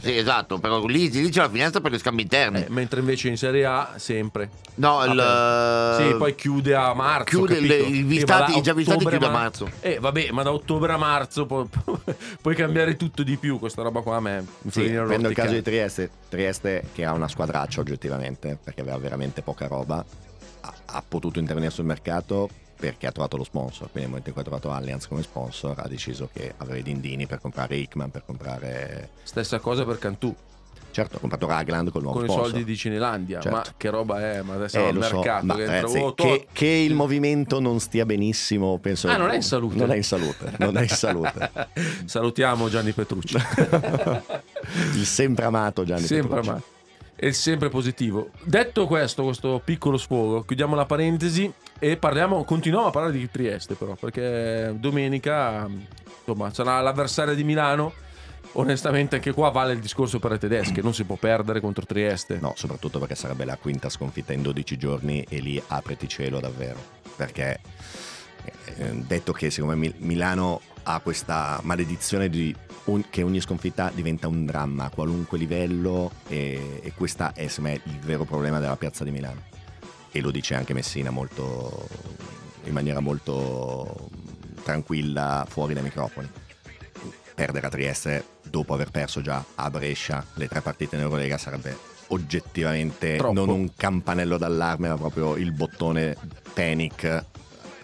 Sì, 0.00 0.16
esatto, 0.16 0.58
però 0.58 0.84
lì, 0.86 1.10
lì 1.10 1.28
c'è 1.28 1.40
la 1.42 1.48
finestra 1.50 1.80
per 1.80 1.92
gli 1.92 1.98
scambi 1.98 2.22
interni. 2.22 2.64
eh, 2.64 2.66
mentre 2.70 3.00
invece 3.00 3.28
in 3.28 3.36
Serie 3.36 3.64
A 3.66 3.92
sempre. 3.96 4.50
no, 4.76 5.04
il, 5.04 5.14
Vabbè. 5.14 6.08
Sì, 6.10 6.16
poi 6.16 6.34
chiude 6.34 6.74
a 6.74 6.94
marzo. 6.94 7.24
chiude 7.24 7.58
il- 7.58 7.68
capito? 7.68 7.88
i 7.88 7.94
Sì, 7.94 8.02
vistati- 8.02 8.56
i 8.58 8.62
già 8.62 8.72
vistati 8.72 9.04
chiude 9.04 9.26
a 9.26 9.30
ma- 9.30 9.38
marzo. 9.38 9.70
Eh, 9.80 9.98
vabbè, 10.00 10.30
ma 10.30 10.42
da 10.42 10.52
ottobre 10.52 10.92
a 10.92 10.96
marzo 10.96 11.46
pu- 11.46 11.68
pu- 11.84 12.00
puoi 12.40 12.54
cambiare 12.54 12.96
tutto 12.96 13.22
di 13.22 13.36
più. 13.36 13.58
Questa 13.58 13.82
roba 13.82 14.00
qua 14.00 14.16
a 14.16 14.20
me 14.20 14.44
mi 14.62 14.70
Sì, 14.70 14.82
prendo 14.88 15.28
il 15.28 15.34
caso 15.34 15.52
di. 15.54 15.62
Trieste, 15.62 16.10
Trieste 16.28 16.84
che 16.92 17.04
ha 17.04 17.12
una 17.12 17.28
squadraccia 17.28 17.80
oggettivamente, 17.80 18.58
perché 18.62 18.80
aveva 18.80 18.98
veramente 18.98 19.42
poca 19.42 19.66
roba, 19.66 20.04
ha, 20.62 20.74
ha 20.86 21.04
potuto 21.06 21.38
intervenire 21.38 21.72
sul 21.72 21.84
mercato 21.84 22.48
perché 22.80 23.06
ha 23.06 23.12
trovato 23.12 23.36
lo 23.36 23.44
sponsor, 23.44 23.90
quindi 23.92 24.00
nel 24.00 24.08
momento 24.08 24.28
in 24.28 24.34
cui 24.34 24.42
ha 24.42 24.46
trovato 24.46 24.70
Allianz 24.72 25.06
come 25.06 25.22
sponsor 25.22 25.74
ha 25.78 25.86
deciso 25.86 26.28
che 26.32 26.54
aveva 26.56 26.78
i 26.78 26.82
dindini 26.82 27.26
per 27.26 27.40
comprare 27.40 27.76
Hickman, 27.76 28.10
per 28.10 28.22
comprare... 28.24 29.10
Stessa 29.22 29.58
cosa 29.60 29.84
per 29.84 29.98
Cantù. 29.98 30.34
Certo, 30.92 31.18
ha 31.18 31.20
comprato 31.20 31.46
Ragland 31.46 31.92
col 31.92 32.02
nuovo 32.02 32.16
con 32.18 32.26
i 32.26 32.28
sponsor. 32.30 32.50
soldi 32.50 32.64
di 32.64 32.76
Cinelandia. 32.76 33.38
Certo. 33.40 33.56
Ma 33.56 33.64
che 33.76 33.90
roba 33.90 34.20
è? 34.32 34.42
Ma 34.42 34.54
adesso 34.54 34.78
Eh, 34.78 34.82
è 34.82 34.88
al 34.88 34.94
lo 34.94 35.02
so, 35.02 35.14
mercato 35.14 35.46
ma 35.46 35.54
che 35.54 35.60
entra. 35.60 35.76
ragazzi, 35.76 35.98
oh, 35.98 36.14
to- 36.14 36.24
che, 36.24 36.46
che 36.52 36.66
il 36.66 36.94
movimento 36.94 37.60
non 37.60 37.78
stia 37.78 38.04
benissimo, 38.04 38.76
penso. 38.78 39.06
Ah, 39.06 39.16
non 39.16 39.30
è 39.30 39.36
in 39.36 39.42
salute. 39.42 39.76
Non 39.76 39.92
è 39.92 39.96
in 39.96 40.02
salute, 40.02 40.52
non 40.58 40.76
è 40.76 40.82
in 40.82 40.88
salute. 40.88 41.50
Salutiamo 42.06 42.68
Gianni 42.68 42.90
Petrucci. 42.90 43.36
il 44.96 45.04
sempre 45.06 45.44
amato 45.44 45.84
Gianni 45.84 46.06
sempre 46.06 46.28
Petrucci. 46.28 46.48
amato. 46.48 46.64
E 47.22 47.34
sempre 47.34 47.68
positivo. 47.68 48.30
Detto 48.42 48.86
questo, 48.86 49.24
questo 49.24 49.60
piccolo 49.62 49.98
sfogo, 49.98 50.42
chiudiamo 50.42 50.74
la 50.74 50.86
parentesi 50.86 51.52
e 51.78 51.98
parliamo, 51.98 52.44
continuiamo 52.44 52.86
a 52.86 52.90
parlare 52.90 53.12
di 53.12 53.30
Trieste 53.30 53.74
però, 53.74 53.94
perché 53.94 54.74
domenica 54.78 55.68
insomma 56.18 56.50
sarà 56.50 56.80
l'avversaria 56.80 57.34
di 57.34 57.44
Milano. 57.44 57.92
Onestamente 58.52 59.16
anche 59.16 59.32
qua 59.32 59.50
vale 59.50 59.74
il 59.74 59.80
discorso 59.80 60.18
per 60.18 60.30
le 60.30 60.38
tedesche, 60.38 60.80
non 60.80 60.94
si 60.94 61.04
può 61.04 61.16
perdere 61.16 61.60
contro 61.60 61.84
Trieste. 61.84 62.38
No, 62.40 62.54
soprattutto 62.56 62.98
perché 62.98 63.14
sarebbe 63.14 63.44
la 63.44 63.58
quinta 63.58 63.90
sconfitta 63.90 64.32
in 64.32 64.40
12 64.40 64.78
giorni 64.78 65.22
e 65.28 65.40
lì 65.40 65.62
apriti 65.66 66.08
cielo 66.08 66.40
davvero. 66.40 66.82
Perché 67.16 67.60
eh, 68.76 68.92
detto 69.06 69.32
che 69.32 69.50
secondo 69.50 69.76
me 69.76 69.80
Mil- 69.80 69.94
Milano 69.98 70.62
ha 70.82 71.00
questa 71.00 71.60
maledizione 71.62 72.28
di 72.28 72.54
un- 72.84 73.04
che 73.10 73.22
ogni 73.22 73.40
sconfitta 73.40 73.90
diventa 73.94 74.28
un 74.28 74.46
dramma 74.46 74.84
a 74.84 74.90
qualunque 74.90 75.38
livello 75.38 76.10
e, 76.28 76.80
e 76.82 76.92
questa 76.94 77.32
è 77.32 77.46
secondo 77.48 77.70
me 77.70 77.80
il 77.84 77.98
vero 78.00 78.24
problema 78.24 78.58
della 78.58 78.76
piazza 78.76 79.04
di 79.04 79.10
Milano. 79.10 79.42
E 80.10 80.20
lo 80.20 80.30
dice 80.30 80.54
anche 80.54 80.72
Messina 80.74 81.10
molto, 81.10 81.88
in 82.64 82.72
maniera 82.72 83.00
molto 83.00 84.08
tranquilla 84.62 85.46
fuori 85.48 85.74
dai 85.74 85.82
microfoni. 85.82 86.28
Perdere 87.34 87.66
a 87.66 87.70
Trieste 87.70 88.24
dopo 88.42 88.74
aver 88.74 88.90
perso 88.90 89.20
già 89.20 89.42
a 89.54 89.70
Brescia 89.70 90.24
le 90.34 90.48
tre 90.48 90.60
partite 90.60 90.96
in 90.96 91.02
Eurolega 91.02 91.38
sarebbe 91.38 91.76
oggettivamente 92.08 93.16
Troppo. 93.16 93.32
non 93.32 93.48
un 93.48 93.72
campanello 93.76 94.36
d'allarme 94.36 94.88
ma 94.88 94.96
proprio 94.96 95.36
il 95.36 95.52
bottone 95.52 96.16
panic 96.52 97.24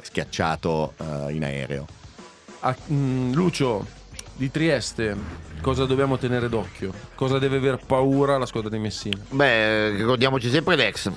schiacciato 0.03 0.95
eh, 0.99 1.33
in 1.33 1.45
aereo. 1.45 1.87
Ah, 2.61 2.77
mm, 2.91 3.33
Lucio, 3.33 3.87
di 4.35 4.51
Trieste, 4.51 5.17
cosa 5.61 5.85
dobbiamo 5.85 6.19
tenere 6.19 6.49
d'occhio? 6.49 6.93
Cosa 7.15 7.39
deve 7.39 7.57
aver 7.57 7.79
paura 7.87 8.39
la 8.39 8.47
squadra 8.47 8.71
di 8.71 8.79
Messina? 8.79 9.19
Beh, 9.29 9.91
ricordiamoci 9.91 10.51
sempre 10.51 10.77
l'ex. 10.77 11.11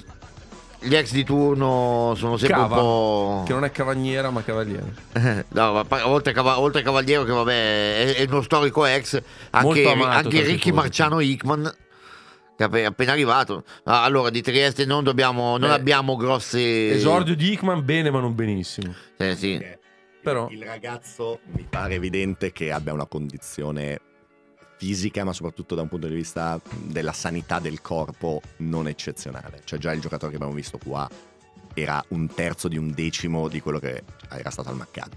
Gli 0.82 0.96
ex 0.96 1.12
di 1.12 1.26
turno 1.26 2.14
sono 2.16 2.38
sempre 2.38 2.58
Cava, 2.58 2.76
un 2.76 2.82
po'. 2.82 3.44
che 3.46 3.52
non 3.52 3.66
è 3.66 3.72
cavaniera 3.72 4.30
ma 4.30 4.42
cavaliere. 4.44 4.94
no, 5.50 5.74
ma 5.74 5.84
pa- 5.84 6.08
oltre, 6.08 6.32
Cava- 6.32 6.60
oltre 6.60 6.82
Cavaliero, 6.84 7.26
che 7.26 7.32
vabbè 7.34 7.52
è, 7.52 8.16
è 8.16 8.26
uno 8.30 8.42
storico 8.42 8.86
ex, 8.86 9.22
anche, 9.50 9.90
amato 9.90 10.28
anche 10.28 10.42
Ricky. 10.42 10.72
Marciano 10.72 11.20
Hickman. 11.20 11.70
Che 12.56 12.66
è 12.66 12.84
appena 12.84 13.12
arrivato. 13.12 13.64
Allora, 13.84 14.30
di 14.30 14.42
Trieste 14.42 14.86
non 14.86 15.04
dobbiamo. 15.04 15.58
Non 15.58 15.70
Beh, 15.70 15.76
abbiamo 15.76 16.16
grosse. 16.16 16.92
Esordio 16.92 17.36
di 17.36 17.52
Hickman 17.52 17.84
bene 17.84 18.10
ma 18.10 18.20
non 18.20 18.36
benissimo. 18.36 18.94
Eh, 19.18 19.36
sì. 19.36 19.62
Però 20.22 20.50
il 20.50 20.64
ragazzo 20.64 21.40
mi 21.54 21.66
pare 21.70 21.96
evidente 21.96 22.52
che 22.52 22.72
abbia 22.72 22.94
una 22.94 23.06
condizione 23.06 24.02
fisica, 24.78 25.24
ma 25.24 25.34
soprattutto 25.34 25.76
da 25.76 25.82
un 25.82 25.90
punto 25.90 26.08
di 26.08 26.16
vista 26.16 26.60
della 26.84 27.12
sanità 27.12 27.60
del 27.60 27.82
corpo 27.82 28.42
non 28.58 28.88
eccezionale. 28.88 29.62
Cioè 29.64 29.80
già 29.80 29.92
il 29.92 30.02
giocatore 30.02 30.32
che 30.32 30.38
abbiamo 30.38 30.56
visto 30.56 30.78
qua 30.78 31.10
era 31.74 32.04
un 32.10 32.28
terzo 32.34 32.68
di 32.68 32.78
un 32.78 32.92
decimo 32.92 33.48
di 33.48 33.62
quello 33.62 33.80
che 33.80 34.04
era 34.30 34.50
stato 34.50 34.70
al 34.70 34.76
Maccabi. 34.76 35.16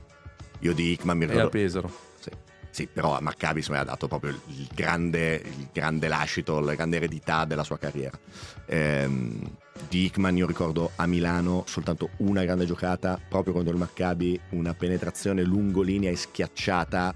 Io 0.61 0.74
di 0.74 0.92
Hickman 0.92 1.16
mi 1.16 1.26
ricordo... 1.26 1.48
Pesaro. 1.48 1.90
Sì, 2.18 2.30
sì, 2.73 2.87
però 2.87 3.14
a 3.16 3.20
Maccabi 3.20 3.59
insomma, 3.59 3.81
ha 3.81 3.85
dato 3.85 4.09
proprio 4.09 4.31
il 4.31 4.66
grande, 4.75 5.35
il 5.45 5.68
grande 5.73 6.09
lascito, 6.09 6.59
la 6.59 6.75
grande 6.75 6.97
eredità 6.97 7.45
della 7.45 7.64
sua 7.64 7.79
carriera. 7.79 8.18
Ehm, 8.66 9.41
di 9.89 10.05
Hickman 10.07 10.37
io 10.37 10.47
ricordo 10.47 10.93
a 10.97 11.07
Milano 11.07 11.64
soltanto 11.66 12.09
una 12.18 12.45
grande 12.45 12.64
giocata, 12.64 13.20
proprio 13.29 13.53
contro 13.53 13.73
il 13.73 13.79
Maccabi, 13.79 14.41
una 14.51 14.73
penetrazione 14.75 15.43
lungolinea 15.43 16.11
e 16.11 16.16
schiacciata 16.16 17.14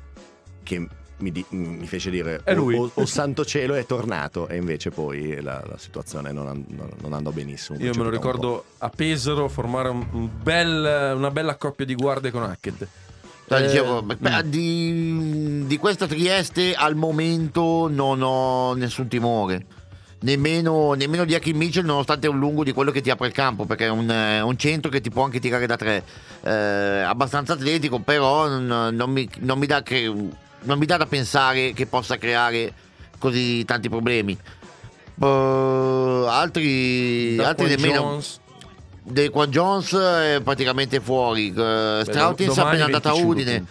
che 0.62 0.86
mi, 1.18 1.32
di- 1.32 1.46
mi 1.50 1.86
fece 1.86 2.10
dire 2.10 2.42
È 2.44 2.54
lui." 2.54 2.74
"Oh, 2.76 2.84
oh, 2.84 2.90
oh, 2.92 3.06
santo 3.06 3.44
cielo 3.46 3.74
è 3.74 3.86
tornato 3.86 4.48
e 4.48 4.56
invece 4.56 4.90
poi 4.90 5.40
la, 5.40 5.62
la 5.66 5.78
situazione 5.78 6.32
non, 6.32 6.64
non- 6.68 6.90
non 7.00 7.12
andò 7.14 7.30
benissimo. 7.30 7.78
Io 7.78 7.94
me 7.94 8.02
lo 8.02 8.10
ricordo 8.10 8.64
a 8.78 8.90
Pesaro 8.90 9.48
formare 9.48 9.88
un 9.88 10.28
bel- 10.42 11.14
una 11.16 11.30
bella 11.30 11.54
coppia 11.56 11.86
di 11.86 11.94
guardie 11.94 12.30
con 12.30 12.42
Hackett. 12.42 12.86
Cioè, 13.48 13.60
Eh, 13.60 13.66
dicevo, 13.66 14.02
beh, 14.02 14.16
mm. 14.18 14.48
di, 14.50 15.66
di 15.66 15.76
questa 15.78 16.06
Trieste 16.06 16.74
al 16.74 16.96
momento 16.96 17.88
non 17.88 18.20
ho 18.22 18.74
nessun 18.74 19.06
timore. 19.08 19.66
Nemmeno, 20.18 20.94
nemmeno 20.94 21.24
di 21.24 21.34
Hakim 21.34 21.56
Mitchell, 21.56 21.84
nonostante 21.84 22.26
è 22.26 22.30
un 22.30 22.38
lungo 22.38 22.64
di 22.64 22.72
quello 22.72 22.90
che 22.90 23.00
ti 23.00 23.10
apre 23.10 23.28
il 23.28 23.32
campo, 23.32 23.64
perché 23.66 23.84
è 23.86 23.90
un, 23.90 24.08
un 24.08 24.56
centro 24.56 24.90
che 24.90 25.00
ti 25.00 25.10
può 25.10 25.22
anche 25.22 25.38
tirare 25.38 25.66
da 25.66 25.76
tre. 25.76 26.02
Eh, 26.42 26.50
abbastanza 26.50 27.52
atletico, 27.52 28.00
però 28.00 28.48
non, 28.48 28.94
non 28.96 29.10
mi, 29.10 29.28
non 29.40 29.58
mi 29.58 29.66
dà 29.66 29.82
che- 29.82 30.12
non 30.62 30.78
mi 30.78 30.86
dà 30.86 30.96
da 30.96 31.06
pensare 31.06 31.72
che 31.72 31.86
possa 31.86 32.16
creare 32.16 32.72
così 33.18 33.64
tanti 33.64 33.88
problemi. 33.88 34.36
Eh, 35.22 36.26
altri, 36.28 37.38
altri 37.38 37.68
nemmeno. 37.68 38.00
Jones, 38.00 38.40
Dequan 39.08 39.50
Jones 39.50 39.94
è 39.94 40.40
praticamente 40.42 41.00
fuori. 41.00 41.50
Uh, 41.50 42.02
Strautins 42.02 42.52
è 42.52 42.54
domani 42.54 42.80
appena 42.80 42.84
andato 42.86 43.08
a 43.08 43.12
25 43.12 43.24
Udine. 43.24 43.64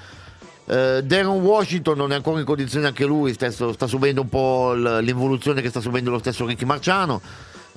Eh, 0.68 1.04
Darren 1.04 1.28
Washington 1.28 1.96
non 1.96 2.12
è 2.12 2.16
ancora 2.16 2.40
in 2.40 2.46
condizione 2.46 2.88
anche 2.88 3.06
lui, 3.06 3.34
stesso- 3.34 3.72
sta 3.74 3.86
subendo 3.86 4.22
un 4.22 4.30
po' 4.30 4.74
l'involuzione 4.74 5.62
che 5.62 5.70
sta 5.70 5.80
subendo 5.80 6.10
lo 6.10 6.18
stesso 6.18 6.46
Ricky 6.46 6.66
Marciano. 6.66 7.22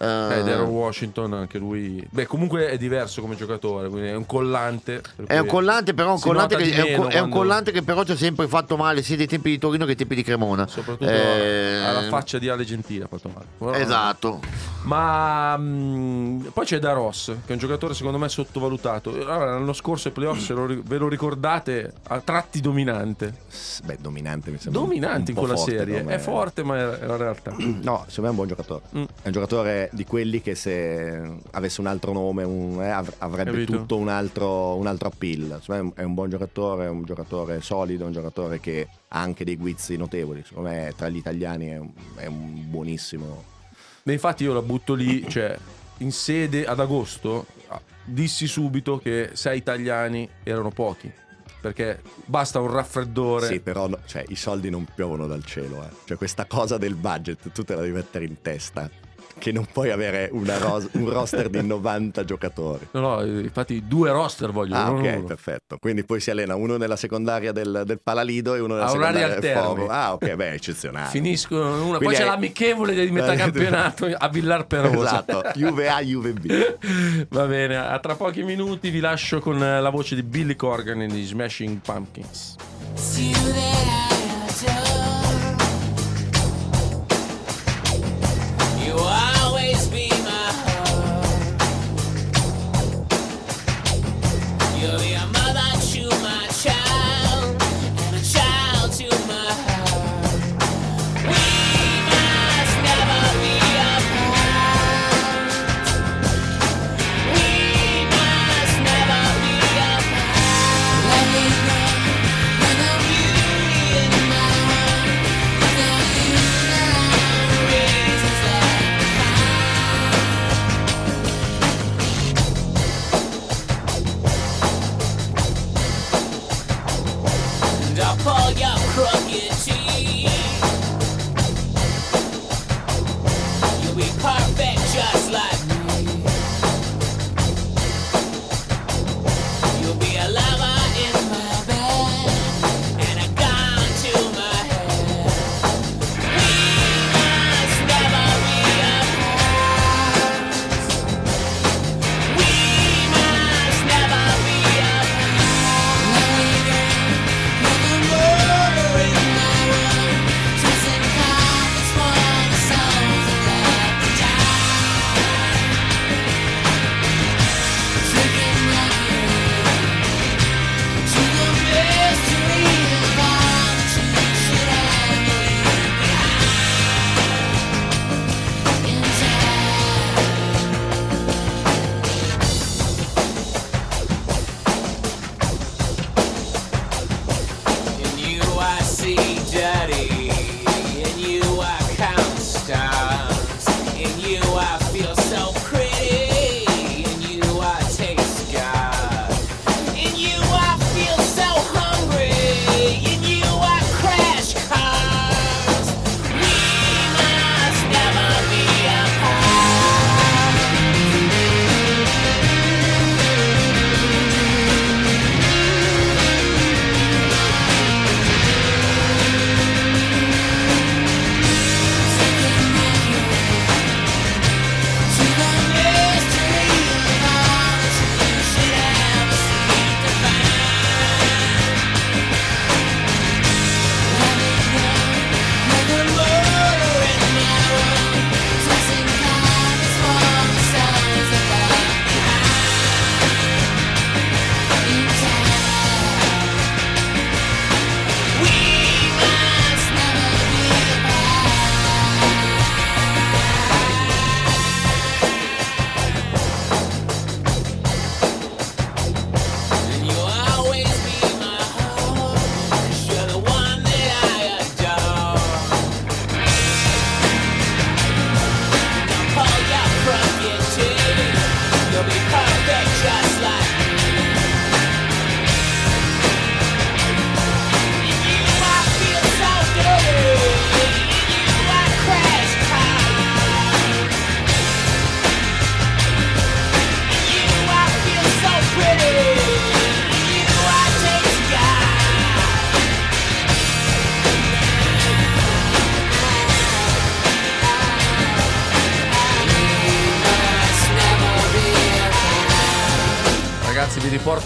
Eh, 0.01 0.05
Eh, 0.05 0.43
Darren 0.45 0.67
Washington, 0.69 1.33
anche 1.35 1.59
lui. 1.59 2.07
Beh, 2.11 2.27
comunque 2.27 2.69
è 2.69 2.77
diverso 2.79 3.21
come 3.21 3.35
giocatore, 3.37 3.89
quindi 3.89 4.09
è 4.09 4.15
un 4.15 4.27
collante. 4.27 5.03
È 5.27 5.39
un 5.39 5.47
collante, 5.47 5.93
però 5.95 6.13
un 6.15 6.21
collante, 6.21 6.57
che, 6.57 6.71
è, 6.73 6.97
un, 6.97 7.03
co- 7.03 7.09
è 7.09 7.15
un 7.15 7.29
quando- 7.29 7.37
collante 7.37 7.73
che 7.73 7.83
però 7.83 8.05
ci 8.05 8.13
ha 8.13 8.17
sempre 8.17 8.47
fatto 8.49 8.77
male 8.77 9.03
sia 9.03 9.17
dei 9.17 9.27
tempi 9.27 9.51
di 9.51 9.59
Torino 9.59 9.81
che 9.85 9.89
dei 9.89 9.97
tempi 9.97 10.15
di 10.15 10.23
Cremona. 10.23 10.67
Soprattutto 10.67 11.11
Eh, 11.11 11.83
alla 11.85 12.03
faccia 12.09 12.39
di 12.39 12.49
Ale 12.49 12.65
Gentile 12.65 13.05
ha 13.05 13.09
fatto 13.09 13.31
male. 13.59 13.79
Esatto. 13.81 14.41
Ma 14.85 15.57
mh, 15.57 16.51
poi 16.53 16.65
c'è 16.65 16.79
Da 16.79 16.93
Ross, 16.93 17.27
che 17.27 17.49
è 17.49 17.53
un 17.53 17.59
giocatore 17.59 17.95
secondo 17.95 18.19
me 18.19 18.29
sottovalutato. 18.29 19.11
Allora, 19.11 19.47
l'anno 19.53 19.73
scorso 19.73 20.09
ai 20.09 20.15
playoff, 20.15 20.39
se 20.39 20.53
lo 20.55 20.67
ve 20.67 20.97
lo 20.99 21.09
ricordate, 21.09 21.93
a 22.09 22.21
tratti 22.21 22.61
dominante. 22.61 23.35
Beh, 23.85 23.99
dominante 24.01 24.51
mi 24.51 24.59
sembra. 24.59 24.81
Dominante 24.81 25.33
un 25.33 25.37
in 25.37 25.43
quella 25.43 25.57
forte 25.57 25.77
serie. 25.77 25.99
come- 26.03 26.15
È 26.15 26.19
forte, 26.19 26.63
ma 26.63 26.77
è 26.77 26.99
è 26.99 27.07
la 27.07 27.17
realtà. 27.17 27.55
No, 27.89 28.05
secondo 28.09 28.21
me 28.23 28.27
è 28.27 28.31
un 28.31 28.35
buon 28.35 28.49
giocatore. 28.49 28.83
Mm. 28.97 29.03
È 29.23 29.27
un 29.27 29.33
giocatore 29.33 29.88
di 29.93 30.05
quelli 30.05 30.41
che 30.41 30.55
se 30.55 31.20
avesse 31.53 31.80
un 31.80 31.86
altro 31.86 32.12
nome 32.12 32.43
un- 32.45 32.82
eh, 32.82 32.91
av- 32.91 33.14
avrebbe 33.18 33.51
Capito. 33.53 33.72
tutto 33.78 33.97
un 33.97 34.09
altro, 34.09 34.74
un 34.76 34.86
altro 34.86 35.09
appeal. 35.09 35.59
Secondo 35.61 35.84
me 35.84 35.93
è 35.97 36.03
un 36.03 36.14
buon 36.14 36.30
giocatore, 36.30 36.84
è 36.86 36.89
un 36.89 37.05
giocatore 37.05 37.61
solido, 37.61 38.05
un 38.05 38.12
giocatore 38.12 38.61
che 38.61 38.89
ha 39.09 39.20
anche 39.20 39.45
dei 39.45 39.57
guizzi 39.57 39.97
notevoli. 39.97 40.43
Secondo 40.47 40.68
me 40.70 40.93
tra 40.97 41.09
gli 41.09 41.16
italiani 41.16 41.66
è 41.68 41.76
un, 41.78 41.91
è 42.16 42.26
un 42.26 42.64
buonissimo. 42.68 43.45
Beh, 44.03 44.12
infatti 44.12 44.45
io 44.45 44.53
la 44.55 44.62
butto 44.62 44.95
lì, 44.95 45.28
cioè 45.28 45.57
in 45.99 46.12
sede 46.12 46.64
ad 46.66 46.80
agosto 46.80 47.47
dissi 48.05 48.47
subito 48.47 48.99
che 48.99 49.30
sei 49.34 49.59
italiani 49.59 50.28
erano 50.43 50.70
pochi. 50.70 51.12
Perché 51.61 52.01
basta 52.24 52.61
un 52.61 52.70
raffreddore. 52.70 53.49
Sì, 53.49 53.59
però 53.61 53.89
no- 53.89 53.99
cioè, 54.07 54.24
i 54.28 54.36
soldi 54.36 54.70
non 54.70 54.86
piovono 54.95 55.26
dal 55.26 55.45
cielo. 55.45 55.82
eh. 55.82 55.89
Cioè 56.05 56.16
questa 56.16 56.47
cosa 56.47 56.78
del 56.78 56.95
budget 56.95 57.51
tu 57.51 57.64
te 57.64 57.74
la 57.74 57.80
devi 57.80 57.93
mettere 57.95 58.24
in 58.26 58.41
testa. 58.41 58.89
Che 59.39 59.53
non 59.53 59.66
puoi 59.72 59.91
avere 59.91 60.28
una 60.32 60.59
ros- 60.59 60.89
un 60.93 61.09
roster 61.11 61.49
di 61.49 61.62
90 61.64 62.24
giocatori. 62.24 62.89
No, 62.91 63.01
no, 63.01 63.20
eh, 63.22 63.41
infatti 63.41 63.84
due 63.86 64.11
roster 64.11 64.51
voglio. 64.51 64.74
Ah, 64.74 64.91
ok, 64.93 65.14
uno. 65.16 65.24
perfetto. 65.24 65.78
Quindi 65.78 66.05
poi 66.05 66.20
si 66.20 66.30
allena 66.30 66.55
uno 66.57 66.76
nella 66.76 66.97
secondaria 66.97 67.53
del, 67.53 67.82
del 67.86 68.01
Palalido 68.03 68.55
e 68.55 68.61
uno 68.61 68.74
nella 68.74 68.86
A 68.86 68.91
secondaria 68.91 69.39
del. 69.39 69.57
Foro. 69.57 69.86
Ah, 69.89 70.12
ok, 70.14 70.34
beh, 70.34 70.53
eccezionale. 70.53 71.09
Finiscono 71.11 71.68
in 71.76 71.80
una, 71.82 71.99
poi 71.99 71.99
Quindi 71.99 72.14
c'è 72.16 72.22
hai- 72.22 72.28
l'amichevole 72.28 72.95
di 72.95 73.11
metà 73.12 73.32
Eh, 73.32 73.36
campionato 73.36 74.07
a 74.16 74.28
Villar 74.28 74.66
Perosa. 74.66 74.97
Esatto, 75.26 75.43
Juve 75.55 75.89
A, 75.89 76.01
Juve 76.03 76.32
B. 76.32 77.26
Va 77.30 77.45
bene, 77.47 77.76
a 77.76 77.99
tra 78.01 78.14
pochi 78.16 78.43
minuti 78.43 78.91
vi 78.91 79.01
lascio 79.01 79.39
con 79.41 79.59
la 79.59 79.91
voce 79.91 80.14
di 80.16 80.22
Billy 80.22 80.57
Corgan 80.57 81.03
e 81.03 81.07
di 81.07 81.24
Smashing 81.24 81.78
Pumpkins. 81.80 82.57
It's 82.95 83.16
you 83.18 83.32
that 83.53 84.18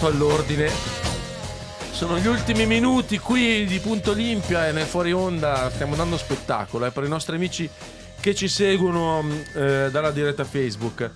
riporto 0.03 0.07
all'ordine. 0.07 0.69
Sono 1.91 2.17
gli 2.17 2.27
ultimi 2.27 2.65
minuti 2.65 3.19
qui 3.19 3.65
di 3.65 3.79
Punto 3.79 4.11
Olimpia 4.11 4.67
e 4.67 4.71
nel 4.71 4.85
fuori 4.85 5.13
onda 5.13 5.69
stiamo 5.71 5.95
dando 5.95 6.17
spettacolo 6.17 6.85
eh, 6.85 6.91
per 6.91 7.03
i 7.03 7.07
nostri 7.07 7.35
amici 7.35 7.69
che 8.19 8.35
ci 8.35 8.47
seguono 8.47 9.21
mh, 9.21 9.43
eh, 9.53 9.89
dalla 9.91 10.11
diretta 10.11 10.43
Facebook. 10.43 11.09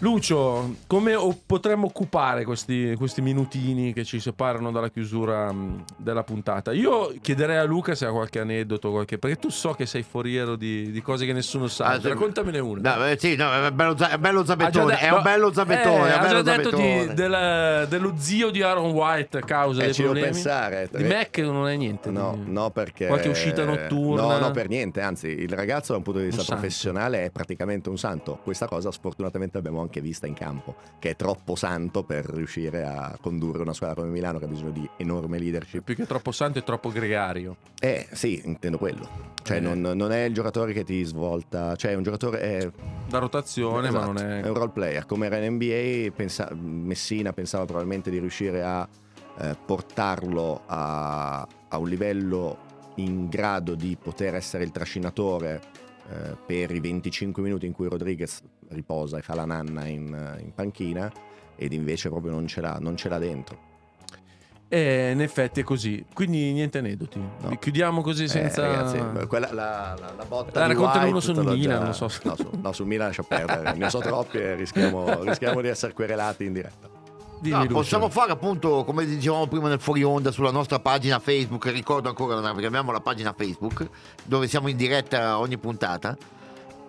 Lucio, 0.00 0.76
come 0.86 1.16
potremmo 1.44 1.86
occupare 1.86 2.44
questi, 2.44 2.94
questi 2.96 3.20
minutini 3.20 3.92
che 3.92 4.04
ci 4.04 4.20
separano 4.20 4.70
dalla 4.70 4.90
chiusura 4.90 5.50
mh, 5.52 5.84
della 5.96 6.22
puntata? 6.22 6.72
Io 6.72 7.12
chiederei 7.20 7.56
a 7.56 7.64
Luca 7.64 7.96
se 7.96 8.06
ha 8.06 8.12
qualche 8.12 8.38
aneddoto, 8.38 8.92
qualche, 8.92 9.18
perché 9.18 9.36
tu 9.40 9.48
so 9.50 9.72
che 9.72 9.86
sei 9.86 10.04
foriero 10.04 10.54
di, 10.54 10.92
di 10.92 11.02
cose 11.02 11.26
che 11.26 11.32
nessuno 11.32 11.66
sa. 11.66 11.86
Ah. 11.86 12.00
Raccontamene 12.00 12.60
una. 12.60 12.94
No, 12.96 13.06
eh, 13.06 13.16
sì, 13.18 13.34
no, 13.34 13.50
è 13.52 13.72
bello, 13.72 13.96
è 13.96 14.18
bello 14.18 14.44
zabettone, 14.44 14.94
de- 14.94 15.00
è 15.00 15.10
un 15.10 15.22
bello 15.22 15.52
zabettone, 15.52 16.08
eh, 16.08 16.12
ha 16.12 16.28
già 16.28 16.42
detto 16.42 16.76
di- 16.76 17.14
del- 17.14 17.86
dello 17.88 18.14
zio 18.18 18.50
di 18.50 18.62
Aaron 18.62 18.90
White 18.92 19.38
a 19.38 19.42
causa 19.42 19.80
Eh, 19.80 19.86
dei 19.86 19.94
ci 19.94 20.02
problemi. 20.04 20.28
pensare. 20.30 20.88
Di 20.92 21.02
Mac 21.02 21.36
non 21.38 21.66
è 21.66 21.74
niente. 21.74 22.08
No, 22.12 22.38
di- 22.40 22.48
no, 22.52 22.70
perché. 22.70 23.06
Qualche 23.08 23.30
uscita 23.30 23.64
notturna? 23.64 24.22
No, 24.22 24.38
no, 24.38 24.50
per 24.52 24.68
niente. 24.68 25.00
Anzi, 25.00 25.26
il 25.26 25.50
ragazzo, 25.52 25.90
da 25.90 25.98
un 25.98 26.04
punto 26.04 26.20
di 26.20 26.26
vista 26.26 26.42
Un 26.42 26.46
santo. 26.46 26.60
professionale, 26.62 27.24
è 27.24 27.30
praticamente 27.30 27.88
un 27.88 27.98
santo. 27.98 28.38
Questa 28.44 28.68
cosa, 28.68 28.92
sfortunatamente, 28.92 29.56
l'abbiamo 29.56 29.80
anche 29.80 29.86
vista 30.00 30.26
in 30.26 30.34
campo. 30.34 30.74
Che 30.98 31.10
è 31.10 31.16
troppo 31.16 31.56
santo 31.56 32.02
per 32.04 32.26
riuscire 32.26 32.84
a 32.84 33.16
condurre 33.20 33.62
una 33.62 33.72
squadra 33.72 33.96
come 33.96 34.08
Milano, 34.10 34.38
che 34.38 34.44
ha 34.44 34.48
bisogno 34.48 34.70
di 34.70 34.88
enorme 34.98 35.38
leadership. 35.38 35.82
Più 35.82 35.94
che 35.96 36.06
troppo 36.06 36.30
santo 36.32 36.58
è 36.58 36.62
troppo 36.64 36.90
gregario. 36.90 37.56
Eh, 37.80 38.06
sì, 38.12 38.40
intendo 38.44 38.78
quello. 38.78 39.08
Cioè, 39.42 39.56
Eh. 39.56 39.60
non, 39.60 39.80
non 39.80 40.12
è 40.12 40.24
il 40.24 40.34
giocatore 40.34 40.72
che 40.72 40.84
ti 40.84 41.02
svolta. 41.04 41.74
Cioè, 41.76 41.92
è 41.92 41.94
un 41.94 42.02
giocatore. 42.02 42.40
È, 42.40 42.70
Da 43.08 43.18
rotazione, 43.18 43.90
ma 43.90 43.98
Esatto, 43.98 44.12
non 44.12 44.16
è. 44.18 44.46
un 44.48 44.54
role 44.54 44.70
player. 44.70 45.06
Come 45.06 45.26
era 45.26 45.38
in 45.38 45.54
NBA, 45.54 46.12
pensa- 46.14 46.50
Messina 46.54 47.32
pensava 47.32 47.64
probabilmente 47.64 48.10
di 48.10 48.18
riuscire 48.18 48.62
a 48.62 48.86
eh, 49.40 49.56
portarlo 49.64 50.62
a, 50.66 51.46
a 51.68 51.78
un 51.78 51.88
livello 51.88 52.58
in 52.96 53.28
grado 53.28 53.74
di 53.76 53.96
poter 54.00 54.34
essere 54.34 54.64
il 54.64 54.72
trascinatore 54.72 55.60
eh, 56.10 56.36
per 56.44 56.72
i 56.72 56.80
25 56.80 57.40
minuti 57.42 57.64
in 57.64 57.72
cui 57.72 57.88
Rodriguez 57.88 58.42
riposa 58.70 59.18
e 59.18 59.22
fa 59.22 59.34
la 59.34 59.44
nanna 59.44 59.86
in, 59.86 60.36
in 60.42 60.52
panchina 60.54 61.10
ed 61.56 61.72
invece 61.72 62.08
proprio 62.08 62.32
non 62.32 62.46
ce 62.46 62.60
l'ha, 62.60 62.78
non 62.80 62.96
ce 62.96 63.08
l'ha 63.08 63.18
dentro. 63.18 63.66
Eh, 64.70 65.12
in 65.12 65.22
effetti 65.22 65.60
è 65.60 65.62
così. 65.62 66.04
Quindi 66.12 66.52
niente 66.52 66.78
aneddoti. 66.78 67.18
No. 67.18 67.56
Chiudiamo 67.58 68.02
così 68.02 68.24
Eh, 68.24 68.28
senza. 68.28 68.66
ragazzi, 68.66 69.26
quella, 69.26 69.50
la, 69.52 69.96
la, 69.98 70.12
la 70.14 70.24
botta 70.26 70.60
La 70.60 70.66
raccontano 70.66 71.08
uno 71.08 71.20
sul 71.20 71.36
l'ho 71.36 71.52
Milan, 71.52 71.82
non 71.84 71.94
so. 71.94 72.10
No, 72.24 72.36
su, 72.36 72.50
no, 72.60 72.72
sul 72.72 72.86
Milan 72.86 73.06
lascia 73.06 73.22
perdere, 73.22 73.74
ne 73.74 73.88
so 73.88 73.98
troppi 74.00 74.36
e 74.36 74.54
rischiamo, 74.56 75.22
rischiamo 75.24 75.62
di 75.62 75.68
essere 75.68 75.94
querelati 75.94 76.44
in 76.44 76.52
diretta. 76.52 76.88
No, 77.40 77.66
possiamo 77.68 78.08
fare 78.10 78.32
appunto, 78.32 78.84
come 78.84 79.06
dicevamo 79.06 79.46
prima 79.46 79.68
nel 79.68 79.80
fuori 79.80 80.02
onda, 80.02 80.30
sulla 80.32 80.50
nostra 80.50 80.80
pagina 80.80 81.18
Facebook, 81.18 81.64
ricordo 81.66 82.08
ancora 82.08 82.38
perché 82.40 82.66
abbiamo 82.66 82.92
la 82.92 83.00
pagina 83.00 83.32
Facebook, 83.32 83.88
dove 84.24 84.48
siamo 84.48 84.68
in 84.68 84.76
diretta 84.76 85.38
ogni 85.38 85.56
puntata. 85.56 86.16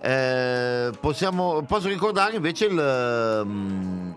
Eh, 0.02 0.92
possiamo, 1.00 1.64
posso 1.64 1.88
ricordare 1.88 2.36
invece 2.36 2.66
il... 2.66 4.16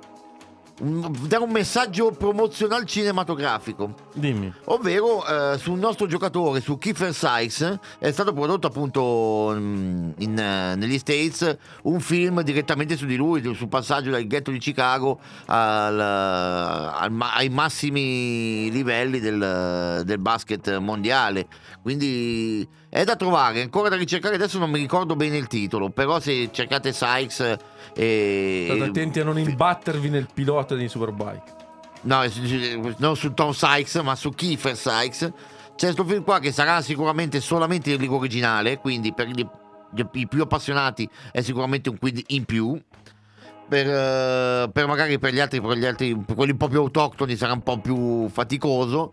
mm, 0.85 1.05
un- 1.05 1.17
dare 1.27 1.43
un 1.43 1.51
messaggio 1.51 2.11
promozionale 2.13 2.85
cinematografico. 2.87 3.95
Dimmi. 4.15 4.53
Ovvero 4.67 5.25
eh, 5.27 5.59
sul 5.59 5.79
nostro 5.79 6.07
giocatore, 6.07 6.61
su 6.61 6.79
Kiefer 6.79 7.13
Sykes, 7.15 7.79
è 7.99 8.11
stato 8.11 8.33
prodotto 8.33 8.67
appunto 8.67 9.53
mm, 9.55 10.11
in, 10.19 10.39
eh, 10.39 10.75
negli 10.77 10.99
States 10.99 11.57
un 11.83 12.01
film 12.01 12.43
direttamente 12.43 12.97
su 12.97 13.07
di 13.07 13.17
lui, 13.17 13.43
sul 13.55 13.69
passaggio 13.69 14.11
dal 14.11 14.27
ghetto 14.27 14.51
di 14.51 14.59
Chicago 14.59 15.19
al- 15.47 16.01
al 16.01 17.11
ma- 17.11 17.35
ai 17.35 17.49
massimi 17.49 18.71
livelli 18.71 19.21
del, 19.21 20.03
del 20.05 20.19
basket 20.19 20.79
mondiale. 20.79 21.47
Quindi 21.83 22.67
è 22.89 23.05
da 23.05 23.17
trovare, 23.17 23.59
è 23.59 23.63
ancora 23.63 23.89
da 23.89 23.97
ricercare, 23.97 24.35
adesso 24.35 24.59
non 24.59 24.71
mi 24.71 24.79
ricordo 24.79 25.17
bene 25.17 25.37
il 25.37 25.47
titolo, 25.47 25.91
però 25.91 26.21
se 26.21 26.51
cercate 26.53 26.93
Sykes... 26.93 27.57
E... 27.95 28.65
State 28.69 28.85
attenti 28.85 29.21
a 29.21 29.25
non 29.25 29.39
imbattervi 29.39 30.09
nel 30.09 30.29
pilota 30.33 30.75
di 30.75 30.89
Superbike. 30.89 31.61
No, 32.03 32.27
s- 32.29 32.95
non 32.99 33.17
su 33.17 33.33
Tom 33.35 33.53
Sykes, 33.53 33.97
ma 33.97 34.15
su 34.17 34.31
Kiefer 34.31 34.77
Sykes. 34.77 35.33
C'è 35.75 35.87
questo 35.87 36.05
film 36.05 36.23
qua 36.23 36.39
che 36.39 36.53
sarà 36.53 36.81
sicuramente 36.83 37.41
solamente 37.41 37.93
in 37.93 37.99
lingua 37.99 38.19
originale, 38.19 38.79
quindi 38.79 39.13
per 39.13 39.29
gli- 39.29 39.47
i 40.13 40.27
più 40.27 40.43
appassionati 40.43 41.09
è 41.31 41.41
sicuramente 41.43 41.89
un 41.91 41.99
quid 41.99 42.23
in 42.29 42.45
più. 42.45 42.81
Per, 43.69 43.87
eh, 43.87 44.69
per 44.71 44.87
magari 44.87 45.19
per 45.19 45.33
gli 45.33 45.41
altri, 45.41 45.61
per 45.61 45.77
gli 45.77 45.87
altri, 45.87 46.15
per 46.17 46.35
quelli 46.35 46.51
un 46.53 46.59
po' 46.59 46.69
più 46.69 46.79
autoctoni 46.81 47.37
sarà 47.37 47.53
un 47.53 47.63
po' 47.63 47.79
più 47.79 48.29
faticoso. 48.29 49.13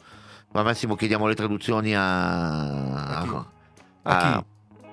Ma 0.52 0.62
al 0.62 0.66
massimo 0.66 0.96
chiediamo 0.96 1.28
le 1.28 1.36
traduzioni 1.36 1.96
a... 1.96 3.22
A 3.22 3.46
A 4.04 4.18
chi? 4.18 4.46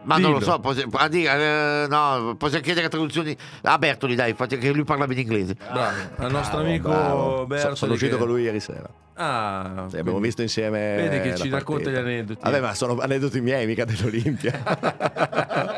Ma 0.07 0.19
non 0.19 0.31
lo 0.33 0.39
Dillo. 0.39 0.51
so, 0.53 0.61
possi- 0.61 0.87
a 0.91 1.09
dire, 1.09 1.83
eh, 1.85 1.87
no, 1.89 2.35
possiamo 2.39 2.63
chiedere 2.65 2.89
traduzioni 2.89 3.37
a 3.63 3.77
Bertoli, 3.79 4.15
dai, 4.15 4.31
infatti 4.31 4.57
che 4.57 4.71
lui 4.73 4.85
parla 4.85 5.07
bene 5.07 5.21
inglese. 5.21 5.55
Bravo. 5.55 5.97
Al 6.17 6.31
nostro 6.31 6.57
Bravo, 6.59 6.69
amico 6.69 6.89
bravo. 6.89 7.47
Bertoli. 7.47 7.77
sono 7.77 7.93
uscito 7.93 8.13
che- 8.13 8.19
con 8.19 8.29
lui 8.29 8.43
ieri 8.43 8.61
sera. 8.61 8.89
Ah, 9.19 9.87
Sì, 9.89 9.97
abbiamo 9.97 10.19
visto 10.21 10.43
insieme. 10.43 10.95
Vedi 10.97 11.21
che 11.21 11.37
ci 11.37 11.49
racconta 11.49 11.85
partita. 11.85 11.91
gli 11.91 11.97
aneddoti. 12.05 12.41
Vabbè, 12.43 12.61
ma 12.61 12.75
sono 12.75 12.99
aneddoti 13.01 13.41
miei, 13.41 13.67
mica 13.67 13.85
dell'Olimpia. 13.87 14.53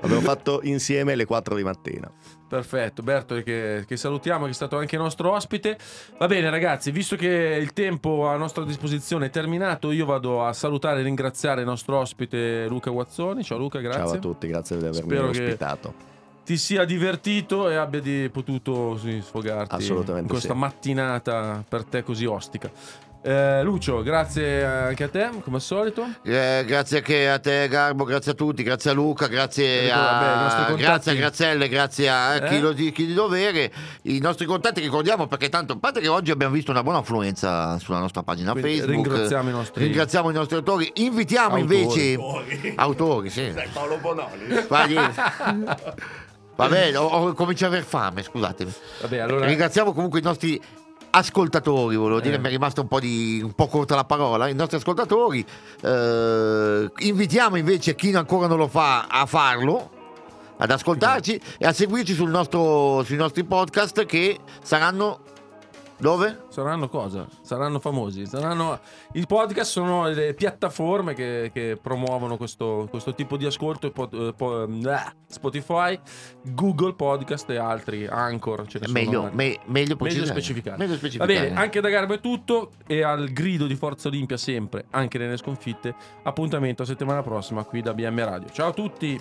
abbiamo 0.00 0.20
fatto 0.20 0.60
insieme 0.62 1.14
le 1.14 1.24
4 1.24 1.54
di 1.56 1.62
mattina. 1.62 2.10
Perfetto, 2.48 3.02
Bertoli 3.02 3.42
che, 3.42 3.84
che 3.86 3.96
salutiamo, 3.96 4.44
che 4.44 4.50
è 4.50 4.54
stato 4.54 4.76
anche 4.76 4.96
nostro 4.96 5.32
ospite. 5.32 5.76
Va 6.18 6.26
bene 6.26 6.50
ragazzi, 6.50 6.90
visto 6.90 7.16
che 7.16 7.58
il 7.60 7.72
tempo 7.72 8.28
a 8.28 8.36
nostra 8.36 8.64
disposizione 8.64 9.26
è 9.26 9.30
terminato, 9.30 9.90
io 9.90 10.06
vado 10.06 10.44
a 10.44 10.52
salutare 10.52 11.00
e 11.00 11.02
ringraziare 11.02 11.62
il 11.62 11.66
nostro 11.66 11.98
ospite 11.98 12.66
Luca 12.68 12.90
Guazzoni. 12.90 13.42
Ciao 13.42 13.58
Luca, 13.58 13.80
grazie. 13.80 14.02
Ciao 14.02 14.12
a 14.12 14.18
tutti, 14.18 14.46
grazie 14.46 14.76
di 14.76 14.86
avermi 14.86 15.10
Spero 15.10 15.28
ospitato. 15.28 16.12
Ti 16.44 16.56
sia 16.58 16.84
divertito 16.84 17.70
e 17.70 17.76
abbia 17.76 18.28
potuto 18.28 18.98
sì, 18.98 19.20
sfogarti 19.20 19.86
in 19.86 20.26
questa 20.28 20.52
sì. 20.52 20.58
mattinata 20.58 21.64
per 21.66 21.84
te 21.84 22.02
così 22.02 22.26
ostica. 22.26 22.70
Eh, 23.26 23.62
Lucio, 23.62 24.02
grazie 24.02 24.62
anche 24.62 25.04
a 25.04 25.08
te, 25.08 25.30
come 25.42 25.56
al 25.56 25.62
solito. 25.62 26.06
Eh, 26.24 26.62
grazie 26.66 26.98
anche 26.98 27.30
a 27.30 27.38
te 27.38 27.68
Garbo, 27.68 28.04
grazie 28.04 28.32
a 28.32 28.34
tutti, 28.34 28.62
grazie 28.62 28.90
a 28.90 28.92
Luca, 28.92 29.28
grazie 29.28 29.90
a, 29.90 30.46
vabbè, 30.58 30.76
grazie 30.76 31.12
a 31.12 31.14
Grazielle, 31.14 31.68
grazie 31.70 32.10
a 32.10 32.34
Eh? 32.34 32.48
chi, 32.50 32.60
lo 32.60 32.72
di, 32.72 32.92
chi 32.92 33.06
di 33.06 33.14
dovere. 33.14 33.72
I 34.02 34.18
nostri 34.18 34.44
contatti 34.44 34.82
ricordiamo 34.82 35.26
perché 35.26 35.48
tanto, 35.48 35.72
a 35.72 35.78
parte 35.80 36.00
che 36.00 36.08
oggi 36.08 36.32
abbiamo 36.32 36.52
visto 36.52 36.70
una 36.70 36.82
buona 36.82 36.98
affluenza 36.98 37.78
sulla 37.78 37.98
nostra 37.98 38.22
pagina 38.22 38.52
Quindi 38.52 38.76
Facebook. 38.76 39.06
ringraziamo 39.06 39.48
i 39.48 39.52
nostri- 39.52 39.84
Ringraziamo 39.84 40.28
i 40.28 40.34
nostri 40.34 40.56
autori. 40.56 40.92
Invitiamo 40.96 41.56
Autori. 41.56 41.76
invece 41.82 42.74
autori, 42.76 43.30
sì. 43.30 43.54
Paolo 43.72 43.96
Bonoli. 44.02 44.66
Va 46.56 46.68
bene, 46.68 46.96
ho, 46.96 47.06
ho 47.06 47.32
comincio 47.32 47.64
a 47.64 47.68
aver 47.68 47.82
fame, 47.82 48.22
scusatemi. 48.22 48.72
Vabbè, 49.00 49.18
allora 49.18 49.46
Ringraziamo 49.46 49.92
comunque 49.92 50.20
i 50.20 50.22
nostri 50.22 50.60
ascoltatori, 51.16 51.96
volevo 51.96 52.20
dire, 52.20 52.36
Eh. 52.36 52.38
mi 52.38 52.46
è 52.46 52.50
rimasta 52.50 52.80
un 52.80 52.88
po', 52.88 52.98
di, 53.00 53.40
un 53.42 53.52
po' 53.52 53.66
corta 53.68 53.94
la 53.94 54.04
parola, 54.04 54.48
i 54.48 54.54
nostri 54.54 54.76
ascoltatori. 54.76 55.44
eh, 55.82 56.90
invitiamo 56.98 57.56
invece 57.56 57.94
chi 57.94 58.12
ancora 58.14 58.46
non 58.46 58.58
lo 58.58 58.68
fa 58.68 59.06
a 59.06 59.24
farlo, 59.26 59.90
ad 60.56 60.70
ascoltarci 60.70 61.40
e 61.58 61.66
a 61.66 61.72
seguirci 61.72 62.14
sul 62.14 62.30
nostro, 62.30 63.02
sui 63.04 63.16
nostri 63.16 63.44
podcast 63.44 64.04
che 64.06 64.38
saranno... 64.62 65.20
Dove? 66.04 66.44
saranno 66.50 66.90
cosa? 66.90 67.26
Saranno 67.40 67.78
famosi. 67.80 68.26
Saranno... 68.26 68.78
I 69.12 69.24
podcast 69.26 69.70
sono 69.70 70.06
le 70.08 70.34
piattaforme 70.34 71.14
che, 71.14 71.50
che 71.50 71.78
promuovono 71.80 72.36
questo, 72.36 72.86
questo 72.90 73.14
tipo 73.14 73.38
di 73.38 73.46
ascolto. 73.46 73.86
e 73.86 73.90
po- 73.90 74.10
eh, 74.12 74.34
po- 74.36 74.64
eh, 74.64 75.12
Spotify, 75.26 75.98
Google 76.42 76.92
Podcast 76.92 77.48
e 77.48 77.56
altri, 77.56 78.06
Anchor. 78.06 78.66
Ce 78.66 78.80
ne 78.80 78.88
Meglio, 78.88 79.30
me- 79.32 79.58
meglio, 79.64 79.96
Meglio 79.98 80.26
specificare. 80.26 80.76
Meglio 80.76 80.92
Va 80.92 80.98
specificare. 80.98 81.32
bene, 81.32 81.56
anche 81.58 81.80
da 81.80 81.88
Garbo 81.88 82.12
è 82.12 82.20
tutto 82.20 82.72
e 82.86 83.02
al 83.02 83.28
grido 83.30 83.66
di 83.66 83.74
Forza 83.74 84.08
Olimpia 84.08 84.36
sempre, 84.36 84.84
anche 84.90 85.16
nelle 85.16 85.38
sconfitte. 85.38 85.94
Appuntamento 86.24 86.82
a 86.82 86.86
settimana 86.86 87.22
prossima 87.22 87.64
qui 87.64 87.80
da 87.80 87.94
BM 87.94 88.22
Radio. 88.22 88.50
Ciao 88.50 88.68
a 88.68 88.72
tutti! 88.74 89.18